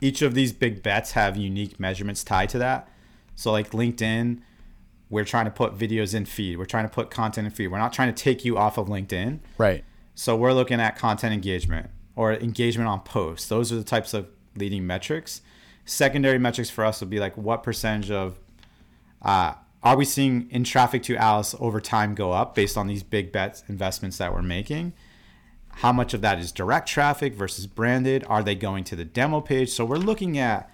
each 0.00 0.22
of 0.22 0.34
these 0.34 0.52
big 0.52 0.82
bets 0.82 1.12
have 1.12 1.36
unique 1.36 1.80
measurements 1.80 2.22
tied 2.22 2.48
to 2.50 2.58
that. 2.58 2.88
So 3.34 3.50
like 3.50 3.70
LinkedIn, 3.70 4.40
we're 5.08 5.24
trying 5.24 5.46
to 5.46 5.50
put 5.50 5.76
videos 5.76 6.14
in 6.14 6.26
feed. 6.26 6.58
We're 6.58 6.66
trying 6.66 6.84
to 6.84 6.92
put 6.92 7.10
content 7.10 7.46
in 7.46 7.52
feed. 7.52 7.68
We're 7.68 7.78
not 7.78 7.92
trying 7.92 8.14
to 8.14 8.22
take 8.22 8.44
you 8.44 8.56
off 8.56 8.78
of 8.78 8.86
LinkedIn. 8.86 9.40
Right. 9.58 9.84
So 10.14 10.36
we're 10.36 10.52
looking 10.52 10.80
at 10.80 10.96
content 10.96 11.32
engagement 11.34 11.90
or 12.20 12.34
engagement 12.34 12.86
on 12.86 13.00
posts. 13.00 13.48
Those 13.48 13.72
are 13.72 13.76
the 13.76 13.82
types 13.82 14.12
of 14.12 14.28
leading 14.54 14.86
metrics. 14.86 15.40
Secondary 15.86 16.38
metrics 16.38 16.68
for 16.68 16.84
us 16.84 17.00
would 17.00 17.08
be 17.08 17.18
like 17.18 17.34
what 17.34 17.62
percentage 17.62 18.10
of 18.10 18.38
uh, 19.22 19.54
are 19.82 19.96
we 19.96 20.04
seeing 20.04 20.46
in 20.50 20.62
traffic 20.62 21.02
to 21.04 21.16
Alyce 21.16 21.54
over 21.58 21.80
time 21.80 22.14
go 22.14 22.32
up 22.32 22.54
based 22.54 22.76
on 22.76 22.88
these 22.88 23.02
big 23.02 23.32
bets 23.32 23.64
investments 23.68 24.18
that 24.18 24.34
we're 24.34 24.42
making? 24.42 24.92
How 25.76 25.94
much 25.94 26.12
of 26.12 26.20
that 26.20 26.38
is 26.38 26.52
direct 26.52 26.90
traffic 26.90 27.32
versus 27.32 27.66
branded? 27.66 28.22
Are 28.28 28.42
they 28.42 28.54
going 28.54 28.84
to 28.84 28.96
the 28.96 29.06
demo 29.06 29.40
page? 29.40 29.70
So 29.70 29.86
we're 29.86 29.96
looking 29.96 30.36
at 30.36 30.70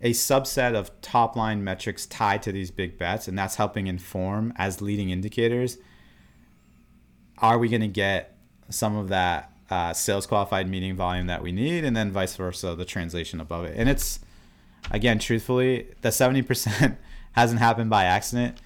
a 0.00 0.12
subset 0.12 0.74
of 0.74 0.98
top 1.02 1.36
line 1.36 1.62
metrics 1.62 2.06
tied 2.06 2.42
to 2.44 2.52
these 2.52 2.70
big 2.70 2.96
bets, 2.96 3.28
and 3.28 3.38
that's 3.38 3.56
helping 3.56 3.88
inform 3.88 4.54
as 4.56 4.80
leading 4.80 5.10
indicators. 5.10 5.76
Are 7.36 7.58
we 7.58 7.68
going 7.68 7.82
to 7.82 7.88
get 7.88 8.38
some 8.70 8.96
of 8.96 9.08
that 9.08 9.52
uh, 9.70 9.92
sales 9.92 10.26
qualified 10.26 10.68
meeting 10.68 10.96
volume 10.96 11.26
that 11.26 11.42
we 11.42 11.52
need, 11.52 11.84
and 11.84 11.96
then 11.96 12.10
vice 12.10 12.36
versa, 12.36 12.74
the 12.74 12.84
translation 12.84 13.40
above 13.40 13.64
it? 13.64 13.74
And 13.76 13.88
it's 13.88 14.20
again, 14.90 15.18
truthfully, 15.18 15.88
the 16.02 16.10
70% 16.10 16.96
hasn't 17.32 17.60
happened 17.60 17.90
by 17.90 18.04
accident. 18.04 18.58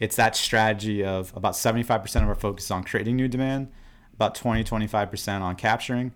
It's 0.00 0.16
that 0.16 0.36
strategy 0.36 1.04
of 1.04 1.32
about 1.36 1.54
75% 1.54 2.22
of 2.22 2.28
our 2.28 2.34
focus 2.34 2.70
on 2.70 2.84
creating 2.84 3.16
new 3.16 3.28
demand, 3.28 3.68
about 4.14 4.34
20, 4.34 4.62
25% 4.64 5.40
on 5.40 5.56
capturing 5.56 6.12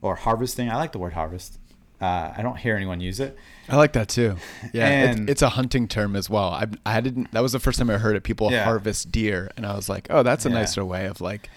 or 0.00 0.14
harvesting. 0.14 0.70
I 0.70 0.76
like 0.76 0.92
the 0.92 0.98
word 0.98 1.14
harvest. 1.14 1.58
Uh, 2.00 2.32
I 2.36 2.42
don't 2.42 2.56
hear 2.56 2.76
anyone 2.76 3.00
use 3.00 3.18
it. 3.18 3.36
I 3.68 3.76
like 3.76 3.92
that 3.94 4.08
too. 4.08 4.36
Yeah, 4.72 5.10
it's, 5.10 5.20
it's, 5.30 5.42
a 5.42 5.48
hunting 5.48 5.88
term 5.88 6.14
as 6.14 6.30
well. 6.30 6.50
I, 6.50 6.66
I 6.86 7.00
didn't. 7.00 7.32
That 7.32 7.40
was 7.40 7.52
the 7.52 7.58
first 7.58 7.78
time 7.78 7.90
I 7.90 7.98
heard 7.98 8.14
it. 8.14 8.22
People 8.22 8.52
yeah. 8.52 8.64
harvest 8.64 9.10
deer, 9.10 9.50
and 9.56 9.66
I 9.66 9.74
was 9.74 9.88
like, 9.88 10.06
oh, 10.10 10.22
that's 10.22 10.46
a 10.46 10.48
yeah. 10.48 10.54
nicer 10.54 10.84
way 10.84 11.06
of 11.06 11.20
like. 11.20 11.48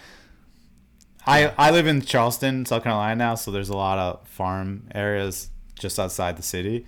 I 1.25 1.53
I 1.57 1.71
live 1.71 1.87
in 1.87 2.01
Charleston, 2.01 2.65
South 2.65 2.83
Carolina 2.83 3.15
now, 3.15 3.35
so 3.35 3.51
there's 3.51 3.69
a 3.69 3.77
lot 3.77 3.97
of 3.97 4.27
farm 4.27 4.87
areas 4.93 5.49
just 5.77 5.99
outside 5.99 6.37
the 6.37 6.43
city, 6.43 6.85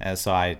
and 0.00 0.18
so 0.18 0.32
I 0.32 0.58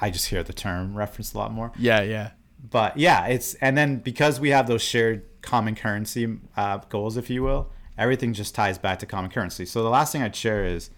I 0.00 0.10
just 0.10 0.26
hear 0.26 0.42
the 0.42 0.52
term 0.52 0.94
referenced 0.96 1.34
a 1.34 1.38
lot 1.38 1.52
more. 1.52 1.72
Yeah, 1.78 2.02
yeah. 2.02 2.30
But 2.68 2.96
yeah, 2.96 3.26
it's 3.26 3.54
and 3.54 3.76
then 3.76 3.96
because 3.98 4.40
we 4.40 4.50
have 4.50 4.66
those 4.66 4.82
shared 4.82 5.24
common 5.42 5.74
currency 5.74 6.38
uh, 6.56 6.78
goals, 6.88 7.16
if 7.16 7.30
you 7.30 7.42
will, 7.42 7.72
everything 7.96 8.32
just 8.32 8.54
ties 8.54 8.78
back 8.78 8.98
to 8.98 9.06
common 9.06 9.30
currency. 9.30 9.64
So 9.64 9.82
the 9.82 9.88
last 9.88 10.12
thing 10.12 10.22
I'd 10.22 10.36
share 10.36 10.64
is, 10.64 10.90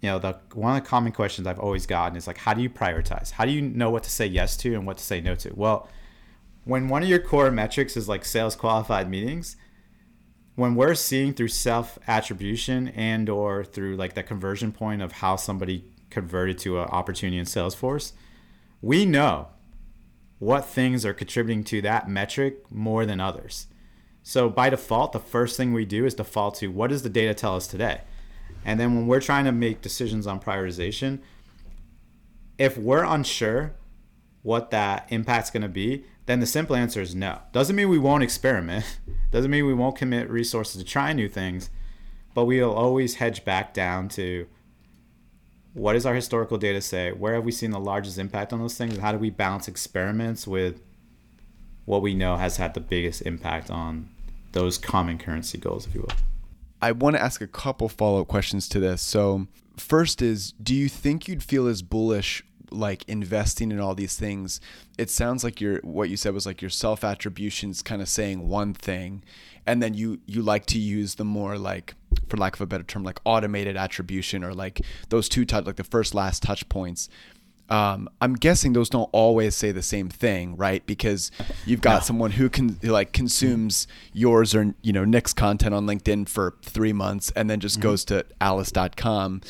you 0.00 0.08
know, 0.08 0.18
the 0.18 0.38
one 0.54 0.76
of 0.76 0.82
the 0.82 0.88
common 0.88 1.12
questions 1.12 1.46
I've 1.46 1.60
always 1.60 1.86
gotten 1.86 2.16
is 2.16 2.26
like, 2.26 2.38
how 2.38 2.54
do 2.54 2.62
you 2.62 2.70
prioritize? 2.70 3.32
How 3.32 3.44
do 3.44 3.50
you 3.50 3.60
know 3.60 3.90
what 3.90 4.04
to 4.04 4.10
say 4.10 4.26
yes 4.26 4.56
to 4.58 4.74
and 4.74 4.86
what 4.86 4.96
to 4.96 5.04
say 5.04 5.20
no 5.20 5.34
to? 5.36 5.52
Well, 5.54 5.88
when 6.64 6.88
one 6.88 7.02
of 7.02 7.08
your 7.08 7.18
core 7.18 7.50
metrics 7.50 7.96
is 7.96 8.08
like 8.08 8.24
sales 8.24 8.56
qualified 8.56 9.10
meetings, 9.10 9.56
when 10.56 10.74
we're 10.74 10.94
seeing 10.94 11.34
through 11.34 11.48
self 11.48 11.98
attribution 12.08 12.88
and 12.88 13.28
or 13.28 13.62
through 13.62 13.96
like 13.96 14.14
the 14.14 14.22
conversion 14.22 14.72
point 14.72 15.02
of 15.02 15.12
how 15.12 15.36
somebody 15.36 15.84
converted 16.10 16.58
to 16.58 16.80
an 16.80 16.88
opportunity 16.88 17.38
in 17.38 17.44
Salesforce, 17.44 18.12
we 18.80 19.04
know 19.04 19.48
what 20.38 20.64
things 20.64 21.04
are 21.06 21.14
contributing 21.14 21.62
to 21.64 21.80
that 21.82 22.08
metric 22.08 22.70
more 22.70 23.06
than 23.06 23.20
others. 23.20 23.68
So 24.22 24.48
by 24.50 24.70
default, 24.70 25.12
the 25.12 25.20
first 25.20 25.56
thing 25.56 25.72
we 25.72 25.84
do 25.84 26.04
is 26.04 26.14
default 26.14 26.56
to 26.56 26.68
what 26.68 26.90
does 26.90 27.02
the 27.02 27.08
data 27.08 27.32
tell 27.32 27.54
us 27.54 27.66
today? 27.66 28.00
And 28.64 28.80
then 28.80 28.94
when 28.94 29.06
we're 29.06 29.20
trying 29.20 29.44
to 29.44 29.52
make 29.52 29.82
decisions 29.82 30.26
on 30.26 30.40
prioritization, 30.40 31.20
if 32.58 32.76
we're 32.76 33.04
unsure 33.04 33.74
what 34.42 34.70
that 34.70 35.06
impact's 35.10 35.50
going 35.50 35.62
to 35.62 35.68
be, 35.68 36.04
then 36.26 36.40
the 36.40 36.46
simple 36.46 36.76
answer 36.76 37.00
is 37.00 37.14
no. 37.14 37.38
Doesn't 37.52 37.76
mean 37.76 37.88
we 37.88 37.98
won't 37.98 38.22
experiment. 38.22 38.98
Doesn't 39.30 39.50
mean 39.50 39.66
we 39.66 39.74
won't 39.74 39.96
commit 39.96 40.28
resources 40.28 40.82
to 40.82 40.88
try 40.88 41.12
new 41.12 41.28
things, 41.28 41.70
but 42.34 42.44
we'll 42.44 42.72
always 42.72 43.16
hedge 43.16 43.44
back 43.44 43.72
down 43.72 44.08
to 44.10 44.46
what 45.72 45.92
does 45.92 46.06
our 46.06 46.14
historical 46.14 46.56
data 46.56 46.80
say? 46.80 47.12
Where 47.12 47.34
have 47.34 47.44
we 47.44 47.52
seen 47.52 47.70
the 47.70 47.78
largest 47.78 48.18
impact 48.18 48.52
on 48.52 48.60
those 48.60 48.76
things? 48.76 48.94
And 48.94 49.02
how 49.02 49.12
do 49.12 49.18
we 49.18 49.30
balance 49.30 49.68
experiments 49.68 50.46
with 50.46 50.80
what 51.84 52.02
we 52.02 52.14
know 52.14 52.36
has 52.36 52.56
had 52.56 52.74
the 52.74 52.80
biggest 52.80 53.22
impact 53.22 53.70
on 53.70 54.08
those 54.52 54.78
common 54.78 55.18
currency 55.18 55.58
goals, 55.58 55.86
if 55.86 55.94
you 55.94 56.00
will? 56.00 56.12
I 56.80 56.92
want 56.92 57.16
to 57.16 57.22
ask 57.22 57.40
a 57.40 57.46
couple 57.46 57.88
follow 57.88 58.22
up 58.22 58.28
questions 58.28 58.68
to 58.70 58.80
this. 58.80 59.02
So, 59.02 59.48
first 59.76 60.22
is 60.22 60.52
do 60.52 60.74
you 60.74 60.88
think 60.88 61.28
you'd 61.28 61.42
feel 61.42 61.66
as 61.66 61.82
bullish 61.82 62.42
like 62.76 63.04
investing 63.08 63.72
in 63.72 63.80
all 63.80 63.94
these 63.94 64.16
things? 64.16 64.60
It 64.98 65.10
sounds 65.10 65.42
like 65.42 65.60
your 65.60 65.80
what 65.82 66.08
you 66.10 66.16
said 66.16 66.34
was 66.34 66.46
like 66.46 66.60
your 66.60 66.70
self 66.70 67.04
attributions 67.04 67.82
kind 67.82 68.00
of 68.02 68.08
saying 68.08 68.48
one 68.48 68.74
thing 68.74 69.22
and 69.66 69.82
then 69.82 69.94
you 69.94 70.20
you 70.26 70.42
like 70.42 70.66
to 70.66 70.78
use 70.78 71.16
the 71.16 71.24
more 71.24 71.58
like 71.58 71.94
for 72.28 72.36
lack 72.36 72.54
of 72.54 72.60
a 72.60 72.66
better 72.66 72.84
term, 72.84 73.04
like 73.04 73.20
automated 73.24 73.76
attribution 73.76 74.42
or 74.42 74.54
like 74.54 74.80
those 75.10 75.28
two 75.28 75.44
touch, 75.44 75.66
like 75.66 75.76
the 75.76 75.84
first 75.84 76.14
last 76.14 76.42
touch 76.42 76.68
points. 76.68 77.08
Um, 77.68 78.08
I'm 78.20 78.34
guessing 78.34 78.74
those 78.74 78.88
don't 78.88 79.10
always 79.12 79.56
say 79.56 79.72
the 79.72 79.82
same 79.82 80.08
thing, 80.08 80.56
right? 80.56 80.86
Because 80.86 81.32
you've 81.66 81.80
got 81.80 81.94
no. 81.94 82.00
someone 82.00 82.30
who 82.32 82.48
can 82.48 82.78
who 82.80 82.88
like 82.88 83.12
consumes 83.12 83.88
yours 84.12 84.54
or 84.54 84.74
you 84.82 84.92
know 84.92 85.04
Nick's 85.04 85.32
content 85.32 85.74
on 85.74 85.86
LinkedIn 85.86 86.28
for 86.28 86.54
three 86.62 86.92
months 86.92 87.32
and 87.34 87.50
then 87.50 87.58
just 87.58 87.76
mm-hmm. 87.76 87.88
goes 87.88 88.04
to 88.06 88.24
Alyce.com. 88.40 89.40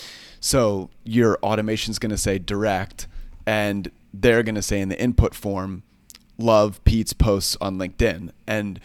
So 0.40 0.90
your 1.04 1.38
automation 1.42 1.90
is 1.90 1.98
going 1.98 2.10
to 2.10 2.18
say 2.18 2.38
direct, 2.38 3.06
and 3.46 3.90
they're 4.12 4.42
going 4.42 4.54
to 4.54 4.62
say 4.62 4.80
in 4.80 4.88
the 4.88 5.00
input 5.00 5.34
form, 5.34 5.82
love 6.38 6.82
Pete's 6.84 7.12
posts 7.12 7.56
on 7.60 7.78
LinkedIn, 7.78 8.30
and 8.46 8.80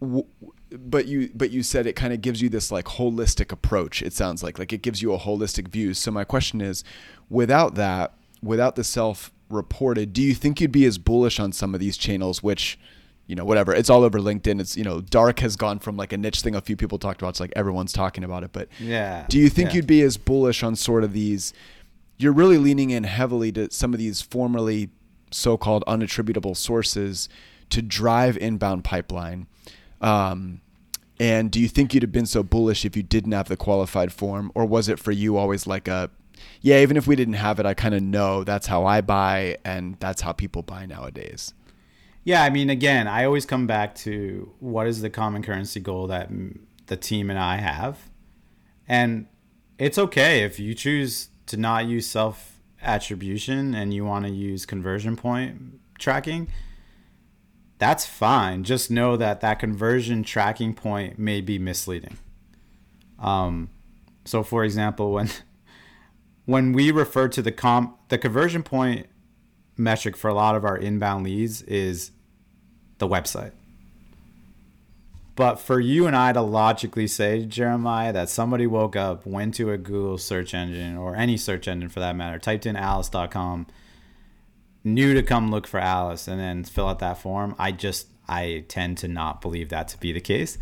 w- 0.00 0.26
but 0.70 1.06
you 1.06 1.30
but 1.34 1.50
you 1.50 1.62
said 1.62 1.86
it 1.86 1.94
kind 1.94 2.12
of 2.12 2.20
gives 2.20 2.42
you 2.42 2.48
this 2.48 2.72
like 2.72 2.86
holistic 2.86 3.52
approach 3.52 4.02
it 4.02 4.12
sounds 4.12 4.42
like. 4.42 4.58
Like 4.58 4.72
it 4.72 4.82
gives 4.82 5.00
you 5.02 5.12
a 5.12 5.18
holistic 5.18 5.68
view. 5.68 5.94
So 5.94 6.10
my 6.10 6.24
question 6.24 6.60
is 6.60 6.84
without 7.30 7.74
that 7.76 8.14
without 8.42 8.76
the 8.76 8.84
self 8.84 9.32
reported 9.48 10.12
do 10.12 10.22
you 10.22 10.34
think 10.34 10.60
you'd 10.60 10.72
be 10.72 10.84
as 10.84 10.98
bullish 10.98 11.38
on 11.38 11.52
some 11.52 11.74
of 11.74 11.80
these 11.80 11.96
channels 11.96 12.42
which 12.42 12.78
you 13.26 13.34
know 13.34 13.44
whatever 13.44 13.74
it's 13.74 13.90
all 13.90 14.02
over 14.02 14.18
linkedin 14.18 14.60
it's 14.60 14.76
you 14.76 14.82
know 14.82 15.00
dark 15.00 15.40
has 15.40 15.54
gone 15.54 15.78
from 15.78 15.96
like 15.96 16.12
a 16.12 16.16
niche 16.16 16.40
thing 16.40 16.54
a 16.54 16.60
few 16.60 16.76
people 16.76 16.98
talked 16.98 17.20
about 17.20 17.30
it's 17.30 17.40
like 17.40 17.52
everyone's 17.54 17.92
talking 17.92 18.24
about 18.24 18.42
it 18.42 18.50
but 18.52 18.68
yeah 18.78 19.26
do 19.28 19.38
you 19.38 19.48
think 19.48 19.70
yeah. 19.70 19.76
you'd 19.76 19.86
be 19.86 20.02
as 20.02 20.16
bullish 20.16 20.62
on 20.62 20.74
sort 20.74 21.04
of 21.04 21.12
these 21.12 21.52
you're 22.16 22.32
really 22.32 22.58
leaning 22.58 22.90
in 22.90 23.04
heavily 23.04 23.50
to 23.52 23.70
some 23.70 23.92
of 23.92 23.98
these 23.98 24.22
formerly 24.22 24.90
so-called 25.30 25.82
unattributable 25.86 26.56
sources 26.56 27.28
to 27.70 27.82
drive 27.82 28.36
inbound 28.38 28.84
pipeline. 28.84 29.46
Um, 30.00 30.60
and 31.18 31.50
do 31.50 31.60
you 31.60 31.68
think 31.68 31.94
you'd 31.94 32.02
have 32.02 32.12
been 32.12 32.26
so 32.26 32.42
bullish 32.42 32.84
if 32.84 32.96
you 32.96 33.02
didn't 33.02 33.32
have 33.32 33.48
the 33.48 33.56
qualified 33.56 34.12
form, 34.12 34.52
or 34.54 34.64
was 34.64 34.88
it 34.88 34.98
for 34.98 35.12
you 35.12 35.36
always 35.36 35.66
like 35.66 35.88
a, 35.88 36.10
yeah, 36.60 36.80
even 36.80 36.96
if 36.96 37.06
we 37.06 37.16
didn't 37.16 37.34
have 37.34 37.58
it, 37.58 37.66
I 37.66 37.74
kind 37.74 37.94
of 37.94 38.02
know 38.02 38.44
that's 38.44 38.66
how 38.66 38.84
I 38.84 39.00
buy 39.00 39.58
and 39.64 39.96
that's 40.00 40.22
how 40.22 40.32
people 40.32 40.62
buy 40.62 40.86
nowadays. 40.86 41.54
Yeah, 42.24 42.42
I 42.42 42.50
mean, 42.50 42.70
again, 42.70 43.06
I 43.06 43.24
always 43.24 43.44
come 43.44 43.66
back 43.66 43.94
to 43.96 44.52
what 44.58 44.86
is 44.86 45.00
the 45.02 45.10
common 45.10 45.42
currency 45.42 45.80
goal 45.80 46.06
that 46.08 46.30
the 46.86 46.96
team 46.96 47.28
and 47.30 47.38
I 47.38 47.56
have, 47.56 48.10
and 48.88 49.26
it's 49.78 49.98
okay 49.98 50.42
if 50.42 50.58
you 50.58 50.74
choose 50.74 51.28
to 51.46 51.56
not 51.56 51.86
use 51.86 52.06
self 52.06 52.58
attribution 52.82 53.74
and 53.74 53.94
you 53.94 54.04
want 54.04 54.26
to 54.26 54.30
use 54.30 54.66
conversion 54.66 55.16
point 55.16 55.80
tracking 55.98 56.48
that's 57.78 58.06
fine. 58.06 58.64
Just 58.64 58.90
know 58.90 59.16
that 59.16 59.40
that 59.40 59.58
conversion 59.58 60.22
tracking 60.22 60.74
point 60.74 61.18
may 61.18 61.40
be 61.40 61.58
misleading. 61.58 62.16
Um, 63.18 63.70
so, 64.24 64.42
for 64.42 64.64
example, 64.64 65.12
when 65.12 65.30
when 66.46 66.72
we 66.72 66.90
refer 66.90 67.28
to 67.28 67.42
the 67.42 67.52
comp, 67.52 67.98
the 68.08 68.18
conversion 68.18 68.62
point 68.62 69.06
metric 69.76 70.16
for 70.16 70.28
a 70.28 70.34
lot 70.34 70.54
of 70.54 70.64
our 70.64 70.76
inbound 70.76 71.24
leads 71.24 71.62
is 71.62 72.12
the 72.98 73.08
website. 73.08 73.52
But 75.36 75.56
for 75.56 75.80
you 75.80 76.06
and 76.06 76.14
I 76.14 76.32
to 76.32 76.40
logically 76.40 77.08
say, 77.08 77.44
Jeremiah, 77.44 78.12
that 78.12 78.28
somebody 78.28 78.66
woke 78.66 78.94
up, 78.94 79.26
went 79.26 79.54
to 79.54 79.72
a 79.72 79.78
Google 79.78 80.16
search 80.16 80.54
engine 80.54 80.96
or 80.96 81.16
any 81.16 81.36
search 81.36 81.66
engine 81.66 81.88
for 81.88 82.00
that 82.00 82.14
matter, 82.14 82.38
typed 82.38 82.66
in 82.66 82.76
alyce.com, 82.76 83.66
knew 84.84 85.14
to 85.14 85.22
come 85.22 85.50
look 85.50 85.66
for 85.66 85.80
Alyce 85.80 86.28
and 86.28 86.38
then 86.38 86.62
fill 86.62 86.88
out 86.88 87.00
that 87.00 87.18
form. 87.18 87.56
I 87.58 87.72
just 87.72 88.06
I 88.28 88.64
tend 88.68 88.98
to 88.98 89.08
not 89.08 89.40
believe 89.40 89.70
that 89.70 89.88
to 89.88 89.98
be 89.98 90.12
the 90.12 90.20
case. 90.20 90.56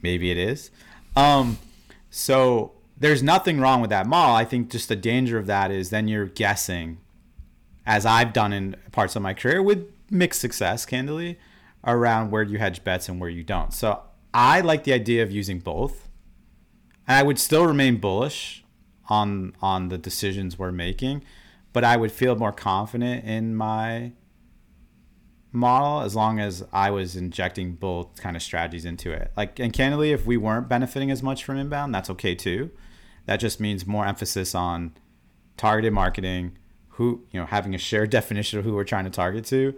Maybe 0.00 0.30
it 0.30 0.38
is. 0.38 0.70
Um, 1.14 1.58
so 2.10 2.72
there's 2.96 3.22
nothing 3.22 3.60
wrong 3.60 3.80
with 3.80 3.90
that 3.90 4.06
model. 4.06 4.34
I 4.34 4.44
think 4.44 4.70
just 4.70 4.88
the 4.88 4.96
danger 4.96 5.38
of 5.38 5.46
that 5.46 5.70
is 5.70 5.90
then 5.90 6.08
you're 6.08 6.26
guessing, 6.26 6.98
as 7.86 8.06
I've 8.06 8.32
done 8.32 8.52
in 8.52 8.76
parts 8.92 9.16
of 9.16 9.22
my 9.22 9.34
career 9.34 9.62
with 9.62 9.90
mixed 10.10 10.40
success, 10.40 10.86
candidly, 10.86 11.38
around 11.86 12.30
where 12.30 12.42
you 12.42 12.58
hedge 12.58 12.84
bets 12.84 13.08
and 13.08 13.20
where 13.20 13.30
you 13.30 13.42
don't. 13.42 13.72
So 13.72 14.00
I 14.32 14.60
like 14.60 14.84
the 14.84 14.92
idea 14.92 15.22
of 15.22 15.30
using 15.30 15.60
both. 15.60 16.08
And 17.06 17.16
I 17.18 17.22
would 17.22 17.38
still 17.38 17.66
remain 17.66 17.98
bullish 17.98 18.64
on 19.08 19.54
on 19.60 19.88
the 19.88 19.98
decisions 19.98 20.58
we're 20.58 20.72
making 20.72 21.22
but 21.74 21.84
I 21.84 21.98
would 21.98 22.12
feel 22.12 22.36
more 22.36 22.52
confident 22.52 23.26
in 23.26 23.54
my 23.54 24.12
model 25.52 26.00
as 26.00 26.16
long 26.16 26.38
as 26.38 26.64
I 26.72 26.90
was 26.90 27.16
injecting 27.16 27.74
both 27.74 28.16
kind 28.16 28.36
of 28.36 28.42
strategies 28.42 28.84
into 28.84 29.10
it. 29.12 29.32
Like, 29.36 29.58
and 29.58 29.72
candidly, 29.72 30.12
if 30.12 30.24
we 30.24 30.36
weren't 30.36 30.68
benefiting 30.68 31.10
as 31.10 31.22
much 31.22 31.44
from 31.44 31.58
inbound, 31.58 31.92
that's 31.92 32.08
okay 32.10 32.34
too. 32.34 32.70
That 33.26 33.38
just 33.38 33.60
means 33.60 33.86
more 33.86 34.06
emphasis 34.06 34.54
on 34.54 34.92
targeted 35.56 35.92
marketing, 35.92 36.56
who 36.90 37.24
you 37.32 37.40
know 37.40 37.46
having 37.46 37.74
a 37.74 37.78
shared 37.78 38.10
definition 38.18 38.58
of 38.58 38.64
who 38.64 38.74
we're 38.74 38.84
trying 38.84 39.04
to 39.04 39.10
target 39.10 39.44
to 39.46 39.74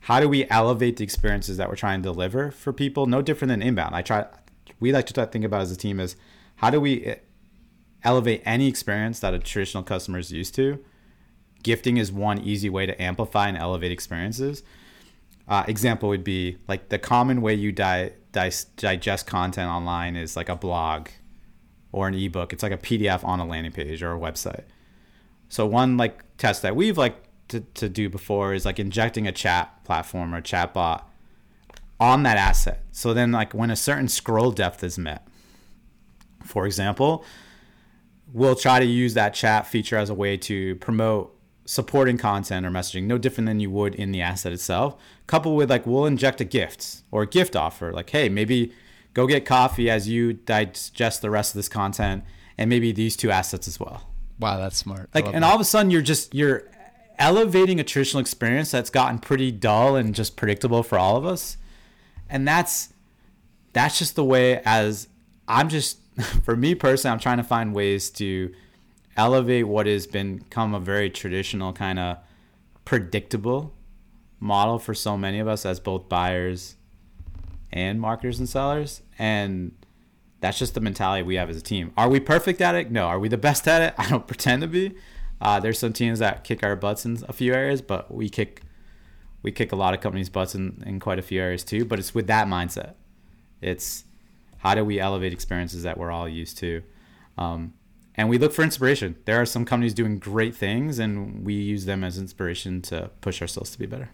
how 0.00 0.20
do 0.20 0.28
we 0.28 0.48
elevate 0.48 0.96
the 0.96 1.04
experiences 1.04 1.56
that 1.56 1.68
we're 1.68 1.76
trying 1.76 2.02
to 2.02 2.08
deliver 2.08 2.50
for 2.50 2.72
people? 2.72 3.06
No 3.06 3.22
different 3.22 3.50
than 3.50 3.62
inbound. 3.62 3.94
I 3.94 4.02
try 4.02 4.26
we 4.80 4.92
like 4.92 5.06
to 5.06 5.26
think 5.26 5.44
about 5.44 5.62
as 5.62 5.70
a 5.70 5.76
team 5.76 6.00
is 6.00 6.16
how 6.56 6.70
do 6.70 6.80
we 6.80 7.04
eh, 7.04 7.16
elevate 8.04 8.42
any 8.44 8.68
experience 8.68 9.20
that 9.20 9.34
a 9.34 9.38
traditional 9.38 9.82
customer 9.82 10.18
is 10.18 10.32
used 10.32 10.54
to? 10.54 10.82
Gifting 11.62 11.96
is 11.96 12.12
one 12.12 12.38
easy 12.38 12.70
way 12.70 12.86
to 12.86 13.00
amplify 13.02 13.48
and 13.48 13.56
elevate 13.56 13.90
experiences. 13.90 14.62
Uh, 15.48 15.64
example 15.66 16.08
would 16.08 16.24
be 16.24 16.58
like 16.68 16.90
the 16.90 16.98
common 16.98 17.42
way 17.42 17.54
you 17.54 17.72
di- 17.72 18.12
di- 18.32 18.50
digest 18.76 19.26
content 19.26 19.68
online 19.68 20.14
is 20.14 20.36
like 20.36 20.48
a 20.48 20.56
blog 20.56 21.08
or 21.90 22.06
an 22.06 22.14
ebook. 22.14 22.52
It's 22.52 22.62
like 22.62 22.72
a 22.72 22.78
pdf 22.78 23.24
on 23.24 23.40
a 23.40 23.46
landing 23.46 23.72
page 23.72 24.02
or 24.02 24.14
a 24.14 24.18
website. 24.18 24.64
So 25.48 25.66
one 25.66 25.96
like 25.96 26.22
test 26.36 26.62
that 26.62 26.76
we've 26.76 26.98
like 26.98 27.16
to, 27.48 27.60
to 27.60 27.88
do 27.88 28.08
before 28.08 28.54
is 28.54 28.64
like 28.64 28.78
injecting 28.78 29.26
a 29.26 29.32
chat 29.32 29.84
platform 29.84 30.34
or 30.34 30.40
chat 30.40 30.72
bot 30.74 31.10
on 32.00 32.22
that 32.22 32.36
asset. 32.36 32.82
So 32.92 33.12
then 33.14 33.32
like 33.32 33.54
when 33.54 33.70
a 33.70 33.76
certain 33.76 34.08
scroll 34.08 34.50
depth 34.52 34.84
is 34.84 34.98
met, 34.98 35.26
for 36.44 36.66
example, 36.66 37.24
we'll 38.32 38.54
try 38.54 38.78
to 38.78 38.86
use 38.86 39.14
that 39.14 39.34
chat 39.34 39.66
feature 39.66 39.96
as 39.96 40.10
a 40.10 40.14
way 40.14 40.36
to 40.36 40.76
promote 40.76 41.34
supporting 41.64 42.16
content 42.16 42.64
or 42.64 42.70
messaging 42.70 43.02
no 43.02 43.18
different 43.18 43.46
than 43.46 43.60
you 43.60 43.70
would 43.70 43.94
in 43.94 44.10
the 44.10 44.22
asset 44.22 44.54
itself 44.54 44.96
coupled 45.26 45.54
with 45.54 45.68
like 45.68 45.86
we'll 45.86 46.06
inject 46.06 46.40
a 46.40 46.44
gift 46.44 47.02
or 47.10 47.20
a 47.20 47.26
gift 47.26 47.54
offer 47.54 47.92
like 47.92 48.08
hey 48.08 48.26
maybe 48.26 48.72
go 49.12 49.26
get 49.26 49.44
coffee 49.44 49.90
as 49.90 50.08
you 50.08 50.32
digest 50.32 51.20
the 51.20 51.28
rest 51.28 51.50
of 51.50 51.58
this 51.58 51.68
content 51.68 52.24
and 52.56 52.70
maybe 52.70 52.90
these 52.90 53.14
two 53.16 53.30
assets 53.30 53.68
as 53.68 53.78
well 53.78 54.08
Wow, 54.40 54.58
that's 54.58 54.76
smart. 54.76 55.10
like, 55.14 55.26
and 55.26 55.36
that. 55.36 55.42
all 55.42 55.54
of 55.54 55.60
a 55.60 55.64
sudden, 55.64 55.90
you're 55.90 56.02
just 56.02 56.34
you're 56.34 56.64
elevating 57.18 57.80
a 57.80 57.84
traditional 57.84 58.20
experience 58.20 58.70
that's 58.70 58.90
gotten 58.90 59.18
pretty 59.18 59.50
dull 59.50 59.96
and 59.96 60.14
just 60.14 60.36
predictable 60.36 60.82
for 60.82 60.98
all 60.98 61.16
of 61.16 61.24
us, 61.24 61.56
and 62.28 62.46
that's 62.46 62.92
that's 63.72 63.98
just 63.98 64.16
the 64.16 64.24
way. 64.24 64.60
As 64.64 65.08
I'm 65.46 65.68
just 65.68 65.98
for 66.44 66.56
me 66.56 66.74
personally, 66.74 67.12
I'm 67.12 67.20
trying 67.20 67.38
to 67.38 67.44
find 67.44 67.74
ways 67.74 68.10
to 68.10 68.52
elevate 69.16 69.66
what 69.66 69.86
has 69.86 70.06
become 70.06 70.74
a 70.74 70.80
very 70.80 71.10
traditional 71.10 71.72
kind 71.72 71.98
of 71.98 72.18
predictable 72.84 73.74
model 74.40 74.78
for 74.78 74.94
so 74.94 75.18
many 75.18 75.40
of 75.40 75.48
us 75.48 75.66
as 75.66 75.80
both 75.80 76.08
buyers 76.08 76.76
and 77.72 78.00
marketers 78.00 78.38
and 78.38 78.48
sellers 78.48 79.02
and 79.18 79.72
that's 80.40 80.58
just 80.58 80.74
the 80.74 80.80
mentality 80.80 81.22
we 81.22 81.34
have 81.34 81.50
as 81.50 81.56
a 81.56 81.60
team. 81.60 81.92
Are 81.96 82.08
we 82.08 82.20
perfect 82.20 82.60
at 82.60 82.74
it? 82.74 82.90
No. 82.90 83.06
Are 83.06 83.18
we 83.18 83.28
the 83.28 83.36
best 83.36 83.66
at 83.66 83.82
it? 83.82 83.94
I 83.98 84.08
don't 84.08 84.26
pretend 84.26 84.62
to 84.62 84.68
be. 84.68 84.94
Uh, 85.40 85.60
there's 85.60 85.78
some 85.78 85.92
teams 85.92 86.18
that 86.18 86.44
kick 86.44 86.62
our 86.62 86.74
butts 86.76 87.04
in 87.04 87.18
a 87.28 87.32
few 87.32 87.54
areas, 87.54 87.80
but 87.80 88.12
we 88.12 88.28
kick 88.28 88.62
we 89.42 89.52
kick 89.52 89.70
a 89.70 89.76
lot 89.76 89.94
of 89.94 90.00
companies' 90.00 90.28
butts 90.28 90.54
in, 90.54 90.82
in 90.84 90.98
quite 90.98 91.18
a 91.18 91.22
few 91.22 91.40
areas 91.40 91.62
too. 91.62 91.84
But 91.84 91.98
it's 91.98 92.14
with 92.14 92.26
that 92.26 92.48
mindset. 92.48 92.94
It's 93.60 94.04
how 94.58 94.74
do 94.74 94.84
we 94.84 94.98
elevate 94.98 95.32
experiences 95.32 95.84
that 95.84 95.96
we're 95.96 96.10
all 96.10 96.28
used 96.28 96.58
to, 96.58 96.82
um, 97.36 97.74
and 98.16 98.28
we 98.28 98.38
look 98.38 98.52
for 98.52 98.62
inspiration. 98.62 99.16
There 99.24 99.40
are 99.40 99.46
some 99.46 99.64
companies 99.64 99.94
doing 99.94 100.18
great 100.18 100.56
things, 100.56 100.98
and 100.98 101.44
we 101.44 101.54
use 101.54 101.84
them 101.84 102.02
as 102.02 102.18
inspiration 102.18 102.82
to 102.82 103.10
push 103.20 103.40
ourselves 103.40 103.70
to 103.70 103.78
be 103.78 103.86
better. 103.86 104.10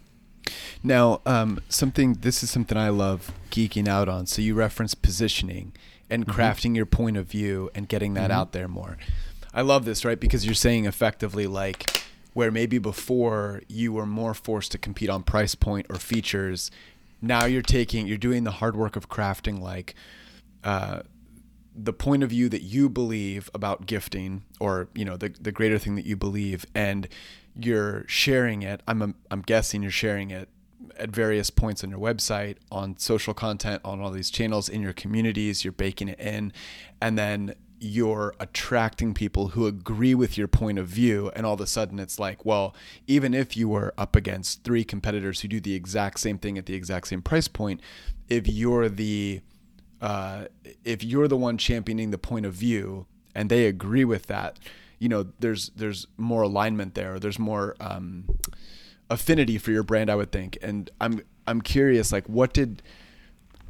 Now, 0.82 1.22
um, 1.24 1.60
something 1.70 2.14
this 2.20 2.42
is 2.42 2.50
something 2.50 2.76
I 2.76 2.90
love 2.90 3.32
geeking 3.50 3.88
out 3.88 4.08
on. 4.10 4.26
So 4.26 4.42
you 4.42 4.54
reference 4.54 4.94
positioning 4.94 5.72
and 6.10 6.26
Mm-hmm. 6.26 6.38
crafting 6.38 6.76
your 6.76 6.84
point 6.84 7.16
of 7.16 7.26
view 7.26 7.70
and 7.74 7.88
getting 7.88 8.12
that 8.14 8.30
out 8.30 8.52
there 8.52 8.68
more. 8.68 8.98
I 9.54 9.62
love 9.62 9.84
this, 9.84 10.04
right? 10.04 10.18
Because 10.18 10.44
you're 10.44 10.54
saying 10.54 10.84
effectively 10.84 11.46
like 11.46 12.02
where 12.32 12.50
maybe 12.50 12.78
before 12.78 13.62
you 13.68 13.92
were 13.92 14.06
more 14.06 14.34
forced 14.34 14.72
to 14.72 14.78
compete 14.78 15.08
on 15.08 15.22
price 15.22 15.54
point 15.54 15.86
or 15.88 15.96
features, 15.96 16.70
now 17.22 17.44
you're 17.44 17.62
taking 17.62 18.06
you're 18.06 18.18
doing 18.18 18.44
the 18.44 18.50
hard 18.50 18.76
work 18.76 18.96
of 18.96 19.08
crafting 19.08 19.60
like 19.60 19.94
uh, 20.64 21.00
the 21.74 21.92
point 21.92 22.22
of 22.22 22.30
view 22.30 22.48
that 22.48 22.62
you 22.62 22.88
believe 22.88 23.50
about 23.54 23.86
gifting 23.86 24.42
or 24.60 24.88
you 24.94 25.04
know 25.04 25.16
the 25.16 25.28
the 25.40 25.52
greater 25.52 25.78
thing 25.78 25.96
that 25.96 26.04
you 26.04 26.16
believe 26.16 26.64
and 26.74 27.08
you're 27.56 28.04
sharing 28.06 28.62
it 28.62 28.80
i'm 28.86 29.14
i'm 29.30 29.42
guessing 29.42 29.82
you're 29.82 29.90
sharing 29.90 30.30
it 30.30 30.48
at 30.98 31.10
various 31.10 31.50
points 31.50 31.82
on 31.82 31.90
your 31.90 31.98
website 31.98 32.56
on 32.70 32.96
social 32.98 33.34
content 33.34 33.80
on 33.84 34.00
all 34.00 34.10
these 34.10 34.30
channels 34.30 34.68
in 34.68 34.82
your 34.82 34.92
communities 34.92 35.64
you're 35.64 35.72
baking 35.72 36.08
it 36.08 36.20
in 36.20 36.52
and 37.00 37.18
then 37.18 37.54
you're 37.84 38.34
attracting 38.40 39.12
people 39.12 39.48
who 39.48 39.66
agree 39.66 40.14
with 40.14 40.38
your 40.38 40.48
point 40.48 40.78
of 40.78 40.86
view 40.86 41.30
and 41.36 41.44
all 41.44 41.54
of 41.54 41.60
a 41.60 41.66
sudden 41.66 41.98
it's 41.98 42.18
like 42.18 42.44
well 42.44 42.74
even 43.06 43.34
if 43.34 43.56
you 43.56 43.68
were 43.68 43.92
up 43.98 44.16
against 44.16 44.64
three 44.64 44.84
competitors 44.84 45.40
who 45.40 45.48
do 45.48 45.60
the 45.60 45.74
exact 45.74 46.18
same 46.18 46.38
thing 46.38 46.56
at 46.56 46.66
the 46.66 46.74
exact 46.74 47.06
same 47.08 47.20
price 47.20 47.46
point 47.46 47.80
if 48.28 48.48
you're 48.48 48.88
the 48.88 49.40
uh, 50.00 50.46
if 50.84 51.02
you're 51.02 51.28
the 51.28 51.36
one 51.36 51.56
championing 51.56 52.10
the 52.10 52.18
point 52.18 52.44
of 52.44 52.52
view 52.52 53.06
and 53.34 53.50
they 53.50 53.66
agree 53.66 54.04
with 54.04 54.26
that, 54.26 54.58
you 54.98 55.08
know, 55.08 55.26
there's 55.40 55.70
there's 55.70 56.06
more 56.16 56.42
alignment 56.42 56.94
there. 56.94 57.18
There's 57.18 57.38
more 57.38 57.74
um, 57.80 58.38
affinity 59.10 59.58
for 59.58 59.70
your 59.70 59.82
brand, 59.82 60.10
I 60.10 60.14
would 60.14 60.30
think. 60.30 60.58
And 60.62 60.90
I'm 61.00 61.22
I'm 61.46 61.60
curious, 61.60 62.12
like, 62.12 62.28
what 62.28 62.52
did 62.52 62.82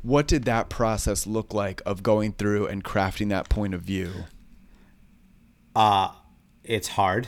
what 0.05 0.29
did 0.29 0.45
that 0.45 0.69
process 0.69 1.27
look 1.27 1.55
like 1.55 1.81
of 1.87 2.03
going 2.03 2.33
through 2.33 2.67
and 2.67 2.85
crafting 2.85 3.31
that 3.31 3.49
point 3.49 3.73
of 3.73 3.81
view? 3.81 4.13
Uh, 5.75 6.13
it's 6.63 6.89
hard. 6.89 7.27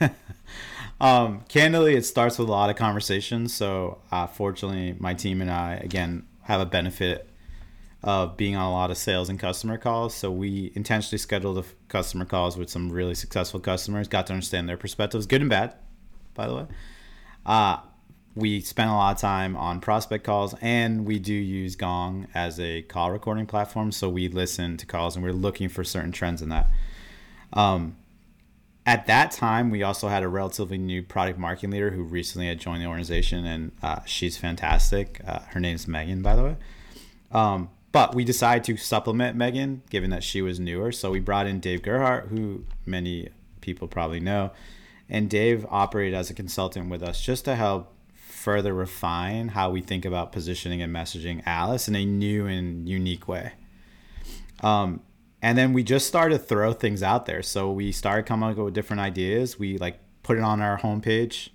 um, 1.00 1.44
candidly, 1.48 1.94
it 1.94 2.04
starts 2.04 2.36
with 2.36 2.48
a 2.48 2.50
lot 2.50 2.68
of 2.68 2.74
conversations. 2.74 3.54
So, 3.54 3.98
uh, 4.10 4.26
fortunately, 4.26 4.96
my 4.98 5.14
team 5.14 5.40
and 5.40 5.50
I, 5.50 5.74
again, 5.74 6.26
have 6.42 6.60
a 6.60 6.66
benefit 6.66 7.30
of 8.02 8.36
being 8.36 8.56
on 8.56 8.66
a 8.66 8.72
lot 8.72 8.90
of 8.90 8.96
sales 8.96 9.28
and 9.28 9.38
customer 9.38 9.78
calls. 9.78 10.12
So, 10.12 10.28
we 10.32 10.72
intentionally 10.74 11.18
scheduled 11.18 11.58
the 11.58 11.64
customer 11.86 12.24
calls 12.24 12.56
with 12.56 12.68
some 12.68 12.90
really 12.90 13.14
successful 13.14 13.60
customers, 13.60 14.08
got 14.08 14.26
to 14.26 14.32
understand 14.32 14.68
their 14.68 14.76
perspectives, 14.76 15.26
good 15.26 15.42
and 15.42 15.50
bad, 15.50 15.74
by 16.34 16.48
the 16.48 16.56
way. 16.56 16.66
Uh, 17.46 17.78
we 18.36 18.60
spent 18.60 18.90
a 18.90 18.92
lot 18.92 19.16
of 19.16 19.20
time 19.20 19.56
on 19.56 19.80
prospect 19.80 20.22
calls 20.22 20.54
and 20.60 21.06
we 21.06 21.18
do 21.18 21.32
use 21.32 21.74
gong 21.74 22.28
as 22.34 22.60
a 22.60 22.82
call 22.82 23.10
recording 23.10 23.46
platform 23.46 23.90
so 23.90 24.10
we 24.10 24.28
listen 24.28 24.76
to 24.76 24.84
calls 24.84 25.16
and 25.16 25.24
we're 25.24 25.32
looking 25.32 25.70
for 25.70 25.82
certain 25.82 26.12
trends 26.12 26.42
in 26.42 26.50
that. 26.50 26.68
Um, 27.54 27.96
at 28.84 29.06
that 29.06 29.30
time 29.30 29.70
we 29.70 29.82
also 29.82 30.08
had 30.08 30.22
a 30.22 30.28
relatively 30.28 30.76
new 30.76 31.02
product 31.02 31.38
marketing 31.38 31.70
leader 31.70 31.90
who 31.90 32.02
recently 32.02 32.46
had 32.46 32.60
joined 32.60 32.82
the 32.82 32.86
organization 32.86 33.46
and 33.46 33.72
uh, 33.82 34.00
she's 34.04 34.36
fantastic. 34.36 35.22
Uh, 35.26 35.40
her 35.48 35.58
name 35.58 35.74
is 35.74 35.88
megan 35.88 36.20
by 36.20 36.36
the 36.36 36.42
way. 36.44 36.56
Um, 37.32 37.70
but 37.90 38.14
we 38.14 38.22
decided 38.22 38.64
to 38.64 38.76
supplement 38.76 39.34
megan 39.34 39.80
given 39.88 40.10
that 40.10 40.22
she 40.22 40.42
was 40.42 40.60
newer. 40.60 40.92
So 40.92 41.10
we 41.10 41.20
brought 41.20 41.46
in 41.46 41.58
dave 41.58 41.80
gerhardt 41.80 42.28
who 42.28 42.66
many 42.84 43.30
people 43.62 43.88
probably 43.88 44.20
know. 44.20 44.50
And 45.08 45.30
dave 45.30 45.64
operated 45.70 46.12
as 46.12 46.28
a 46.28 46.34
consultant 46.34 46.90
with 46.90 47.02
us 47.02 47.22
just 47.22 47.46
to 47.46 47.54
help 47.54 47.94
further 48.46 48.72
refine 48.72 49.48
how 49.48 49.68
we 49.68 49.80
think 49.80 50.04
about 50.04 50.30
positioning 50.30 50.80
and 50.80 50.94
messaging 50.94 51.42
Alyce 51.46 51.88
in 51.88 51.96
a 51.96 52.04
new 52.04 52.46
and 52.46 52.88
unique 52.88 53.26
way. 53.26 53.50
Um, 54.62 55.00
and 55.42 55.58
then 55.58 55.72
we 55.72 55.82
just 55.82 56.06
started 56.06 56.38
to 56.38 56.44
throw 56.44 56.72
things 56.72 57.02
out 57.02 57.26
there. 57.26 57.42
So 57.42 57.72
we 57.72 57.90
started 57.90 58.24
coming 58.24 58.48
up 58.48 58.56
with 58.56 58.72
different 58.72 59.00
ideas. 59.00 59.58
We 59.58 59.78
like 59.78 59.98
put 60.22 60.38
it 60.38 60.44
on 60.44 60.62
our 60.62 60.78
homepage 60.78 61.48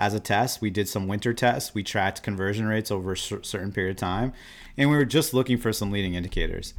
as 0.00 0.12
a 0.12 0.18
test. 0.18 0.60
We 0.60 0.68
did 0.68 0.88
some 0.88 1.06
winter 1.06 1.32
tests. 1.32 1.74
We 1.74 1.84
tracked 1.84 2.24
conversion 2.24 2.66
rates 2.66 2.90
over 2.90 3.12
a 3.12 3.16
certain 3.16 3.70
period 3.70 3.92
of 3.92 3.96
time, 3.98 4.32
and 4.76 4.90
we 4.90 4.96
were 4.96 5.04
just 5.04 5.32
looking 5.32 5.58
for 5.58 5.72
some 5.72 5.92
leading 5.92 6.14
indicators. 6.14 6.74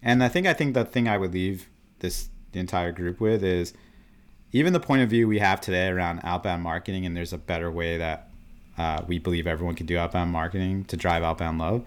And 0.00 0.22
I 0.22 0.28
think 0.28 0.46
I 0.46 0.52
think 0.52 0.74
the 0.74 0.84
thing 0.84 1.08
I 1.08 1.18
would 1.18 1.32
leave 1.32 1.68
this 1.98 2.28
the 2.52 2.60
entire 2.60 2.92
group 2.92 3.18
with 3.20 3.42
is 3.42 3.74
even 4.52 4.72
the 4.72 4.78
point 4.78 5.02
of 5.02 5.10
view 5.10 5.26
we 5.26 5.40
have 5.40 5.60
today 5.60 5.88
around 5.88 6.20
outbound 6.22 6.62
marketing, 6.62 7.04
and 7.04 7.16
there's 7.16 7.32
a 7.32 7.38
better 7.38 7.68
way 7.68 7.98
that 7.98 8.25
uh, 8.78 9.02
we 9.06 9.18
believe 9.18 9.46
everyone 9.46 9.74
can 9.74 9.86
do 9.86 9.98
outbound 9.98 10.30
marketing 10.30 10.84
to 10.84 10.96
drive 10.96 11.22
outbound 11.22 11.58
love. 11.58 11.84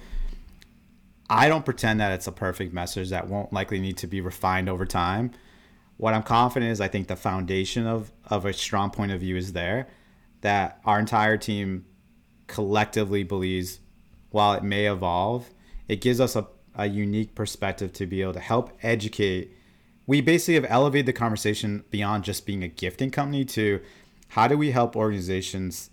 I 1.29 1.47
don't 1.47 1.63
pretend 1.63 1.99
that 1.99 2.11
it's 2.11 2.27
a 2.27 2.31
perfect 2.31 2.73
message 2.73 3.09
that 3.09 3.27
won't 3.27 3.53
likely 3.53 3.79
need 3.79 3.97
to 3.97 4.07
be 4.07 4.19
refined 4.19 4.67
over 4.67 4.85
time. 4.85 5.31
What 5.97 6.13
I'm 6.13 6.23
confident 6.23 6.71
is 6.71 6.81
I 6.81 6.87
think 6.87 7.07
the 7.07 7.15
foundation 7.15 7.85
of, 7.85 8.11
of 8.25 8.45
a 8.45 8.53
strong 8.53 8.89
point 8.89 9.11
of 9.11 9.19
view 9.19 9.35
is 9.35 9.53
there, 9.53 9.87
that 10.41 10.79
our 10.85 10.99
entire 10.99 11.37
team 11.37 11.85
collectively 12.47 13.23
believes 13.23 13.79
while 14.31 14.53
it 14.53 14.63
may 14.63 14.85
evolve, 14.85 15.49
it 15.87 16.01
gives 16.01 16.19
us 16.19 16.35
a, 16.35 16.47
a 16.75 16.87
unique 16.87 17.35
perspective 17.35 17.93
to 17.93 18.05
be 18.07 18.21
able 18.21 18.33
to 18.33 18.39
help 18.39 18.77
educate. 18.81 19.51
We 20.07 20.21
basically 20.21 20.55
have 20.55 20.65
elevated 20.69 21.05
the 21.05 21.13
conversation 21.13 21.83
beyond 21.91 22.23
just 22.23 22.45
being 22.45 22.63
a 22.63 22.67
gifting 22.67 23.11
company 23.11 23.45
to 23.45 23.81
how 24.29 24.47
do 24.47 24.57
we 24.57 24.71
help 24.71 24.95
organizations 24.95 25.89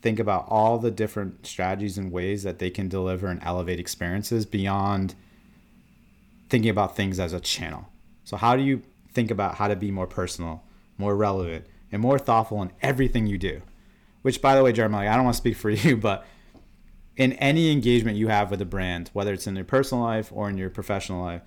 think 0.00 0.18
about 0.18 0.46
all 0.48 0.78
the 0.78 0.90
different 0.90 1.46
strategies 1.46 1.98
and 1.98 2.12
ways 2.12 2.42
that 2.42 2.58
they 2.58 2.70
can 2.70 2.88
deliver 2.88 3.26
and 3.26 3.42
elevate 3.42 3.80
experiences 3.80 4.46
beyond 4.46 5.14
thinking 6.48 6.70
about 6.70 6.96
things 6.96 7.18
as 7.18 7.32
a 7.32 7.40
channel. 7.40 7.88
So 8.24 8.36
how 8.36 8.56
do 8.56 8.62
you 8.62 8.82
think 9.12 9.30
about 9.30 9.56
how 9.56 9.68
to 9.68 9.76
be 9.76 9.90
more 9.90 10.06
personal, 10.06 10.62
more 10.96 11.16
relevant, 11.16 11.66
and 11.90 12.02
more 12.02 12.18
thoughtful 12.18 12.62
in 12.62 12.70
everything 12.82 13.26
you 13.26 13.38
do. 13.38 13.62
Which, 14.22 14.42
by 14.42 14.54
the 14.54 14.62
way, 14.62 14.72
like, 14.72 15.08
I 15.08 15.14
don't 15.16 15.24
want 15.24 15.34
to 15.34 15.38
speak 15.38 15.56
for 15.56 15.70
you, 15.86 15.96
but 15.96 16.26
in 17.16 17.32
any 17.34 17.72
engagement 17.72 18.16
you 18.16 18.28
have 18.28 18.50
with 18.50 18.60
a 18.60 18.66
brand, 18.66 19.10
whether 19.12 19.32
it's 19.32 19.46
in 19.46 19.56
your 19.56 19.64
personal 19.64 20.04
life 20.04 20.30
or 20.32 20.48
in 20.48 20.58
your 20.58 20.70
professional 20.70 21.22
life, 21.22 21.42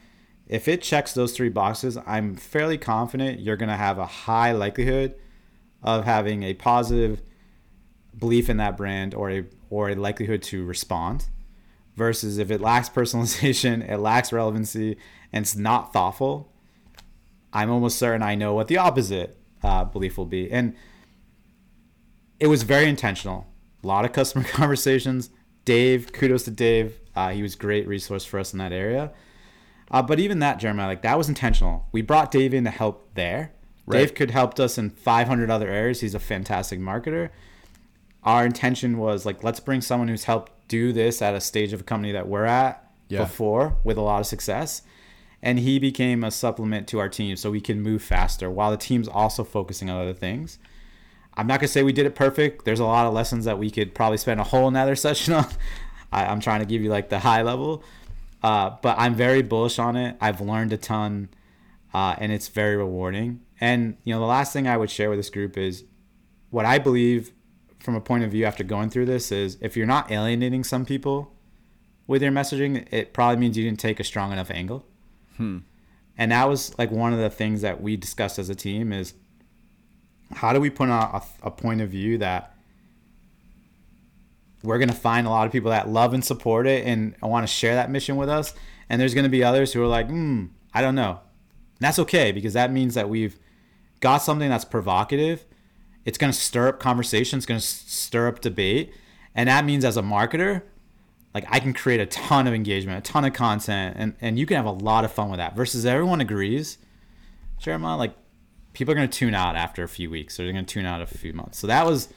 if 0.48 0.68
it 0.68 0.82
checks 0.82 1.14
those 1.14 1.34
three 1.34 1.50
boxes, 1.50 1.98
I'm 2.06 2.36
fairly 2.36 2.78
confident 2.78 3.40
you're 3.40 3.56
going 3.56 3.70
to 3.70 3.76
have 3.76 3.98
a 3.98 4.06
high 4.06 4.52
likelihood 4.52 5.16
of 5.82 6.04
having 6.04 6.44
a 6.44 6.54
positive 6.54 7.22
belief 8.18 8.50
in 8.50 8.58
that 8.58 8.78
brand 8.78 9.14
or 9.14 9.32
a 9.32 9.46
or 9.70 9.90
a 9.90 9.96
likelihood 9.96 10.42
to 10.44 10.66
respond 10.66 11.28
versus 11.96 12.38
if 12.38 12.52
it 12.52 12.62
lacks 12.62 12.90
personalization, 12.90 13.88
it 13.90 13.98
lacks 13.98 14.32
relevancy, 14.32 14.98
and 15.32 15.44
it's 15.44 15.56
not 15.56 15.94
thoughtful, 15.94 16.52
I'm 17.54 17.70
almost 17.70 17.98
certain 17.98 18.24
I 18.24 18.36
know 18.36 18.54
what 18.54 18.68
the 18.68 18.78
opposite 18.78 19.38
uh, 19.64 19.86
belief 19.86 20.18
will 20.18 20.26
be. 20.26 20.52
And 20.52 20.76
it 22.40 22.48
was 22.48 22.64
very 22.64 22.88
intentional. 22.88 23.48
A 23.84 23.88
lot 23.88 24.06
of 24.06 24.14
customer 24.14 24.44
conversations. 24.48 25.30
Dave, 25.66 26.12
kudos 26.14 26.44
to 26.44 26.52
Dave. 26.52 27.00
Uh, 27.16 27.30
he 27.30 27.44
was 27.44 27.56
great 27.56 27.88
resource 27.88 28.26
for 28.26 28.40
us 28.40 28.54
in 28.54 28.60
that 28.60 28.72
area. 28.72 29.12
Uh, 29.92 30.02
but 30.02 30.20
even 30.20 30.40
that, 30.40 30.58
Jeremiah, 30.58 30.88
like 30.88 31.02
that 31.02 31.18
was 31.18 31.28
intentional. 31.28 31.88
We 31.92 32.02
brought 32.02 32.32
Dave 32.32 32.54
in 32.54 32.64
to 32.64 32.70
help 32.70 33.14
there. 33.16 33.54
Right. 33.86 34.00
Dave 34.00 34.16
could 34.16 34.32
helped 34.32 34.60
us 34.60 34.78
in 34.78 34.90
500 34.90 35.52
other 35.52 35.70
areas. 35.70 36.00
He's 36.00 36.16
a 36.16 36.20
fantastic 36.20 36.80
marketer. 36.80 37.30
Our 38.24 38.46
intention 38.46 38.98
was 38.98 39.26
like, 39.26 39.44
let's 39.44 39.60
bring 39.60 39.82
someone 39.82 40.08
who's 40.08 40.26
helped 40.26 40.52
do 40.68 40.94
this 40.94 41.22
at 41.22 41.36
a 41.36 41.42
stage 41.42 41.74
of 41.74 41.82
a 41.82 41.84
company 41.84 42.12
that 42.12 42.28
we're 42.28 42.46
at 42.46 42.92
yeah. 43.10 43.20
before 43.20 43.78
with 43.84 43.98
a 43.98 44.02
lot 44.02 44.20
of 44.20 44.26
success. 44.26 44.84
And 45.42 45.60
he 45.60 45.80
became 45.80 46.24
a 46.24 46.32
supplement 46.32 46.88
to 46.90 47.00
our 47.00 47.10
team 47.10 47.36
so 47.36 47.50
we 47.50 47.62
can 47.62 47.82
move 47.82 48.04
faster 48.04 48.50
while 48.50 48.72
the 48.72 48.78
team's 48.78 49.08
also 49.08 49.44
focusing 49.44 49.90
on 49.90 50.00
other 50.00 50.14
things. 50.14 50.60
I'm 51.36 51.48
not 51.48 51.60
gonna 51.60 51.70
say 51.70 51.84
we 51.84 51.94
did 51.94 52.06
it 52.06 52.16
perfect. 52.16 52.66
There's 52.66 52.80
a 52.80 52.86
lot 52.86 53.08
of 53.08 53.14
lessons 53.14 53.46
that 53.46 53.58
we 53.58 53.72
could 53.72 53.96
probably 53.96 54.18
spend 54.18 54.40
a 54.40 54.44
whole 54.44 54.68
another 54.68 54.96
session 55.08 55.34
on. 55.34 55.48
I, 56.12 56.26
am 56.26 56.42
trying 56.42 56.60
to 56.60 56.66
give 56.66 56.82
you 56.82 56.90
like 56.90 57.10
the 57.10 57.20
high 57.20 57.42
level, 57.42 57.84
uh, 58.44 58.72
but 58.82 58.98
I'm 59.00 59.16
very 59.16 59.42
bullish 59.42 59.80
on 59.80 59.96
it. 59.96 60.18
I've 60.20 60.42
learned 60.42 60.74
a 60.74 60.78
ton, 60.78 61.30
uh, 61.94 62.16
and 62.18 62.32
it's 62.32 62.50
very 62.50 62.76
rewarding. 62.76 63.42
And 63.62 63.98
you 64.04 64.14
know, 64.14 64.20
the 64.20 64.26
last 64.26 64.52
thing 64.52 64.68
I 64.68 64.78
would 64.78 64.90
share 64.90 65.10
with 65.10 65.20
this 65.20 65.30
group 65.30 65.58
is 65.58 65.86
what 66.50 66.66
I 66.66 66.80
believe 66.80 67.32
from 67.82 67.96
a 67.96 68.02
point 68.02 68.24
of 68.24 68.32
view 68.32 68.46
after 68.46 68.64
going 68.64 68.90
through 68.90 69.08
this 69.08 69.32
is 69.32 69.58
if 69.62 69.76
you're 69.76 69.88
not 69.88 70.12
alienating 70.12 70.64
some 70.64 70.86
people 70.86 71.34
with 72.08 72.22
your 72.22 72.32
messaging, 72.32 72.88
it 72.92 73.14
probably 73.14 73.38
means 73.38 73.58
you 73.58 73.64
didn't 73.64 73.80
take 73.80 74.00
a 74.00 74.04
strong 74.04 74.32
enough 74.32 74.52
angle. 74.52 74.86
Hmm. 75.38 75.60
And 76.18 76.32
that 76.32 76.48
was 76.48 76.78
like 76.78 76.92
one 76.92 77.14
of 77.14 77.20
the 77.20 77.30
things 77.30 77.62
that 77.62 77.82
we 77.82 77.98
discussed 77.98 78.38
as 78.38 78.50
a 78.50 78.56
team 78.56 78.94
is 78.94 79.14
how 80.34 80.54
do 80.54 80.60
we 80.60 80.70
put 80.70 80.90
on 80.90 81.16
a, 81.16 81.48
a 81.48 81.52
point 81.52 81.82
of 81.82 81.90
view 81.90 82.18
that 82.20 82.56
we're 84.64 84.78
going 84.78 84.90
to 84.90 84.96
find 84.96 85.26
a 85.26 85.30
lot 85.30 85.48
of 85.48 85.52
people 85.52 85.72
that 85.72 85.90
love 85.90 86.14
and 86.14 86.24
support 86.24 86.68
it 86.68 86.86
and 86.86 87.16
want 87.22 87.48
to 87.48 87.52
share 87.52 87.76
that 87.76 87.90
mission 87.90 88.16
with 88.16 88.30
us. 88.30 88.54
And 88.90 89.02
there's 89.02 89.14
going 89.14 89.24
to 89.24 89.30
be 89.30 89.44
others 89.44 89.74
who 89.74 89.82
are 89.82 89.88
like, 89.88 90.08
hmm, 90.08 90.48
I 90.74 90.82
don't 90.82 90.96
know. 90.96 91.12
And 91.12 91.80
that's 91.80 91.98
okay 92.00 92.32
because 92.32 92.54
that 92.54 92.72
means 92.72 92.94
that 92.94 93.10
we've 93.10 93.40
got 94.02 94.20
something 94.20 94.50
that's 94.50 94.66
provocative 94.66 95.46
it's 96.06 96.18
going 96.18 96.32
to 96.32 96.38
stir 96.38 96.70
up 96.70 96.80
conversation. 96.80 97.38
It's 97.38 97.46
going 97.46 97.60
to 97.60 97.66
stir 97.66 98.28
up 98.28 98.42
debate. 98.42 98.94
And 99.36 99.48
that 99.50 99.66
means 99.66 99.86
as 99.86 99.98
a 99.98 100.02
marketer, 100.02 100.64
like 101.34 101.46
I 101.50 101.60
can 101.60 101.74
create 101.74 102.00
a 102.00 102.06
ton 102.06 102.48
of 102.48 102.54
engagement, 102.54 103.08
a 103.08 103.12
ton 103.12 103.24
of 103.24 103.34
content, 103.34 103.96
and, 103.98 104.16
and 104.20 104.38
you 104.38 104.46
can 104.46 104.58
have 104.58 104.66
a 104.66 104.72
lot 104.72 105.06
of 105.06 105.12
fun 105.12 105.30
with 105.30 105.38
that. 105.38 105.56
Versus 105.56 105.86
everyone 105.86 106.20
agrees, 106.20 106.78
Jeremiah, 107.60 107.98
like 107.98 108.14
people 108.74 108.92
are 108.92 108.96
going 108.96 109.10
to 109.10 109.18
tune 109.18 109.34
out 109.34 109.56
after 109.56 109.84
a 109.84 109.88
few 109.88 110.10
weeks 110.10 110.40
or 110.40 110.44
they're 110.44 110.54
going 110.54 110.66
to 110.66 110.74
tune 110.74 110.86
out 110.86 111.02
a 111.02 111.06
few 111.06 111.34
months. 111.34 111.60
So 111.60 111.68
that 111.68 111.86
was 111.86 112.10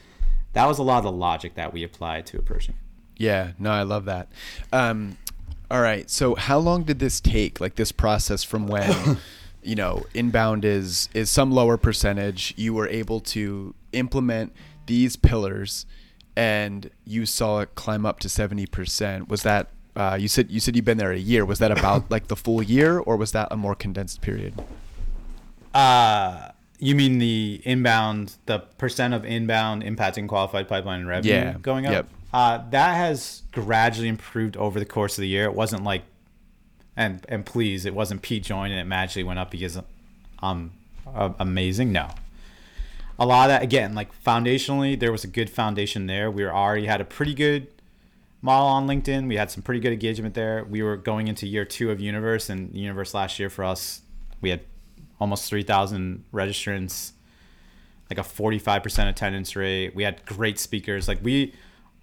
that 0.53 0.67
was 0.67 0.79
a 0.79 0.83
lot 0.83 0.99
of 0.99 1.03
the 1.03 1.11
logic 1.11 1.55
that 1.55 1.73
we 1.73 1.83
applied 1.83 2.25
to 2.27 2.37
a 2.37 2.41
person. 2.41 2.75
Yeah, 3.17 3.51
no, 3.59 3.71
I 3.71 3.83
love 3.83 4.05
that. 4.05 4.29
Um, 4.71 5.17
all 5.69 5.81
right, 5.81 6.09
so 6.09 6.35
how 6.35 6.57
long 6.59 6.83
did 6.83 6.99
this 6.99 7.19
take? 7.19 7.59
Like 7.59 7.75
this 7.75 7.91
process 7.91 8.43
from 8.43 8.67
when 8.67 9.17
you 9.65 9.75
know 9.75 10.05
inbound 10.13 10.63
is 10.63 11.09
is 11.13 11.29
some 11.29 11.51
lower 11.51 11.77
percentage. 11.77 12.53
You 12.55 12.73
were 12.73 12.87
able 12.87 13.19
to 13.21 13.73
implement 13.91 14.53
these 14.85 15.15
pillars 15.15 15.85
and 16.35 16.89
you 17.05 17.25
saw 17.25 17.59
it 17.59 17.75
climb 17.75 18.05
up 18.05 18.19
to 18.19 18.27
70% 18.27 19.29
was 19.29 19.43
that 19.43 19.69
uh, 19.95 20.17
you 20.19 20.27
said 20.27 20.51
you 20.51 20.59
said 20.59 20.75
you've 20.75 20.85
been 20.85 20.97
there 20.97 21.13
a 21.13 21.17
year. 21.17 21.45
Was 21.45 21.59
that 21.59 21.71
about 21.71 22.09
like 22.11 22.27
the 22.27 22.35
full 22.35 22.61
year 22.61 22.99
or 22.99 23.15
was 23.15 23.31
that 23.31 23.47
a 23.51 23.57
more 23.57 23.75
condensed 23.75 24.21
period? 24.21 24.53
Uh 25.73 26.49
you 26.77 26.93
mean 26.93 27.19
the 27.19 27.61
inbound 27.63 28.35
the 28.45 28.59
percent 28.59 29.13
of 29.13 29.23
inbound 29.23 29.83
impacting 29.83 30.27
qualified 30.27 30.67
pipeline 30.67 31.05
revenue 31.05 31.33
yeah. 31.33 31.55
going 31.61 31.85
up? 31.85 31.93
Yep. 31.93 32.07
uh, 32.33 32.63
that 32.71 32.95
has 32.95 33.43
gradually 33.53 34.09
improved 34.09 34.57
over 34.57 34.77
the 34.77 34.85
course 34.85 35.17
of 35.17 35.21
the 35.21 35.27
year. 35.27 35.45
It 35.45 35.53
wasn't 35.53 35.83
like 35.83 36.03
and 36.97 37.25
and 37.29 37.45
please, 37.45 37.85
it 37.85 37.93
wasn't 37.93 38.21
Pete 38.21 38.43
joined 38.43 38.71
and 38.71 38.81
it 38.81 38.85
magically 38.85 39.23
went 39.23 39.39
up 39.39 39.51
because 39.51 39.79
I'm 40.39 40.71
uh, 41.13 41.33
amazing. 41.39 41.91
No, 41.91 42.09
a 43.17 43.25
lot 43.25 43.49
of 43.49 43.55
that 43.55 43.63
again, 43.63 43.93
like 43.93 44.09
foundationally, 44.23 44.99
there 44.99 45.11
was 45.11 45.23
a 45.23 45.27
good 45.27 45.49
foundation 45.49 46.07
there. 46.07 46.29
We 46.31 46.45
already 46.45 46.85
had 46.85 47.01
a 47.01 47.05
pretty 47.05 47.33
good 47.33 47.67
model 48.41 48.67
on 48.67 48.87
LinkedIn. 48.87 49.27
We 49.27 49.37
had 49.37 49.51
some 49.51 49.63
pretty 49.63 49.79
good 49.79 49.93
engagement 49.93 50.35
there. 50.35 50.63
We 50.63 50.83
were 50.83 50.97
going 50.97 51.27
into 51.27 51.47
year 51.47 51.65
two 51.65 51.91
of 51.91 51.99
Universe, 51.99 52.49
and 52.49 52.73
Universe 52.73 53.13
last 53.13 53.39
year 53.39 53.49
for 53.49 53.63
us, 53.63 54.01
we 54.41 54.49
had 54.49 54.61
almost 55.19 55.49
three 55.49 55.63
thousand 55.63 56.23
registrants, 56.33 57.11
like 58.09 58.19
a 58.19 58.23
forty 58.23 58.59
five 58.59 58.83
percent 58.83 59.09
attendance 59.09 59.55
rate. 59.55 59.95
We 59.95 60.03
had 60.03 60.25
great 60.25 60.59
speakers. 60.59 61.07
Like 61.07 61.19
we 61.23 61.53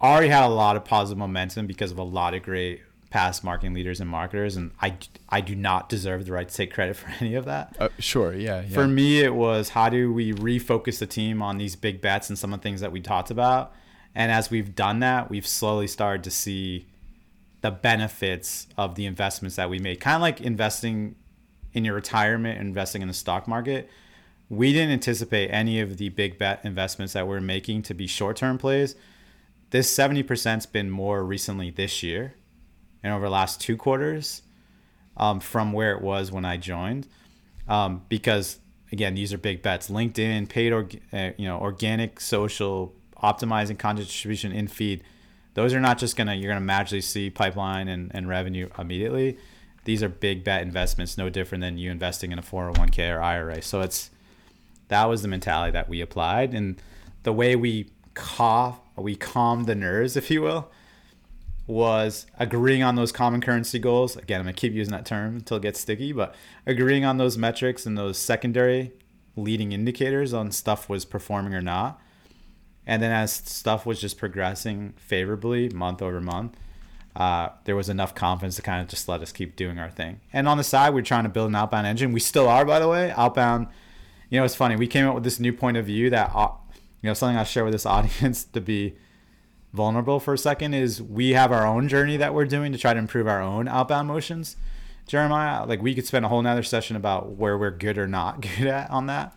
already 0.01 0.27
had 0.27 0.43
a 0.43 0.49
lot 0.49 0.75
of 0.75 0.83
positive 0.83 1.17
momentum 1.17 1.65
because 1.65 1.91
of 1.91 1.97
a 1.97 2.03
lot 2.03 2.33
of 2.33 2.43
great 2.43 2.81
past 3.13 3.43
marketing 3.43 3.75
leaders 3.75 4.01
and 4.01 4.09
marketers, 4.09 4.55
and 4.55 4.71
I, 4.81 4.97
I 5.29 5.39
do 5.39 5.55
not 5.55 5.87
deserve 5.87 6.25
the 6.25 6.31
right 6.31 6.49
to 6.49 6.53
take 6.53 6.73
credit 6.73 6.95
for 6.97 7.13
any 7.19 7.35
of 7.35 7.45
that. 7.45 7.75
Uh, 7.79 7.89
sure, 7.99 8.33
yeah, 8.33 8.61
yeah. 8.61 8.73
For 8.73 8.87
me, 8.87 9.21
it 9.21 9.35
was 9.35 9.69
how 9.69 9.89
do 9.89 10.11
we 10.11 10.33
refocus 10.33 10.97
the 10.97 11.05
team 11.05 11.39
on 11.39 11.59
these 11.59 11.75
big 11.75 12.01
bets 12.01 12.29
and 12.29 12.39
some 12.39 12.51
of 12.51 12.59
the 12.59 12.63
things 12.63 12.81
that 12.81 12.91
we 12.91 12.99
talked 13.01 13.29
about. 13.29 13.71
And 14.15 14.31
as 14.31 14.49
we've 14.49 14.73
done 14.73 14.99
that, 15.01 15.29
we've 15.29 15.45
slowly 15.45 15.85
started 15.85 16.23
to 16.23 16.31
see 16.31 16.87
the 17.61 17.69
benefits 17.69 18.65
of 18.79 18.95
the 18.95 19.05
investments 19.05 19.57
that 19.57 19.69
we 19.69 19.77
made. 19.77 19.99
Kind 19.99 20.15
of 20.15 20.21
like 20.21 20.41
investing 20.41 21.13
in 21.71 21.85
your 21.85 21.93
retirement, 21.93 22.59
investing 22.59 23.03
in 23.03 23.07
the 23.07 23.13
stock 23.13 23.47
market. 23.47 23.89
We 24.49 24.73
didn't 24.73 24.91
anticipate 24.91 25.49
any 25.49 25.79
of 25.79 25.97
the 25.97 26.09
big 26.09 26.39
bet 26.39 26.61
investments 26.63 27.13
that 27.13 27.27
we're 27.27 27.41
making 27.41 27.83
to 27.83 27.93
be 27.93 28.07
short 28.07 28.37
term 28.37 28.57
plays. 28.57 28.95
This 29.69 29.95
70%'s 29.95 30.65
been 30.65 30.89
more 30.89 31.23
recently 31.23 31.69
this 31.69 32.01
year 32.01 32.33
and 33.03 33.13
over 33.13 33.25
the 33.25 33.31
last 33.31 33.61
two 33.61 33.77
quarters 33.77 34.41
um, 35.17 35.39
from 35.39 35.73
where 35.73 35.93
it 35.93 36.01
was 36.01 36.31
when 36.31 36.45
I 36.45 36.57
joined. 36.57 37.07
Um, 37.67 38.03
because 38.09 38.59
again, 38.91 39.15
these 39.15 39.33
are 39.33 39.37
big 39.37 39.61
bets. 39.61 39.89
LinkedIn, 39.89 40.49
paid, 40.49 40.71
or, 40.71 40.87
uh, 41.11 41.31
you 41.37 41.47
know, 41.47 41.59
organic, 41.59 42.19
social, 42.19 42.93
optimizing 43.21 43.77
content 43.77 44.07
distribution 44.07 44.51
in 44.51 44.67
feed. 44.67 45.03
Those 45.55 45.73
are 45.73 45.79
not 45.79 45.97
just 45.97 46.15
gonna 46.15 46.35
you're 46.35 46.51
gonna 46.51 46.61
magically 46.61 47.01
see 47.01 47.29
pipeline 47.29 47.87
and, 47.87 48.11
and 48.13 48.27
revenue 48.27 48.69
immediately. 48.77 49.37
These 49.85 50.01
are 50.01 50.09
big 50.09 50.43
bet 50.43 50.61
investments, 50.61 51.17
no 51.17 51.29
different 51.29 51.61
than 51.61 51.77
you 51.77 51.91
investing 51.91 52.31
in 52.31 52.39
a 52.39 52.41
401k 52.41 53.15
or 53.15 53.21
IRA. 53.21 53.61
So 53.61 53.81
it's 53.81 54.09
that 54.87 55.05
was 55.05 55.21
the 55.21 55.27
mentality 55.27 55.71
that 55.71 55.89
we 55.89 56.01
applied, 56.01 56.53
and 56.53 56.81
the 57.23 57.33
way 57.33 57.55
we 57.55 57.89
cough, 58.13 58.79
we 58.95 59.15
calmed 59.15 59.65
the 59.65 59.75
nerves, 59.75 60.15
if 60.15 60.29
you 60.29 60.41
will, 60.41 60.71
was 61.65 62.25
agreeing 62.37 62.83
on 62.83 62.95
those 62.95 63.11
common 63.11 63.41
currency 63.41 63.79
goals. 63.79 64.17
Again, 64.17 64.39
I'm 64.39 64.45
going 64.45 64.55
to 64.55 64.59
keep 64.59 64.73
using 64.73 64.91
that 64.91 65.05
term 65.05 65.35
until 65.37 65.57
it 65.57 65.63
gets 65.63 65.79
sticky, 65.79 66.11
but 66.11 66.35
agreeing 66.65 67.05
on 67.05 67.17
those 67.17 67.37
metrics 67.37 67.85
and 67.85 67.97
those 67.97 68.17
secondary 68.17 68.91
leading 69.35 69.71
indicators 69.71 70.33
on 70.33 70.51
stuff 70.51 70.89
was 70.89 71.05
performing 71.05 71.53
or 71.53 71.61
not. 71.61 71.99
And 72.85 73.01
then 73.01 73.11
as 73.11 73.31
stuff 73.31 73.85
was 73.85 74.01
just 74.01 74.17
progressing 74.17 74.93
favorably 74.97 75.69
month 75.69 76.01
over 76.01 76.19
month, 76.19 76.57
uh, 77.15 77.49
there 77.63 77.75
was 77.75 77.87
enough 77.87 78.13
confidence 78.13 78.55
to 78.57 78.61
kind 78.61 78.81
of 78.81 78.87
just 78.87 79.07
let 79.07 79.21
us 79.21 79.31
keep 79.31 79.55
doing 79.55 79.79
our 79.79 79.89
thing. 79.89 80.19
And 80.33 80.47
on 80.47 80.57
the 80.57 80.63
side, 80.63 80.93
we're 80.93 81.01
trying 81.01 81.23
to 81.23 81.29
build 81.29 81.49
an 81.49 81.55
outbound 81.55 81.87
engine. 81.87 82.11
We 82.11 82.19
still 82.19 82.49
are, 82.49 82.65
by 82.65 82.79
the 82.79 82.89
way. 82.89 83.11
Outbound, 83.11 83.67
you 84.29 84.39
know, 84.39 84.45
it's 84.45 84.55
funny. 84.55 84.75
We 84.75 84.87
came 84.87 85.07
up 85.07 85.15
with 85.15 85.23
this 85.23 85.39
new 85.39 85.53
point 85.53 85.77
of 85.77 85.85
view 85.85 86.09
that, 86.09 86.33
you 86.33 87.09
know, 87.09 87.13
something 87.13 87.37
I 87.37 87.43
share 87.43 87.63
with 87.63 87.73
this 87.73 87.85
audience 87.85 88.43
to 88.45 88.59
be 88.59 88.95
vulnerable 89.73 90.19
for 90.19 90.33
a 90.35 90.37
second 90.37 90.73
is 90.73 91.01
we 91.01 91.31
have 91.31 91.51
our 91.51 91.65
own 91.65 91.87
journey 91.87 92.15
that 92.17 92.33
we're 92.33 92.45
doing 92.45 92.71
to 92.71 92.77
try 92.77 92.93
to 92.93 92.99
improve 92.99 93.27
our 93.27 93.41
own 93.41 93.67
outbound 93.67 94.07
motions. 94.07 94.55
Jeremiah, 95.07 95.65
like 95.65 95.81
we 95.81 95.95
could 95.95 96.05
spend 96.05 96.23
a 96.23 96.29
whole 96.29 96.41
nother 96.41 96.63
session 96.63 96.95
about 96.95 97.31
where 97.31 97.57
we're 97.57 97.71
good 97.71 97.97
or 97.97 98.07
not 98.07 98.41
good 98.57 98.67
at 98.67 98.89
on 98.89 99.07
that. 99.07 99.35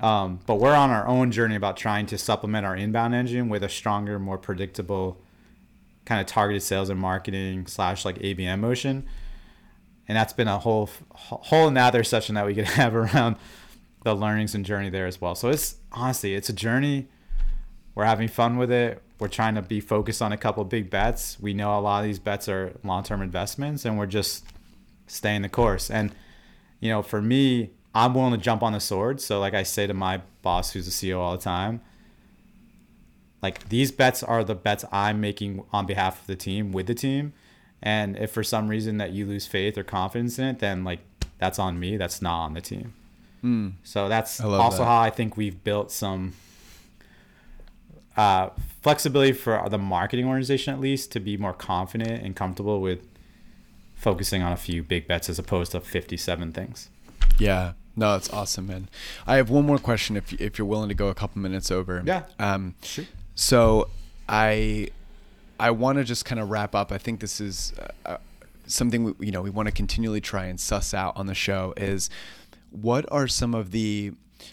Um, 0.00 0.40
but 0.46 0.56
we're 0.56 0.74
on 0.74 0.90
our 0.90 1.06
own 1.06 1.30
journey 1.30 1.54
about 1.54 1.76
trying 1.76 2.06
to 2.06 2.18
supplement 2.18 2.66
our 2.66 2.74
inbound 2.74 3.14
engine 3.14 3.48
with 3.48 3.62
a 3.62 3.68
stronger, 3.68 4.18
more 4.18 4.38
predictable 4.38 5.20
kind 6.04 6.20
of 6.20 6.26
targeted 6.26 6.62
sales 6.62 6.88
and 6.88 6.98
marketing 6.98 7.66
slash 7.66 8.04
like 8.04 8.18
ABM 8.18 8.58
motion. 8.58 9.06
And 10.08 10.16
that's 10.16 10.32
been 10.32 10.48
a 10.48 10.58
whole 10.58 10.88
whole 11.10 11.68
another 11.68 12.02
session 12.02 12.34
that 12.34 12.46
we 12.46 12.54
could 12.54 12.64
have 12.68 12.94
around 12.94 13.36
the 14.02 14.14
learnings 14.14 14.54
and 14.54 14.64
journey 14.64 14.90
there 14.90 15.06
as 15.06 15.20
well. 15.20 15.34
So 15.34 15.50
it's 15.50 15.76
honestly, 15.92 16.34
it's 16.34 16.48
a 16.48 16.54
journey. 16.54 17.08
We're 17.94 18.06
having 18.06 18.28
fun 18.28 18.56
with 18.56 18.72
it. 18.72 19.02
We're 19.22 19.28
trying 19.28 19.54
to 19.54 19.62
be 19.62 19.80
focused 19.80 20.20
on 20.20 20.32
a 20.32 20.36
couple 20.36 20.64
big 20.64 20.90
bets. 20.90 21.38
We 21.40 21.54
know 21.54 21.78
a 21.78 21.80
lot 21.80 22.00
of 22.00 22.06
these 22.06 22.18
bets 22.18 22.48
are 22.48 22.72
long-term 22.82 23.22
investments, 23.22 23.84
and 23.84 23.96
we're 23.96 24.06
just 24.06 24.44
staying 25.06 25.42
the 25.42 25.48
course. 25.48 25.92
And 25.92 26.12
you 26.80 26.88
know, 26.88 27.02
for 27.02 27.22
me, 27.22 27.70
I'm 27.94 28.14
willing 28.14 28.32
to 28.32 28.38
jump 28.38 28.64
on 28.64 28.72
the 28.72 28.80
sword. 28.80 29.20
So 29.20 29.38
like 29.38 29.54
I 29.54 29.62
say 29.62 29.86
to 29.86 29.94
my 29.94 30.22
boss, 30.42 30.72
who's 30.72 30.86
the 30.86 30.90
CEO 30.90 31.20
all 31.20 31.36
the 31.36 31.42
time, 31.42 31.82
like 33.42 33.68
these 33.68 33.92
bets 33.92 34.24
are 34.24 34.42
the 34.42 34.56
bets 34.56 34.84
I'm 34.90 35.20
making 35.20 35.62
on 35.72 35.86
behalf 35.86 36.22
of 36.22 36.26
the 36.26 36.34
team 36.34 36.72
with 36.72 36.88
the 36.88 36.94
team. 36.94 37.32
And 37.80 38.16
if 38.16 38.32
for 38.32 38.42
some 38.42 38.66
reason 38.66 38.98
that 38.98 39.12
you 39.12 39.24
lose 39.24 39.46
faith 39.46 39.78
or 39.78 39.84
confidence 39.84 40.36
in 40.40 40.46
it, 40.46 40.58
then 40.58 40.82
like 40.82 40.98
that's 41.38 41.60
on 41.60 41.78
me. 41.78 41.96
That's 41.96 42.20
not 42.20 42.46
on 42.46 42.54
the 42.54 42.60
team. 42.60 42.94
Mm. 43.44 43.74
So 43.84 44.08
that's 44.08 44.40
also 44.40 44.78
that. 44.78 44.84
how 44.84 45.00
I 45.00 45.10
think 45.10 45.36
we've 45.36 45.62
built 45.62 45.92
some 45.92 46.32
uh, 48.16 48.50
flexibility 48.82 49.32
for 49.32 49.68
the 49.68 49.78
marketing 49.78 50.26
organization, 50.26 50.74
at 50.74 50.80
least, 50.80 51.12
to 51.12 51.20
be 51.20 51.36
more 51.36 51.52
confident 51.52 52.24
and 52.24 52.36
comfortable 52.36 52.80
with 52.80 53.06
focusing 53.94 54.42
on 54.42 54.52
a 54.52 54.56
few 54.56 54.82
big 54.82 55.06
bets 55.06 55.28
as 55.28 55.38
opposed 55.38 55.72
to 55.72 55.80
57 55.80 56.52
things. 56.52 56.90
Yeah. 57.38 57.72
No, 57.94 58.12
that's 58.12 58.30
awesome, 58.30 58.66
man. 58.66 58.88
I 59.26 59.36
have 59.36 59.50
one 59.50 59.66
more 59.66 59.78
question 59.78 60.16
if 60.16 60.32
if 60.40 60.58
you're 60.58 60.66
willing 60.66 60.88
to 60.88 60.94
go 60.94 61.08
a 61.08 61.14
couple 61.14 61.40
minutes 61.40 61.70
over. 61.70 62.02
Yeah. 62.04 62.24
Um, 62.38 62.74
sure. 62.82 63.04
So, 63.34 63.88
I 64.28 64.88
I 65.60 65.70
want 65.72 65.98
to 65.98 66.04
just 66.04 66.24
kind 66.24 66.40
of 66.40 66.50
wrap 66.50 66.74
up. 66.74 66.90
I 66.90 66.98
think 66.98 67.20
this 67.20 67.40
is 67.40 67.74
uh, 67.78 68.12
uh 68.12 68.16
something 68.66 69.04
we, 69.04 69.26
you 69.26 69.32
know 69.32 69.42
we 69.42 69.50
want 69.50 69.66
to 69.66 69.72
continually 69.72 70.20
try 70.20 70.46
and 70.46 70.58
suss 70.58 70.94
out 70.94 71.16
on 71.16 71.26
the 71.26 71.34
show 71.34 71.74
is 71.76 72.08
what 72.70 73.04
are 73.12 73.28
some 73.28 73.54
of 73.54 73.72
the 73.72 74.12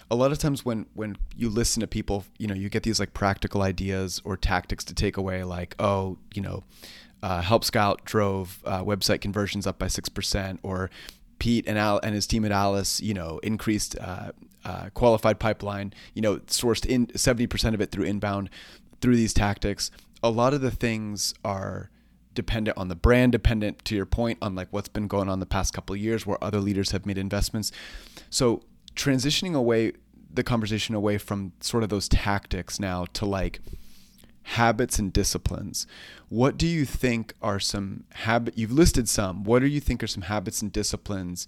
a 0.10 0.16
lot 0.16 0.32
of 0.32 0.38
times 0.38 0.66
when 0.66 0.86
when 0.94 1.18
you 1.36 1.50
listen 1.50 1.82
to 1.82 1.88
people 1.88 2.26
you 2.38 2.48
know 2.48 2.54
you 2.54 2.70
get 2.70 2.84
these 2.84 3.00
like 3.00 3.14
practical 3.14 3.62
ideas 3.62 4.22
or 4.24 4.38
tactics 4.38 4.84
to 4.84 4.94
take 4.94 5.18
away 5.18 5.44
like 5.44 5.76
oh 5.80 6.18
you 6.34 6.42
know 6.42 6.64
uh, 7.22 7.42
help 7.42 7.66
scout 7.66 8.06
drove 8.06 8.60
uh, 8.66 8.82
website 8.84 9.20
conversions 9.20 9.68
up 9.68 9.78
by 9.78 9.88
6% 9.88 10.58
or 10.64 10.90
pete 11.38 11.66
and 11.68 11.78
al 11.78 12.00
and 12.02 12.16
his 12.16 12.26
team 12.26 12.46
at 12.46 12.52
alyce 12.52 13.02
you 13.02 13.14
know 13.14 13.40
increased 13.44 13.98
uh, 14.00 14.32
uh 14.66 14.90
qualified 14.94 15.40
pipeline 15.40 15.94
you 16.14 16.22
know 16.22 16.38
sourced 16.40 16.86
in 16.86 17.08
70% 17.08 17.74
of 17.74 17.82
it 17.82 17.92
through 17.92 18.06
inbound 18.06 18.50
through 19.02 19.16
these 19.16 19.34
tactics 19.34 19.92
a 20.22 20.30
lot 20.30 20.54
of 20.54 20.62
the 20.62 20.72
things 20.72 21.34
are 21.44 21.90
dependent 22.40 22.78
on 22.78 22.88
the 22.88 22.96
brand, 22.96 23.32
dependent 23.32 23.84
to 23.86 23.96
your 23.96 24.06
point 24.06 24.38
on 24.42 24.56
like 24.56 24.68
what's 24.72 24.88
been 24.88 25.08
going 25.08 25.28
on 25.28 25.40
the 25.40 25.46
past 25.46 25.74
couple 25.74 25.96
years 25.96 26.26
where 26.26 26.42
other 26.42 26.60
leaders 26.60 26.92
have 26.92 27.06
made 27.06 27.18
investments. 27.18 27.72
So 28.30 28.62
transitioning 28.96 29.56
away 29.56 29.94
the 30.32 30.44
conversation 30.44 30.94
away 30.96 31.18
from 31.18 31.54
sort 31.60 31.84
of 31.84 31.90
those 31.90 32.08
tactics 32.08 32.80
now 32.80 33.06
to 33.14 33.26
like 33.26 33.60
habits 34.44 34.98
and 34.98 35.14
disciplines. 35.14 35.86
What 36.30 36.58
do 36.58 36.68
you 36.68 36.86
think 36.86 37.34
are 37.42 37.60
some 37.60 38.04
habit 38.12 38.58
you've 38.58 38.72
listed 38.72 39.08
some. 39.08 39.44
What 39.44 39.60
do 39.60 39.68
you 39.68 39.80
think 39.80 40.04
are 40.04 40.08
some 40.08 40.24
habits 40.24 40.62
and 40.62 40.72
disciplines 40.72 41.48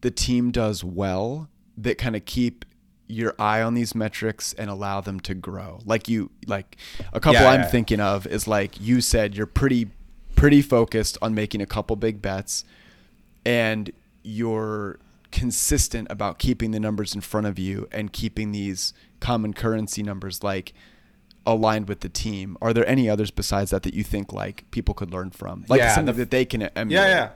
the 0.00 0.10
team 0.10 0.50
does 0.50 0.84
well 0.84 1.48
that 1.78 1.96
kind 1.96 2.14
of 2.14 2.24
keep 2.24 2.64
your 3.06 3.34
eye 3.38 3.62
on 3.62 3.74
these 3.74 3.94
metrics 3.94 4.52
and 4.54 4.68
allow 4.68 5.00
them 5.00 5.20
to 5.20 5.34
grow? 5.34 5.80
Like 5.84 6.08
you 6.08 6.30
like 6.46 6.76
a 7.12 7.20
couple 7.20 7.40
yeah, 7.40 7.50
I'm 7.50 7.60
yeah. 7.60 7.66
thinking 7.66 8.00
of 8.00 8.26
is 8.26 8.48
like 8.48 8.80
you 8.80 9.00
said 9.00 9.36
you're 9.36 9.46
pretty 9.46 9.90
pretty 10.34 10.62
focused 10.62 11.16
on 11.22 11.34
making 11.34 11.60
a 11.60 11.66
couple 11.66 11.94
big 11.96 12.20
bets 12.20 12.64
and 13.44 13.92
you're 14.22 14.98
consistent 15.34 16.06
about 16.10 16.38
keeping 16.38 16.70
the 16.70 16.78
numbers 16.78 17.14
in 17.14 17.20
front 17.20 17.46
of 17.46 17.58
you 17.58 17.88
and 17.90 18.12
keeping 18.12 18.52
these 18.52 18.94
common 19.18 19.52
currency 19.52 20.02
numbers 20.02 20.44
like 20.44 20.72
aligned 21.44 21.88
with 21.88 22.00
the 22.00 22.08
team. 22.08 22.56
Are 22.62 22.72
there 22.72 22.86
any 22.86 23.10
others 23.10 23.32
besides 23.32 23.72
that 23.72 23.82
that 23.82 23.94
you 23.94 24.04
think 24.04 24.32
like 24.32 24.70
people 24.70 24.94
could 24.94 25.12
learn 25.12 25.30
from? 25.30 25.64
Like 25.68 25.80
yeah, 25.80 25.94
something 25.94 26.14
the, 26.14 26.20
that 26.20 26.30
they 26.30 26.44
can 26.44 26.62
emulate 26.62 27.08
yeah. 27.08 27.14
yeah 27.14 27.30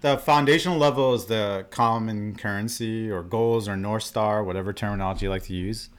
the 0.00 0.18
foundational 0.18 0.76
level 0.76 1.14
is 1.14 1.26
the 1.26 1.64
common 1.70 2.36
currency 2.36 3.10
or 3.10 3.22
goals 3.22 3.68
or 3.68 3.76
north 3.76 4.02
star 4.02 4.44
whatever 4.44 4.72
terminology 4.72 5.26
you 5.26 5.30
like 5.30 5.44
to 5.44 5.54
use. 5.54 5.90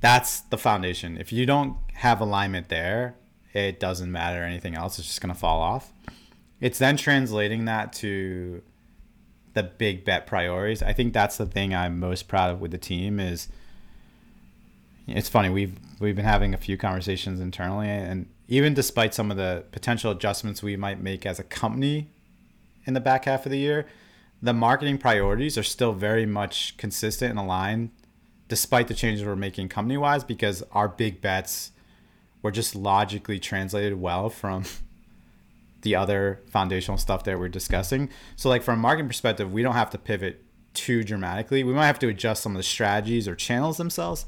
That's 0.00 0.40
the 0.40 0.56
foundation. 0.56 1.18
If 1.18 1.30
you 1.30 1.44
don't 1.44 1.76
have 1.94 2.20
alignment 2.20 2.68
there 2.68 3.16
it 3.52 3.80
doesn't 3.80 4.10
matter. 4.10 4.44
Anything 4.44 4.74
else. 4.76 4.98
It's 4.98 5.08
just 5.08 5.20
going 5.20 5.34
to 5.34 5.38
fall 5.38 5.60
off. 5.60 5.92
It's 6.60 6.78
then 6.78 6.96
translating 6.96 7.64
that 7.64 7.92
to 7.94 8.62
the 9.54 9.62
big 9.62 10.04
bet 10.04 10.26
priorities. 10.26 10.82
I 10.82 10.92
think 10.92 11.12
that's 11.12 11.36
the 11.36 11.46
thing 11.46 11.74
I'm 11.74 11.98
most 11.98 12.28
proud 12.28 12.50
of 12.50 12.60
with 12.60 12.70
the 12.70 12.78
team 12.78 13.18
is 13.18 13.48
it's 15.06 15.28
funny 15.28 15.48
we've 15.48 15.76
we've 15.98 16.14
been 16.14 16.24
having 16.24 16.54
a 16.54 16.58
few 16.58 16.76
conversations 16.76 17.40
internally 17.40 17.88
and 17.88 18.28
even 18.48 18.74
despite 18.74 19.14
some 19.14 19.30
of 19.30 19.36
the 19.36 19.64
potential 19.72 20.10
adjustments 20.10 20.62
we 20.62 20.76
might 20.76 21.00
make 21.00 21.24
as 21.24 21.38
a 21.38 21.44
company 21.44 22.08
in 22.84 22.94
the 22.94 23.00
back 23.00 23.24
half 23.26 23.46
of 23.46 23.52
the 23.52 23.58
year, 23.58 23.86
the 24.42 24.52
marketing 24.52 24.98
priorities 24.98 25.58
are 25.58 25.62
still 25.62 25.92
very 25.92 26.26
much 26.26 26.76
consistent 26.76 27.30
and 27.30 27.38
aligned 27.38 27.90
despite 28.48 28.88
the 28.88 28.94
changes 28.94 29.24
we're 29.24 29.36
making 29.36 29.68
company 29.68 29.96
wise 29.96 30.24
because 30.24 30.64
our 30.72 30.88
big 30.88 31.20
bets 31.20 31.70
were 32.42 32.50
just 32.50 32.74
logically 32.74 33.38
translated 33.38 34.00
well 34.00 34.28
from 34.28 34.64
the 35.82 35.94
other 35.94 36.42
foundational 36.50 36.98
stuff 36.98 37.24
that 37.24 37.38
we're 37.38 37.48
discussing. 37.48 38.08
So 38.36 38.48
like 38.48 38.62
from 38.62 38.78
a 38.78 38.82
marketing 38.82 39.08
perspective, 39.08 39.52
we 39.52 39.62
don't 39.62 39.74
have 39.74 39.90
to 39.90 39.98
pivot 39.98 40.44
too 40.74 41.02
dramatically. 41.02 41.64
We 41.64 41.72
might 41.72 41.86
have 41.86 41.98
to 42.00 42.08
adjust 42.08 42.42
some 42.42 42.52
of 42.52 42.56
the 42.56 42.62
strategies 42.62 43.26
or 43.26 43.34
channels 43.34 43.76
themselves. 43.76 44.26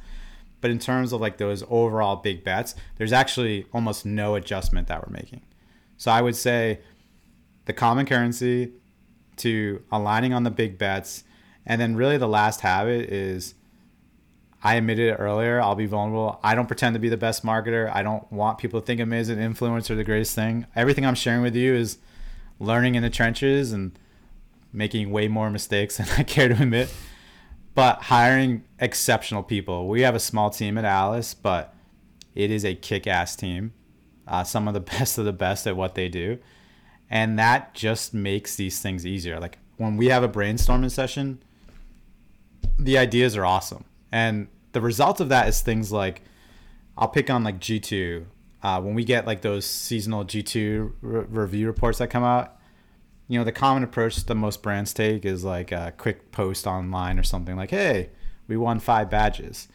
But 0.60 0.70
in 0.70 0.78
terms 0.78 1.12
of 1.12 1.20
like 1.20 1.38
those 1.38 1.64
overall 1.68 2.16
big 2.16 2.44
bets, 2.44 2.74
there's 2.96 3.12
actually 3.12 3.66
almost 3.72 4.06
no 4.06 4.34
adjustment 4.36 4.88
that 4.88 5.06
we're 5.06 5.12
making. 5.12 5.42
So 5.96 6.10
I 6.10 6.22
would 6.22 6.36
say 6.36 6.80
the 7.64 7.72
common 7.72 8.06
currency 8.06 8.72
to 9.38 9.82
aligning 9.90 10.32
on 10.32 10.44
the 10.44 10.50
big 10.50 10.78
bets. 10.78 11.24
And 11.66 11.80
then 11.80 11.96
really 11.96 12.16
the 12.16 12.28
last 12.28 12.60
habit 12.60 13.10
is 13.10 13.54
I 14.64 14.76
admitted 14.76 15.08
it 15.08 15.16
earlier. 15.16 15.60
I'll 15.60 15.74
be 15.74 15.86
vulnerable. 15.86 16.38
I 16.42 16.54
don't 16.54 16.66
pretend 16.66 16.94
to 16.94 17.00
be 17.00 17.08
the 17.08 17.16
best 17.16 17.44
marketer. 17.44 17.92
I 17.92 18.02
don't 18.02 18.30
want 18.30 18.58
people 18.58 18.80
to 18.80 18.86
think 18.86 19.00
of 19.00 19.08
me 19.08 19.18
as 19.18 19.28
an 19.28 19.38
influencer, 19.38 19.96
the 19.96 20.04
greatest 20.04 20.36
thing. 20.36 20.66
Everything 20.76 21.04
I'm 21.04 21.16
sharing 21.16 21.42
with 21.42 21.56
you 21.56 21.74
is 21.74 21.98
learning 22.60 22.94
in 22.94 23.02
the 23.02 23.10
trenches 23.10 23.72
and 23.72 23.98
making 24.72 25.10
way 25.10 25.26
more 25.26 25.50
mistakes 25.50 25.96
than 25.98 26.06
I 26.16 26.22
care 26.22 26.48
to 26.48 26.62
admit. 26.62 26.94
But 27.74 28.02
hiring 28.02 28.62
exceptional 28.78 29.42
people. 29.42 29.88
We 29.88 30.02
have 30.02 30.14
a 30.14 30.20
small 30.20 30.50
team 30.50 30.78
at 30.78 30.84
Alyce, 30.84 31.34
but 31.34 31.74
it 32.34 32.50
is 32.50 32.64
a 32.64 32.74
kick 32.74 33.06
ass 33.08 33.34
team. 33.34 33.72
Uh, 34.28 34.44
some 34.44 34.68
of 34.68 34.74
the 34.74 34.80
best 34.98 35.18
of 35.18 35.24
the 35.24 35.32
best 35.32 35.66
at 35.66 35.76
what 35.76 35.96
they 35.96 36.08
do. 36.08 36.38
And 37.10 37.36
that 37.38 37.74
just 37.74 38.14
makes 38.14 38.54
these 38.54 38.80
things 38.80 39.04
easier. 39.04 39.40
Like 39.40 39.58
when 39.76 39.96
we 39.96 40.06
have 40.06 40.22
a 40.22 40.28
brainstorming 40.28 40.92
session, 40.92 41.42
the 42.78 42.96
ideas 42.96 43.36
are 43.36 43.44
awesome 43.44 43.84
and 44.12 44.48
the 44.72 44.80
result 44.80 45.20
of 45.20 45.30
that 45.30 45.48
is 45.48 45.62
things 45.62 45.90
like 45.90 46.22
I'll 46.96 47.08
pick 47.08 47.30
on 47.30 47.42
like 47.42 47.58
G2. 47.58 48.26
Uh, 48.62 48.80
when 48.80 48.94
we 48.94 49.02
get 49.02 49.26
like 49.26 49.40
those 49.40 49.66
seasonal 49.66 50.24
G2 50.24 50.92
re- 51.00 51.24
review 51.28 51.66
reports 51.66 51.98
that 51.98 52.08
come 52.08 52.22
out, 52.22 52.56
you 53.26 53.38
know, 53.38 53.44
the 53.44 53.52
common 53.52 53.82
approach 53.82 54.22
that 54.24 54.34
most 54.34 54.62
brands 54.62 54.92
take 54.92 55.24
is 55.24 55.42
like 55.42 55.72
a 55.72 55.92
quick 55.96 56.30
post 56.30 56.66
online 56.66 57.18
or 57.18 57.22
something 57.22 57.56
like, 57.56 57.70
hey, 57.70 58.10
we 58.46 58.56
won 58.56 58.78
five 58.78 59.10
badges. 59.10 59.68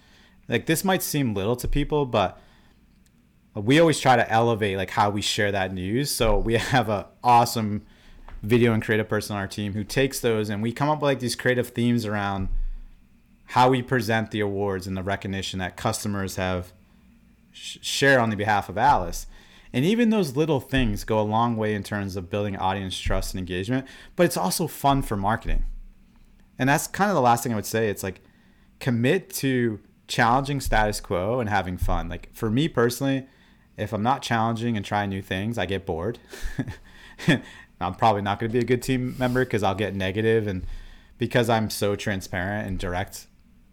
Like 0.48 0.68
this 0.68 0.86
might 0.86 1.04
seem 1.04 1.34
little 1.34 1.56
to 1.58 1.68
people, 1.68 2.06
but 2.06 2.40
we 3.56 3.80
always 3.80 4.00
try 4.00 4.16
to 4.16 4.32
elevate 4.32 4.78
like 4.78 4.92
how 4.92 5.10
we 5.10 5.22
share 5.22 5.52
that 5.52 5.74
news. 5.74 6.12
So 6.12 6.38
we 6.38 6.54
have 6.58 6.88
a 6.88 7.08
awesome 7.24 7.86
video 8.44 8.72
and 8.72 8.84
creative 8.84 9.10
person 9.10 9.36
on 9.36 9.42
our 9.42 9.48
team 9.48 9.74
who 9.74 9.84
takes 9.84 10.20
those 10.20 10.50
and 10.50 10.62
we 10.62 10.72
come 10.72 10.90
up 10.90 11.00
with 11.00 11.08
like 11.08 11.20
these 11.20 11.36
creative 11.36 11.70
themes 11.70 12.06
around– 12.06 12.50
how 13.48 13.70
we 13.70 13.82
present 13.82 14.32
the 14.32 14.40
awards 14.40 14.88
and 14.88 14.98
the 14.98 15.04
recognition 15.04 15.60
that 15.60 15.78
customers 15.78 16.36
have 16.36 16.74
sh- 17.52 17.78
share 17.82 18.20
on 18.20 18.30
the 18.30 18.36
behalf 18.36 18.70
of 18.70 18.78
Alyce. 18.78 19.26
And 19.74 19.86
even 19.86 20.10
those 20.10 20.36
little 20.36 20.60
things 20.60 21.04
go 21.04 21.20
a 21.20 21.22
long 21.22 21.56
way 21.56 21.74
in 21.74 21.84
terms 21.84 22.16
of 22.16 22.30
building 22.30 22.58
audience 22.58 22.98
trust 22.98 23.34
and 23.34 23.40
engagement, 23.40 23.86
but 24.16 24.26
it's 24.26 24.38
also 24.38 24.68
fun 24.68 25.02
for 25.02 25.16
marketing. 25.16 25.66
And 26.60 26.70
that's 26.70 26.88
kind 26.88 27.10
of 27.10 27.16
the 27.16 27.22
last 27.22 27.44
thing 27.44 27.52
I 27.52 27.56
would 27.56 27.66
say. 27.66 27.90
It's 27.90 28.04
like 28.04 28.22
commit 28.80 29.30
to 29.36 29.80
challenging 30.08 30.60
status 30.62 31.00
quo 31.00 31.40
and 31.40 31.50
having 31.50 31.78
fun. 31.78 32.10
Like 32.10 32.34
for 32.34 32.50
me 32.50 32.68
personally, 32.68 33.28
if 33.78 33.94
I'm 33.94 34.04
not 34.04 34.22
challenging 34.22 34.76
and 34.76 34.86
trying 34.86 35.10
new 35.10 35.22
things, 35.22 35.58
I 35.58 35.66
get 35.66 35.86
bored. 35.86 36.20
I'm 37.80 37.94
probably 37.94 38.24
not 38.24 38.40
going 38.40 38.50
to 38.50 38.54
be 38.54 38.60
a 38.60 38.66
good 38.66 38.82
team 38.82 39.16
member 39.20 39.46
because 39.46 39.62
I'll 39.64 39.76
get 39.76 39.94
negative 39.94 40.48
and 40.48 40.66
because 41.18 41.50
I'm 41.50 41.70
so 41.70 41.96
transparent 41.96 42.68
and 42.68 42.80
direct 42.80 43.27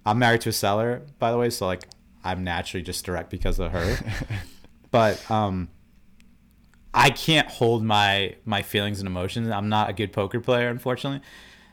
I'm 0.07 0.19
married 0.19 0.43
to 0.43 0.51
a 0.51 0.53
seller, 0.53 1.03
by 1.19 1.31
the 1.31 1.39
way, 1.39 1.51
so 1.51 1.67
like 1.67 1.85
I'm 2.23 2.45
naturally 2.45 2.83
just 2.83 3.05
direct 3.05 3.31
because 3.31 3.59
of 3.59 3.73
her. 3.73 3.99
but 4.91 5.31
um, 5.31 5.69
I 6.93 7.11
can't 7.11 7.49
hold 7.49 7.83
my 7.85 8.37
my 8.45 8.63
feelings 8.63 9.01
and 9.01 9.07
emotions. 9.07 9.51
I'm 9.51 9.69
not 9.69 9.91
a 9.91 9.93
good 9.93 10.13
poker 10.13 10.41
player, 10.41 10.69
unfortunately. 10.69 11.21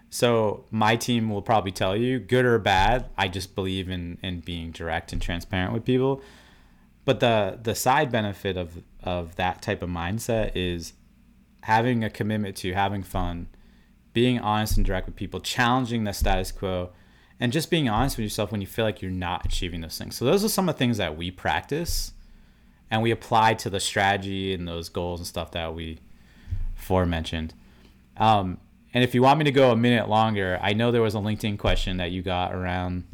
So 0.10 0.66
my 0.72 0.98
team 0.98 1.30
will 1.30 1.42
probably 1.42 1.72
tell 1.72 1.96
you, 1.96 2.20
good 2.20 2.44
or 2.44 2.60
bad, 2.60 3.10
I 3.18 3.30
just 3.30 3.56
believe 3.56 3.90
in 3.90 4.18
in 4.22 4.42
being 4.42 4.72
direct 4.72 5.14
and 5.14 5.22
transparent 5.22 5.74
with 5.74 5.86
people. 5.86 6.22
But 7.06 7.20
the 7.20 7.60
the 7.62 7.76
side 7.76 8.12
benefit 8.12 8.58
of 8.58 8.84
of 9.04 9.36
that 9.36 9.62
type 9.62 9.82
of 9.82 9.90
mindset 9.90 10.52
is 10.56 10.94
having 11.64 12.04
a 12.04 12.10
commitment 12.10 12.56
to 12.58 12.74
having 12.74 13.04
fun, 13.04 13.48
being 14.14 14.40
honest 14.40 14.78
and 14.78 14.86
direct 14.86 15.06
with 15.06 15.16
people, 15.16 15.40
challenging 15.40 16.04
the 16.04 16.14
status 16.14 16.52
quo, 16.52 16.92
and 17.42 17.52
just 17.52 17.70
being 17.70 17.90
honest 17.90 18.16
with 18.18 18.24
yourself 18.24 18.52
when 18.52 18.62
you 18.62 18.68
feel 18.68 18.86
like 18.86 19.02
you're 19.02 19.12
not 19.12 19.46
achieving 19.46 19.82
those 19.82 19.98
things. 19.98 20.16
So 20.16 20.24
those 20.24 20.46
are 20.46 20.50
some 20.50 20.70
of 20.70 20.76
the 20.76 20.80
things 20.80 20.98
that 20.98 21.18
we 21.18 21.30
practice 21.32 22.14
and 22.90 23.02
we 23.02 23.12
apply 23.12 23.56
to 23.56 23.70
the 23.70 23.80
strategy 23.80 24.54
and 24.54 24.68
those 24.68 24.88
goals 24.90 25.20
and 25.20 25.28
stuff 25.28 25.52
that 25.52 25.74
we 25.74 25.98
forementioned. 26.76 27.54
Um, 28.18 28.58
and 28.94 29.04
if 29.04 29.16
you 29.16 29.22
want 29.22 29.40
me 29.40 29.46
to 29.46 29.52
go 29.52 29.72
a 29.72 29.76
minute 29.76 30.10
longer, 30.10 30.60
I 30.62 30.74
know 30.74 30.92
there 30.92 31.02
was 31.02 31.16
a 31.16 31.20
LinkedIn 31.20 31.58
question 31.58 31.98
that 31.98 32.12
you 32.12 32.22
got 32.22 32.54
around 32.54 33.06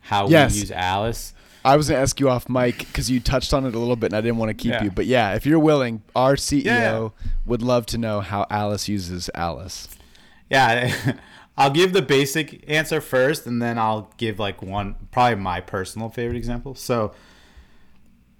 how 0.00 0.28
Yes. 0.28 0.54
we 0.54 0.60
use 0.60 0.70
Alyce. 0.70 1.34
I 1.64 1.76
was 1.76 1.88
gonna 1.88 2.00
ask 2.00 2.20
you 2.20 2.28
off 2.28 2.48
mic 2.48 2.78
because 2.78 3.10
you 3.10 3.20
touched 3.20 3.54
on 3.54 3.64
it 3.64 3.74
a 3.74 3.78
little 3.78 3.96
bit, 3.96 4.06
and 4.12 4.16
I 4.16 4.20
didn't 4.20 4.36
want 4.36 4.50
to 4.50 4.54
keep 4.54 4.72
Yeah. 4.72 4.84
you. 4.84 4.90
But 4.90 5.06
yeah, 5.06 5.34
if 5.34 5.46
you're 5.46 5.58
willing, 5.58 6.02
our 6.14 6.36
CEO 6.36 6.64
Yeah. 6.64 7.08
would 7.46 7.62
love 7.62 7.86
to 7.86 7.98
know 7.98 8.20
how 8.20 8.46
Alyce 8.50 8.86
uses 8.88 9.30
Alyce. 9.34 9.88
Yeah, 10.50 10.92
I'll 11.56 11.70
give 11.70 11.92
the 11.92 12.02
basic 12.02 12.68
answer 12.68 13.00
first, 13.00 13.46
and 13.46 13.62
then 13.62 13.78
I'll 13.78 14.12
give 14.16 14.38
like 14.38 14.60
one, 14.60 14.96
probably 15.12 15.36
my 15.36 15.60
personal 15.60 16.08
favorite 16.08 16.36
example. 16.36 16.74
So, 16.74 17.12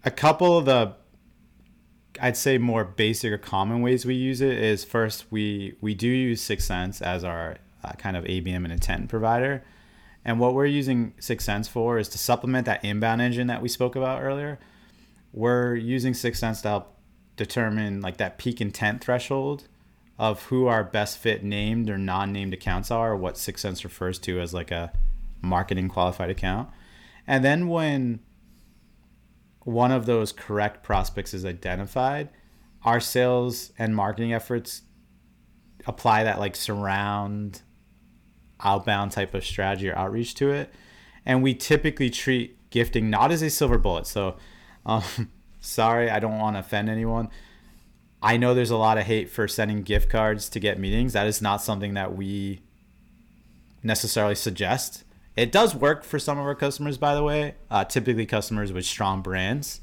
a 0.04 0.10
couple 0.10 0.58
of 0.58 0.64
the, 0.64 0.94
I'd 2.20 2.36
say 2.36 2.58
more 2.58 2.84
basic 2.84 3.32
or 3.32 3.38
common 3.38 3.82
ways 3.82 4.04
we 4.04 4.14
use 4.14 4.40
it 4.40 4.58
is 4.58 4.84
first 4.84 5.26
we 5.30 5.76
we 5.80 5.94
do 5.94 6.08
use 6.08 6.42
6sense 6.42 7.00
as 7.02 7.24
our 7.24 7.56
uh, 7.84 7.92
kind 7.92 8.16
of 8.16 8.24
ABM 8.24 8.64
and 8.64 8.72
intent 8.72 9.08
provider, 9.08 9.62
and 10.24 10.40
what 10.40 10.54
we're 10.54 10.66
using 10.66 11.12
6sense 11.20 11.68
for 11.68 11.98
is 11.98 12.08
to 12.10 12.18
supplement 12.18 12.66
that 12.66 12.84
inbound 12.84 13.22
engine 13.22 13.46
that 13.46 13.62
we 13.62 13.68
spoke 13.68 13.94
about 13.94 14.22
earlier. 14.22 14.58
We're 15.32 15.76
using 15.76 16.14
6sense 16.14 16.62
to 16.62 16.68
help 16.68 16.96
determine 17.36 18.00
like 18.00 18.16
that 18.16 18.38
peak 18.38 18.60
intent 18.60 19.02
threshold 19.02 19.68
of 20.18 20.44
who 20.44 20.66
our 20.66 20.84
best 20.84 21.18
fit 21.18 21.42
named 21.42 21.90
or 21.90 21.98
non-named 21.98 22.54
accounts 22.54 22.90
are, 22.90 23.12
or 23.12 23.16
what 23.16 23.34
6sense 23.34 23.84
refers 23.84 24.18
to 24.20 24.40
as 24.40 24.54
like 24.54 24.70
a 24.70 24.92
marketing 25.42 25.88
qualified 25.88 26.30
account. 26.30 26.68
And 27.26 27.44
then 27.44 27.68
when 27.68 28.20
one 29.60 29.90
of 29.90 30.06
those 30.06 30.30
correct 30.30 30.82
prospects 30.82 31.34
is 31.34 31.44
identified, 31.44 32.28
our 32.84 33.00
sales 33.00 33.72
and 33.78 33.96
marketing 33.96 34.32
efforts 34.32 34.82
apply 35.86 36.24
that 36.24 36.38
like 36.38 36.54
surround 36.54 37.62
outbound 38.60 39.12
type 39.12 39.34
of 39.34 39.44
strategy 39.44 39.88
or 39.88 39.96
outreach 39.96 40.34
to 40.36 40.50
it. 40.50 40.72
And 41.26 41.42
we 41.42 41.54
typically 41.54 42.10
treat 42.10 42.58
gifting 42.70 43.10
not 43.10 43.32
as 43.32 43.42
a 43.42 43.50
silver 43.50 43.78
bullet. 43.78 44.06
So, 44.06 44.36
um, 44.84 45.02
sorry, 45.60 46.10
I 46.10 46.18
don't 46.18 46.38
want 46.38 46.56
to 46.56 46.60
offend 46.60 46.88
anyone. 46.88 47.30
I 48.24 48.38
know 48.38 48.54
there's 48.54 48.70
a 48.70 48.76
lot 48.78 48.96
of 48.96 49.04
hate 49.04 49.28
for 49.28 49.46
sending 49.46 49.82
gift 49.82 50.08
cards 50.08 50.48
to 50.48 50.58
get 50.58 50.78
meetings. 50.78 51.12
That 51.12 51.26
is 51.26 51.42
not 51.42 51.60
something 51.60 51.92
that 51.92 52.16
we 52.16 52.62
necessarily 53.82 54.34
suggest. 54.34 55.04
It 55.36 55.52
does 55.52 55.74
work 55.74 56.04
for 56.04 56.18
some 56.18 56.38
of 56.38 56.46
our 56.46 56.54
customers, 56.54 56.96
by 56.96 57.14
the 57.14 57.22
way. 57.22 57.56
Uh, 57.70 57.84
typically, 57.84 58.24
customers 58.24 58.72
with 58.72 58.86
strong 58.86 59.20
brands 59.20 59.82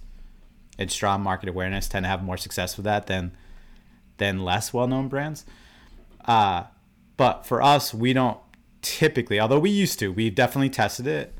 and 0.79 0.89
strong 0.89 1.21
market 1.21 1.49
awareness 1.49 1.87
tend 1.87 2.05
to 2.05 2.09
have 2.09 2.23
more 2.23 2.37
success 2.37 2.77
with 2.77 2.83
that 2.85 3.05
than 3.05 3.31
than 4.17 4.39
less 4.43 4.73
well-known 4.73 5.07
brands. 5.07 5.45
Uh, 6.25 6.63
but 7.17 7.45
for 7.45 7.61
us, 7.61 7.93
we 7.93 8.11
don't 8.11 8.39
typically, 8.81 9.39
although 9.39 9.59
we 9.59 9.69
used 9.69 9.99
to, 9.99 10.11
we 10.11 10.31
definitely 10.31 10.69
tested 10.69 11.05
it. 11.05 11.35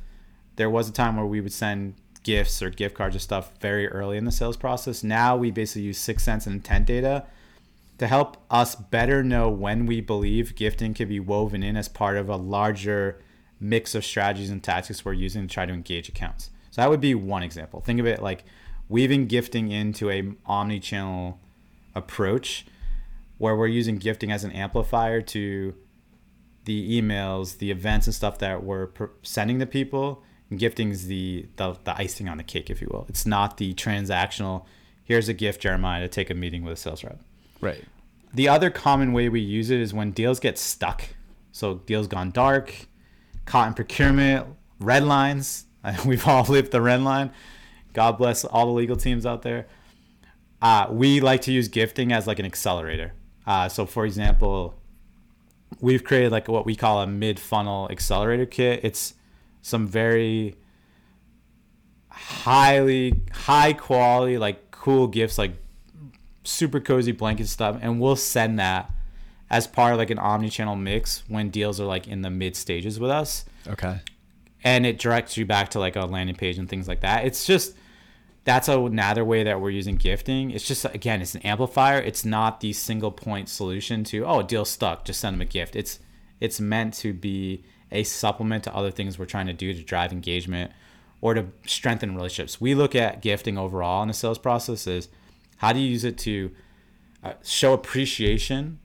There 0.56 0.70
was 0.70 0.88
a 0.88 0.92
time 0.92 1.16
where 1.16 1.26
we 1.26 1.42
would 1.42 1.54
send 1.54 1.96
gifts 2.24 2.62
or 2.62 2.70
gift 2.70 2.96
cards 2.96 3.16
or 3.16 3.20
stuff 3.20 3.52
very 3.60 3.88
early 3.88 4.18
in 4.18 4.26
the 4.26 4.32
sales 4.32 4.58
process. 4.58 5.04
Now 5.04 5.36
we 5.36 5.52
basically 5.52 5.84
use 5.84 6.00
6sense 6.00 6.46
and 6.46 6.56
intent 6.56 6.86
data 6.86 7.26
to 7.98 8.08
help 8.08 8.38
us 8.50 8.76
better 8.76 9.24
know 9.24 9.50
when 9.50 9.86
we 9.86 10.02
believe 10.02 10.56
gifting 10.56 10.94
could 10.94 11.10
be 11.10 11.20
woven 11.20 11.64
in 11.64 11.78
as 11.78 11.88
part 11.88 12.18
of 12.18 12.30
a 12.30 12.36
larger 12.36 13.22
mix 13.60 13.94
of 13.94 14.04
strategies 14.04 14.50
and 14.50 14.64
tactics 14.64 15.06
we're 15.06 15.14
using 15.14 15.48
to 15.48 15.54
try 15.54 15.66
to 15.66 15.74
engage 15.74 16.10
accounts. 16.10 16.50
So 16.72 16.82
that 16.82 16.90
would 16.90 17.02
be 17.02 17.14
one 17.14 17.44
example. 17.44 17.82
Think 17.82 18.00
of 18.00 18.08
it 18.08 18.22
like 18.22 18.44
weaving 18.90 19.28
gifting 19.28 19.72
into 19.72 20.10
a 20.10 20.32
omni-channel 20.46 21.40
approach 21.94 22.66
where 23.38 23.56
we're 23.56 23.68
using 23.68 23.98
gifting 23.98 24.32
as 24.32 24.44
an 24.44 24.52
amplifier 24.52 25.22
to 25.22 25.76
the 26.66 27.02
emails, 27.02 27.58
the 27.58 27.72
events 27.72 28.08
and 28.08 28.14
stuff 28.14 28.38
that 28.40 28.64
we're 28.64 28.90
sending 29.24 29.60
to 29.60 29.66
people. 29.66 30.24
And 30.52 30.60
gifting 30.60 30.92
is 30.92 31.08
the, 31.08 31.48
the 31.56 31.78
the 31.86 31.98
icing 31.98 32.30
on 32.30 32.38
the 32.38 32.44
cake, 32.44 32.70
if 32.70 32.82
you 32.82 32.90
will. 32.92 33.06
It's 33.10 33.26
not 33.26 33.58
the 33.58 33.74
transactional. 33.74 34.66
Here's 35.04 35.28
a 35.28 35.34
gift, 35.34 35.62
Jeremiah, 35.62 36.02
to 36.02 36.08
take 36.08 36.30
a 36.30 36.36
meeting 36.36 36.64
with 36.64 36.74
a 36.74 36.76
sales 36.76 37.04
rep. 37.04 37.20
Right. 37.62 37.84
The 38.34 38.48
other 38.48 38.70
common 38.70 39.14
way 39.14 39.30
we 39.30 39.40
use 39.40 39.72
it 39.72 39.80
is 39.80 39.94
when 39.94 40.12
deals 40.12 40.40
get 40.40 40.58
stuck. 40.58 41.04
So 41.52 41.76
deals 41.76 42.08
gone 42.08 42.32
dark, 42.32 42.88
caught 43.46 43.70
in 43.70 43.74
procurement, 43.74 44.46
red 44.80 45.04
lines. 45.04 45.66
We've 46.06 46.28
all 46.28 46.44
lived 46.44 46.72
the 46.72 46.82
red 46.82 47.02
line. 47.02 47.32
God 47.94 48.18
bless 48.18 48.46
all 48.46 48.68
the 48.68 48.72
legal 48.74 48.96
teams 48.96 49.26
out 49.26 49.42
there. 49.42 49.68
Uh, 50.62 50.88
we 50.92 51.22
like 51.22 51.42
to 51.42 51.52
use 51.52 51.68
gifting 51.70 52.12
as 52.12 52.28
like 52.28 52.40
an 52.40 52.46
accelerator. 52.46 53.14
Uh, 53.48 53.68
so, 53.68 53.86
for 53.86 54.06
example, 54.06 54.76
we've 55.80 56.04
created 56.04 56.32
like 56.32 56.48
what 56.48 56.66
we 56.66 56.76
call 56.76 57.02
a 57.02 57.08
mid 57.08 57.40
funnel 57.40 57.90
accelerator 57.90 58.46
kit. 58.46 58.82
It's 58.84 59.16
some 59.62 59.88
very 59.88 60.56
highly 62.10 63.22
high 63.32 63.74
quality, 63.74 64.38
like 64.38 64.72
cool 64.72 65.08
gifts, 65.08 65.38
like 65.38 65.54
super 66.44 66.80
cozy 66.80 67.12
blanket 67.12 67.48
stuff, 67.48 67.78
and 67.82 68.00
we'll 68.00 68.16
send 68.16 68.60
that 68.60 68.92
as 69.50 69.68
part 69.68 69.94
of 69.94 70.00
like 70.00 70.10
an 70.10 70.20
omni-channel 70.20 70.76
mix 70.76 71.24
when 71.28 71.50
deals 71.50 71.80
are 71.80 71.86
like 71.86 72.08
in 72.08 72.22
the 72.22 72.30
mid 72.30 72.56
stages 72.56 73.00
with 73.02 73.12
us 73.12 73.44
Okay. 73.68 74.00
and 74.64 74.86
it 74.86 74.98
directs 74.98 75.36
you 75.36 75.46
back 75.46 75.68
to 75.70 75.78
like 75.80 75.98
a 75.98 76.06
landing 76.06 76.36
page 76.38 76.58
and 76.58 76.70
things 76.70 76.88
like 76.88 77.02
that. 77.02 77.26
It's 77.26 77.46
just 77.46 77.76
that's 78.44 78.68
another 78.70 79.24
way 79.24 79.44
that 79.44 79.60
we're 79.62 79.70
using 79.70 79.98
gifting. 79.98 80.50
It's 80.52 80.66
just 80.68 80.86
again, 80.86 81.22
it's 81.22 81.36
an 81.36 81.42
amplifier. 81.42 82.00
It's 82.00 82.26
not 82.26 82.60
the 82.62 82.74
single 82.74 83.12
point 83.12 83.50
solution 83.50 84.04
to 84.06 84.26
oh, 84.26 84.40
a 84.40 84.44
deal 84.44 84.66
stuck, 84.66 85.06
just 85.06 85.20
send 85.20 85.36
them 85.36 85.42
a 85.42 85.46
gift. 85.46 85.76
It's 85.76 86.00
it's 86.40 86.60
meant 86.60 86.94
to 86.96 87.14
be 87.14 87.64
a 87.92 88.04
supplement 88.04 88.64
to 88.64 88.76
other 88.76 88.92
things 88.92 89.20
we're 89.20 89.26
trying 89.26 89.48
to 89.48 89.54
do 89.54 89.74
to 89.74 89.84
drive 89.84 90.12
engagement 90.12 90.72
or 91.22 91.34
to 91.34 91.48
strengthen 91.66 92.16
relationships. 92.16 92.60
We 92.60 92.74
look 92.74 92.96
at 92.96 93.22
gifting 93.22 93.58
overall 93.58 94.02
in 94.02 94.08
the 94.08 94.14
sales 94.14 94.40
process 94.40 94.88
is 94.88 95.10
how 95.58 95.74
do 95.74 95.80
you 95.80 95.90
use 95.90 96.04
it 96.04 96.18
to 96.20 96.52
uh, 97.24 97.34
show 97.44 97.74
appreciation 97.74 98.80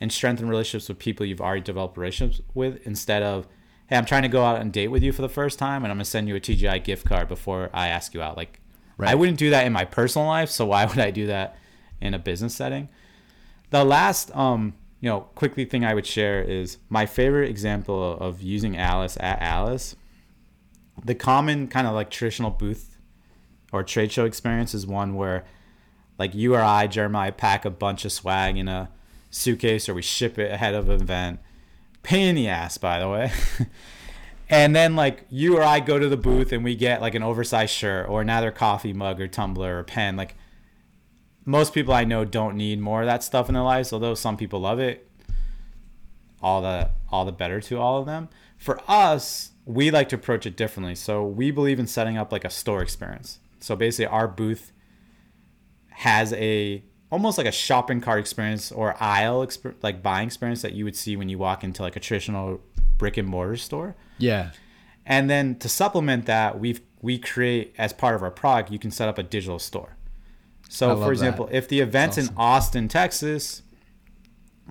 and 0.00 0.12
strengthen 0.12 0.48
relationships 0.48 0.88
with 0.88 0.98
people 0.98 1.24
you've 1.24 1.40
already 1.40 1.62
developed 1.62 1.96
relationships 1.96 2.42
with 2.52 2.86
instead 2.86 3.22
of 3.22 3.46
hey 3.86 3.96
i'm 3.96 4.04
trying 4.04 4.20
to 4.22 4.28
go 4.28 4.44
out 4.44 4.60
and 4.60 4.70
date 4.70 4.88
with 4.88 5.02
you 5.02 5.12
for 5.12 5.22
the 5.22 5.28
first 5.30 5.58
time 5.58 5.82
and 5.82 5.90
i'm 5.90 5.96
going 5.96 6.04
to 6.04 6.10
send 6.10 6.28
you 6.28 6.36
a 6.36 6.40
tgi 6.40 6.84
gift 6.84 7.06
card 7.06 7.26
before 7.26 7.70
i 7.72 7.88
ask 7.88 8.12
you 8.12 8.20
out. 8.20 8.36
Like 8.36 8.60
i 8.98 9.14
wouldn't 9.14 9.38
do 9.38 9.48
that 9.50 9.66
in 9.66 9.72
my 9.72 9.86
personal 9.86 10.28
life 10.28 10.50
so 10.50 10.66
why 10.66 10.84
would 10.84 10.98
i 10.98 11.10
do 11.10 11.26
that 11.28 11.56
in 12.00 12.12
a 12.12 12.18
business 12.18 12.54
setting? 12.54 12.88
The 13.70 13.84
last 13.84 14.34
um 14.36 14.74
you 15.04 15.10
know 15.10 15.20
quickly 15.34 15.64
thing 15.64 15.84
i 15.84 15.92
would 15.92 16.06
share 16.06 16.42
is 16.42 16.78
my 16.88 17.04
favorite 17.04 17.50
example 17.50 18.16
of 18.18 18.40
using 18.40 18.76
alyce 18.76 19.18
at 19.20 19.40
alyce 19.42 19.94
the 21.04 21.14
common 21.14 21.68
kind 21.68 21.86
of 21.86 21.94
like 21.94 22.10
traditional 22.10 22.50
booth 22.50 22.96
or 23.72 23.82
trade 23.82 24.10
show 24.10 24.24
experience 24.24 24.72
is 24.72 24.86
one 24.86 25.14
where 25.14 25.44
like 26.18 26.34
you 26.34 26.54
or 26.54 26.60
I, 26.60 26.86
Jeremiah, 26.86 27.32
pack 27.32 27.64
a 27.64 27.70
bunch 27.70 28.04
of 28.04 28.12
swag 28.12 28.56
in 28.56 28.68
a 28.68 28.90
suitcase 29.30 29.88
or 29.88 29.94
we 29.94 30.02
ship 30.02 30.38
it 30.38 30.50
ahead 30.50 30.74
of 30.74 30.88
an 30.88 31.00
event. 31.00 31.40
Pain 32.02 32.28
in 32.28 32.34
the 32.36 32.48
ass, 32.48 32.78
by 32.78 33.00
the 33.00 33.08
way. 33.08 33.32
and 34.48 34.76
then 34.76 34.94
like 34.94 35.26
you 35.30 35.56
or 35.58 35.62
I 35.62 35.80
go 35.80 35.98
to 35.98 36.08
the 36.08 36.16
booth 36.16 36.52
and 36.52 36.62
we 36.62 36.76
get 36.76 37.00
like 37.00 37.14
an 37.14 37.22
oversized 37.22 37.72
shirt 37.72 38.08
or 38.08 38.20
another 38.20 38.50
coffee 38.50 38.92
mug 38.92 39.20
or 39.20 39.26
tumbler 39.26 39.80
or 39.80 39.82
pen. 39.82 40.16
Like 40.16 40.36
most 41.44 41.74
people 41.74 41.94
I 41.94 42.04
know 42.04 42.24
don't 42.24 42.56
need 42.56 42.80
more 42.80 43.02
of 43.02 43.06
that 43.06 43.22
stuff 43.22 43.48
in 43.48 43.54
their 43.54 43.62
lives, 43.62 43.92
although 43.92 44.14
some 44.14 44.36
people 44.36 44.60
love 44.60 44.78
it. 44.78 45.08
All 46.42 46.62
the 46.62 46.90
all 47.10 47.24
the 47.24 47.32
better 47.32 47.60
to 47.62 47.78
all 47.78 48.00
of 48.00 48.06
them. 48.06 48.28
For 48.58 48.80
us, 48.88 49.52
we 49.64 49.90
like 49.90 50.08
to 50.10 50.16
approach 50.16 50.46
it 50.46 50.56
differently. 50.56 50.94
So 50.94 51.24
we 51.24 51.50
believe 51.50 51.78
in 51.78 51.86
setting 51.86 52.18
up 52.18 52.32
like 52.32 52.44
a 52.44 52.50
store 52.50 52.82
experience. 52.82 53.38
So 53.60 53.76
basically 53.76 54.06
our 54.06 54.28
booth 54.28 54.72
has 55.90 56.32
a 56.34 56.82
almost 57.10 57.38
like 57.38 57.46
a 57.46 57.52
shopping 57.52 58.00
cart 58.00 58.18
experience 58.18 58.72
or 58.72 58.96
aisle 59.00 59.46
exper- 59.46 59.74
like 59.82 60.02
buying 60.02 60.26
experience 60.26 60.62
that 60.62 60.72
you 60.72 60.84
would 60.84 60.96
see 60.96 61.16
when 61.16 61.28
you 61.28 61.38
walk 61.38 61.62
into 61.62 61.82
like 61.82 61.96
a 61.96 62.00
traditional 62.00 62.60
brick 62.98 63.16
and 63.16 63.28
mortar 63.28 63.56
store. 63.56 63.94
Yeah. 64.18 64.50
And 65.06 65.30
then 65.30 65.58
to 65.58 65.68
supplement 65.68 66.26
that, 66.26 66.58
we've 66.58 66.80
we 67.00 67.18
create 67.18 67.74
as 67.76 67.92
part 67.92 68.14
of 68.14 68.22
our 68.22 68.30
product, 68.30 68.70
you 68.70 68.78
can 68.78 68.90
set 68.90 69.08
up 69.08 69.18
a 69.18 69.22
digital 69.22 69.58
store. 69.58 69.96
So 70.68 70.96
for 70.96 71.12
example, 71.12 71.46
that. 71.46 71.54
if 71.54 71.68
the 71.68 71.80
event's 71.80 72.16
That's 72.16 72.28
in 72.28 72.34
Austin, 72.36 72.88
Texas, 72.88 73.62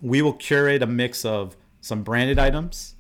we 0.02 0.22
will 0.22 0.34
curate 0.34 0.82
a 0.82 0.88
mix 0.88 1.24
of 1.24 1.56
some 1.82 2.04
branded 2.04 2.40
items, 2.40 2.96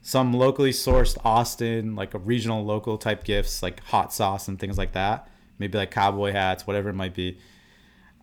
some 0.00 0.32
locally 0.32 0.70
sourced 0.70 1.16
Austin, 1.24 1.94
like 1.94 2.14
a 2.14 2.18
regional 2.18 2.64
local 2.64 2.96
type 2.96 3.24
gifts, 3.24 3.62
like 3.62 3.80
hot 3.84 4.12
sauce 4.12 4.48
and 4.48 4.58
things 4.58 4.78
like 4.78 4.92
that. 4.92 5.28
Maybe 5.58 5.76
like 5.76 5.90
cowboy 5.90 6.32
hats, 6.32 6.66
whatever 6.66 6.88
it 6.88 6.94
might 6.94 7.14
be. 7.14 7.38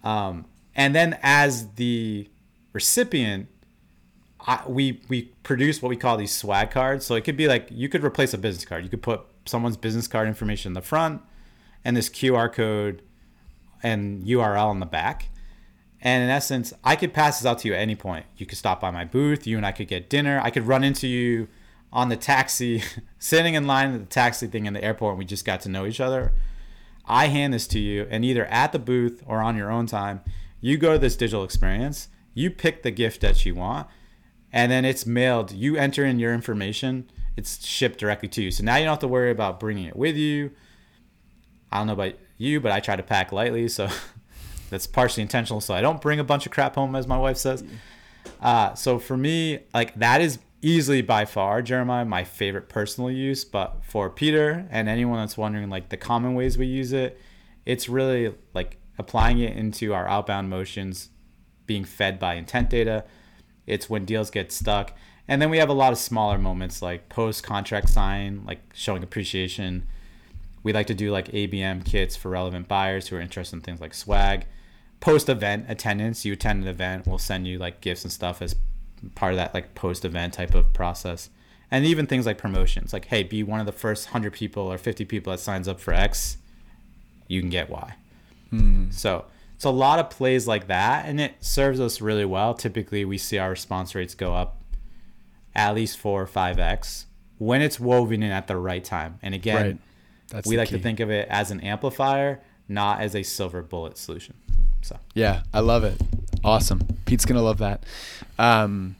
Um, 0.04 0.46
and 0.76 0.96
then 0.96 1.18
as 1.22 1.74
the 1.74 2.30
recipient, 2.74 3.48
I, 4.40 4.62
we 4.68 5.02
we 5.10 5.34
produce 5.44 5.82
what 5.82 5.90
we 5.90 5.98
call 5.98 6.18
these 6.18 6.34
swag 6.34 6.72
cards. 6.72 7.06
So 7.06 7.16
it 7.16 7.24
could 7.24 7.38
be 7.38 7.48
like 7.48 7.68
you 7.72 7.90
could 7.90 8.04
replace 8.04 8.34
a 8.34 8.38
business 8.38 8.66
card. 8.66 8.84
You 8.84 8.90
could 8.90 9.02
put 9.02 9.22
someone's 9.46 9.78
business 9.78 10.08
card 10.08 10.28
information 10.28 10.72
in 10.72 10.74
the 10.74 10.82
front, 10.82 11.22
and 11.84 11.98
this 11.98 12.10
QR 12.10 12.52
code 12.52 13.02
and 13.86 14.26
URL 14.26 14.72
in 14.72 14.80
the 14.80 14.86
back. 14.86 15.30
And 16.02 16.24
in 16.24 16.30
essence, 16.30 16.74
I 16.84 16.96
could 16.96 17.14
pass 17.14 17.40
this 17.40 17.46
out 17.46 17.60
to 17.60 17.68
you 17.68 17.74
at 17.74 17.80
any 17.80 17.96
point. 17.96 18.26
You 18.38 18.46
could 18.46 18.58
stop 18.58 18.82
by 18.82 18.92
my 18.92 19.06
booth. 19.06 19.48
You 19.48 19.58
and 19.58 19.66
I 19.66 19.72
could 19.72 19.88
get 19.88 20.10
dinner. 20.10 20.42
I 20.44 20.50
could 20.50 20.68
run 20.68 20.84
into 20.84 21.08
you 21.08 21.48
on 21.94 22.10
the 22.10 22.18
taxi, 22.18 22.84
sitting 23.20 23.54
in 23.54 23.68
line 23.68 23.94
at 23.94 24.00
the 24.00 24.06
taxi 24.06 24.48
thing 24.48 24.66
in 24.66 24.74
the 24.74 24.84
airport, 24.84 25.14
and 25.14 25.20
we 25.20 25.26
just 25.26 25.46
got 25.46 25.62
to 25.62 25.70
know 25.70 25.86
each 25.86 26.00
other. 26.00 26.34
I 27.06 27.28
hand 27.28 27.54
this 27.54 27.68
to 27.68 27.80
you, 27.80 28.08
and 28.10 28.26
either 28.26 28.46
at 28.48 28.72
the 28.72 28.80
booth 28.80 29.24
or 29.28 29.42
on 29.42 29.56
your 29.56 29.72
own 29.72 29.86
time, 29.86 30.22
you 30.60 30.78
go 30.78 30.94
to 30.94 31.00
this 31.00 31.16
digital 31.16 31.44
experience. 31.44 32.10
You 32.34 32.50
pick 32.52 32.84
the 32.84 32.92
gift 32.92 33.22
that 33.22 33.46
you 33.46 33.56
want, 33.56 33.88
and 34.52 34.72
then 34.72 34.84
it's 34.84 35.06
mailed. 35.06 35.52
You 35.52 35.78
enter 35.78 36.04
in 36.04 36.20
your 36.20 36.34
information. 36.34 37.10
It's 37.38 37.66
shipped 37.66 38.00
directly 38.00 38.30
to 38.30 38.42
you. 38.42 38.52
So 38.52 38.64
now 38.64 38.76
you 38.78 38.86
don't 38.86 38.94
have 38.94 39.00
to 39.00 39.08
worry 39.08 39.32
about 39.32 39.60
bringing 39.60 39.86
it 39.86 39.96
with 39.96 40.16
you. 40.16 40.52
I 41.72 41.78
don't 41.78 41.88
know 41.88 41.94
about 41.94 42.14
you, 42.38 42.60
but 42.60 42.72
I 42.72 42.80
try 42.80 42.96
to 42.96 43.04
pack 43.04 43.32
lightly, 43.32 43.68
so 43.68 43.90
that's 44.70 44.88
partially 44.88 45.22
intentional. 45.22 45.62
So 45.62 45.74
I 45.74 45.82
don't 45.82 46.02
bring 46.02 46.20
a 46.20 46.24
bunch 46.24 46.46
of 46.46 46.52
crap 46.52 46.76
home, 46.76 46.96
as 46.96 47.08
my 47.08 47.18
wife 47.18 47.38
says. 47.38 47.64
Uh, 48.42 48.74
so 48.74 49.00
for 49.00 49.18
me, 49.18 49.60
like 49.74 49.96
that 49.96 50.22
is 50.22 50.40
easily 50.62 51.02
by 51.02 51.26
far 51.26 51.62
Jeremiah 51.62 52.06
my 52.06 52.24
favorite 52.24 52.70
personal 52.70 53.12
use. 53.12 53.46
But 53.46 53.84
for 53.84 54.10
Peter 54.10 54.66
and 54.72 54.90
anyone 54.90 55.20
that's 55.20 55.38
wondering 55.38 55.70
like 55.70 55.90
the 55.90 55.98
common 55.98 56.34
ways 56.34 56.58
we 56.58 56.66
use 56.66 56.92
it, 56.92 57.20
it's 57.66 57.88
really 57.88 58.34
like 58.54 58.78
applying 58.98 59.40
it 59.40 59.56
into 59.56 59.94
our 59.94 60.08
outbound 60.08 60.50
motions, 60.50 61.10
being 61.66 61.86
fed 61.86 62.20
by 62.20 62.36
intent 62.36 62.70
data. 62.70 63.06
It's 63.68 63.90
when 63.90 64.06
deals 64.06 64.32
get 64.32 64.52
stuck. 64.52 64.94
And 65.28 65.42
then 65.42 65.50
we 65.50 65.58
have 65.58 65.70
a 65.70 65.74
lot 65.74 65.92
of 65.92 65.98
smaller 65.98 66.38
moments 66.38 66.82
like 66.82 67.10
post 67.10 67.44
contract 67.44 67.90
sign, 67.90 68.44
like 68.46 68.60
showing 68.74 69.04
appreciation, 69.04 69.88
we 70.66 70.74
like 70.74 70.88
to 70.88 70.96
do 70.96 71.12
like 71.12 71.28
ABM 71.28 71.86
kits 71.86 72.16
for 72.16 72.30
relevant 72.30 72.68
buyers 72.68 73.08
who 73.08 73.16
are 73.16 73.22
interested 73.22 73.56
in 73.56 73.62
things 73.62 73.80
like 73.80 73.94
swag. 73.94 74.48
Post 75.00 75.30
event 75.30 75.68
attendance, 75.70 76.26
you 76.26 76.34
attend 76.34 76.64
an 76.64 76.68
event, 76.68 77.06
we'll 77.06 77.20
send 77.20 77.46
you 77.46 77.60
like 77.60 77.82
gifts 77.82 78.04
and 78.04 78.12
stuff 78.12 78.42
as 78.42 78.56
part 79.14 79.32
of 79.32 79.38
that 79.38 79.54
like 79.54 79.76
post 79.76 80.04
event 80.04 80.34
type 80.34 80.56
of 80.56 80.74
process. 80.74 81.30
And 81.70 81.86
even 81.86 82.08
things 82.08 82.26
like 82.26 82.40
promotions, 82.40 82.94
like 82.94 83.06
hey, 83.06 83.22
be 83.22 83.44
one 83.44 83.60
of 83.60 83.68
the 83.68 83.72
first 83.72 84.08
100 84.08 84.34
people 84.34 84.64
or 84.64 84.80
50 84.80 85.06
people 85.06 85.30
that 85.30 85.38
signs 85.38 85.68
up 85.68 85.80
for 85.80 85.94
X, 85.94 86.38
you 87.28 87.42
can 87.42 87.52
get 87.52 87.70
Y. 87.70 87.96
Mm. 88.52 88.92
So 88.92 89.26
it's 89.54 89.66
a 89.66 89.70
lot 89.70 90.00
of 90.00 90.10
plays 90.10 90.48
like 90.48 90.66
that, 90.66 91.06
and 91.06 91.22
it 91.22 91.36
serves 91.42 91.80
us 91.80 92.02
really 92.02 92.26
well. 92.26 92.56
Typically, 92.56 93.06
we 93.06 93.20
see 93.20 93.38
our 93.38 93.52
response 93.52 93.94
rates 93.94 94.16
go 94.16 94.34
up 94.34 94.64
at 95.54 95.76
least 95.76 96.00
four 96.00 96.24
or 96.24 96.28
five 96.28 96.58
X 96.58 97.06
when 97.38 97.62
it's 97.62 97.80
woven 97.80 98.24
in 98.24 98.32
at 98.32 98.48
the 98.48 98.58
right 98.58 98.84
time. 98.84 99.20
And 99.22 99.36
again, 99.36 99.56
right 99.56 99.78
that's 100.30 100.48
we 100.48 100.58
like 100.58 100.70
key. 100.70 100.78
to 100.78 100.82
think 100.82 101.00
of 101.00 101.10
it 101.10 101.28
as 101.30 101.52
an 101.52 101.60
amplifier, 101.62 102.42
not 102.68 103.02
as 103.02 103.16
a 103.16 103.24
silver 103.24 103.62
bullet 103.62 103.98
solution. 103.98 104.36
So 104.82 105.00
yeah, 105.14 105.44
I 105.54 105.60
love 105.60 105.84
it. 105.84 106.00
Awesome. 106.44 106.82
Pete's 107.06 107.26
gonna 107.26 107.42
love 107.42 107.58
that. 107.60 107.84
Um, 108.38 108.96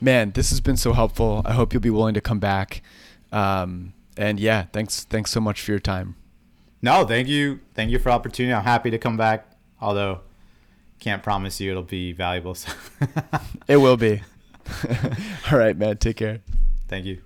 man, 0.00 0.32
this 0.32 0.50
has 0.50 0.60
been 0.60 0.76
so 0.76 0.92
helpful. 0.92 1.42
I 1.44 1.52
hope 1.52 1.72
you'll 1.72 1.82
be 1.82 1.90
willing 1.90 2.14
to 2.14 2.20
come 2.20 2.38
back. 2.38 2.82
Um, 3.32 3.92
and 4.16 4.40
yeah, 4.40 4.64
thanks 4.72 5.04
thanks 5.04 5.30
so 5.30 5.40
much 5.40 5.60
for 5.60 5.72
your 5.72 5.80
time. 5.80 6.16
No, 6.82 7.04
thank 7.04 7.28
you. 7.28 7.60
Thank 7.74 7.90
you 7.90 7.98
for 7.98 8.10
opportunity. 8.10 8.54
I'm 8.54 8.64
happy 8.64 8.90
to 8.90 8.98
come 8.98 9.16
back. 9.16 9.50
Although 9.80 10.20
can't 11.00 11.22
promise 11.22 11.60
you 11.60 11.70
it'll 11.70 11.82
be 11.82 12.12
valuable. 12.12 12.54
So. 12.54 12.72
it 13.68 13.76
will 13.76 13.96
be. 13.96 14.22
All 15.52 15.58
right, 15.58 15.76
man. 15.76 15.98
Take 15.98 16.16
care. 16.16 16.40
Thank 16.88 17.06
you. 17.06 17.25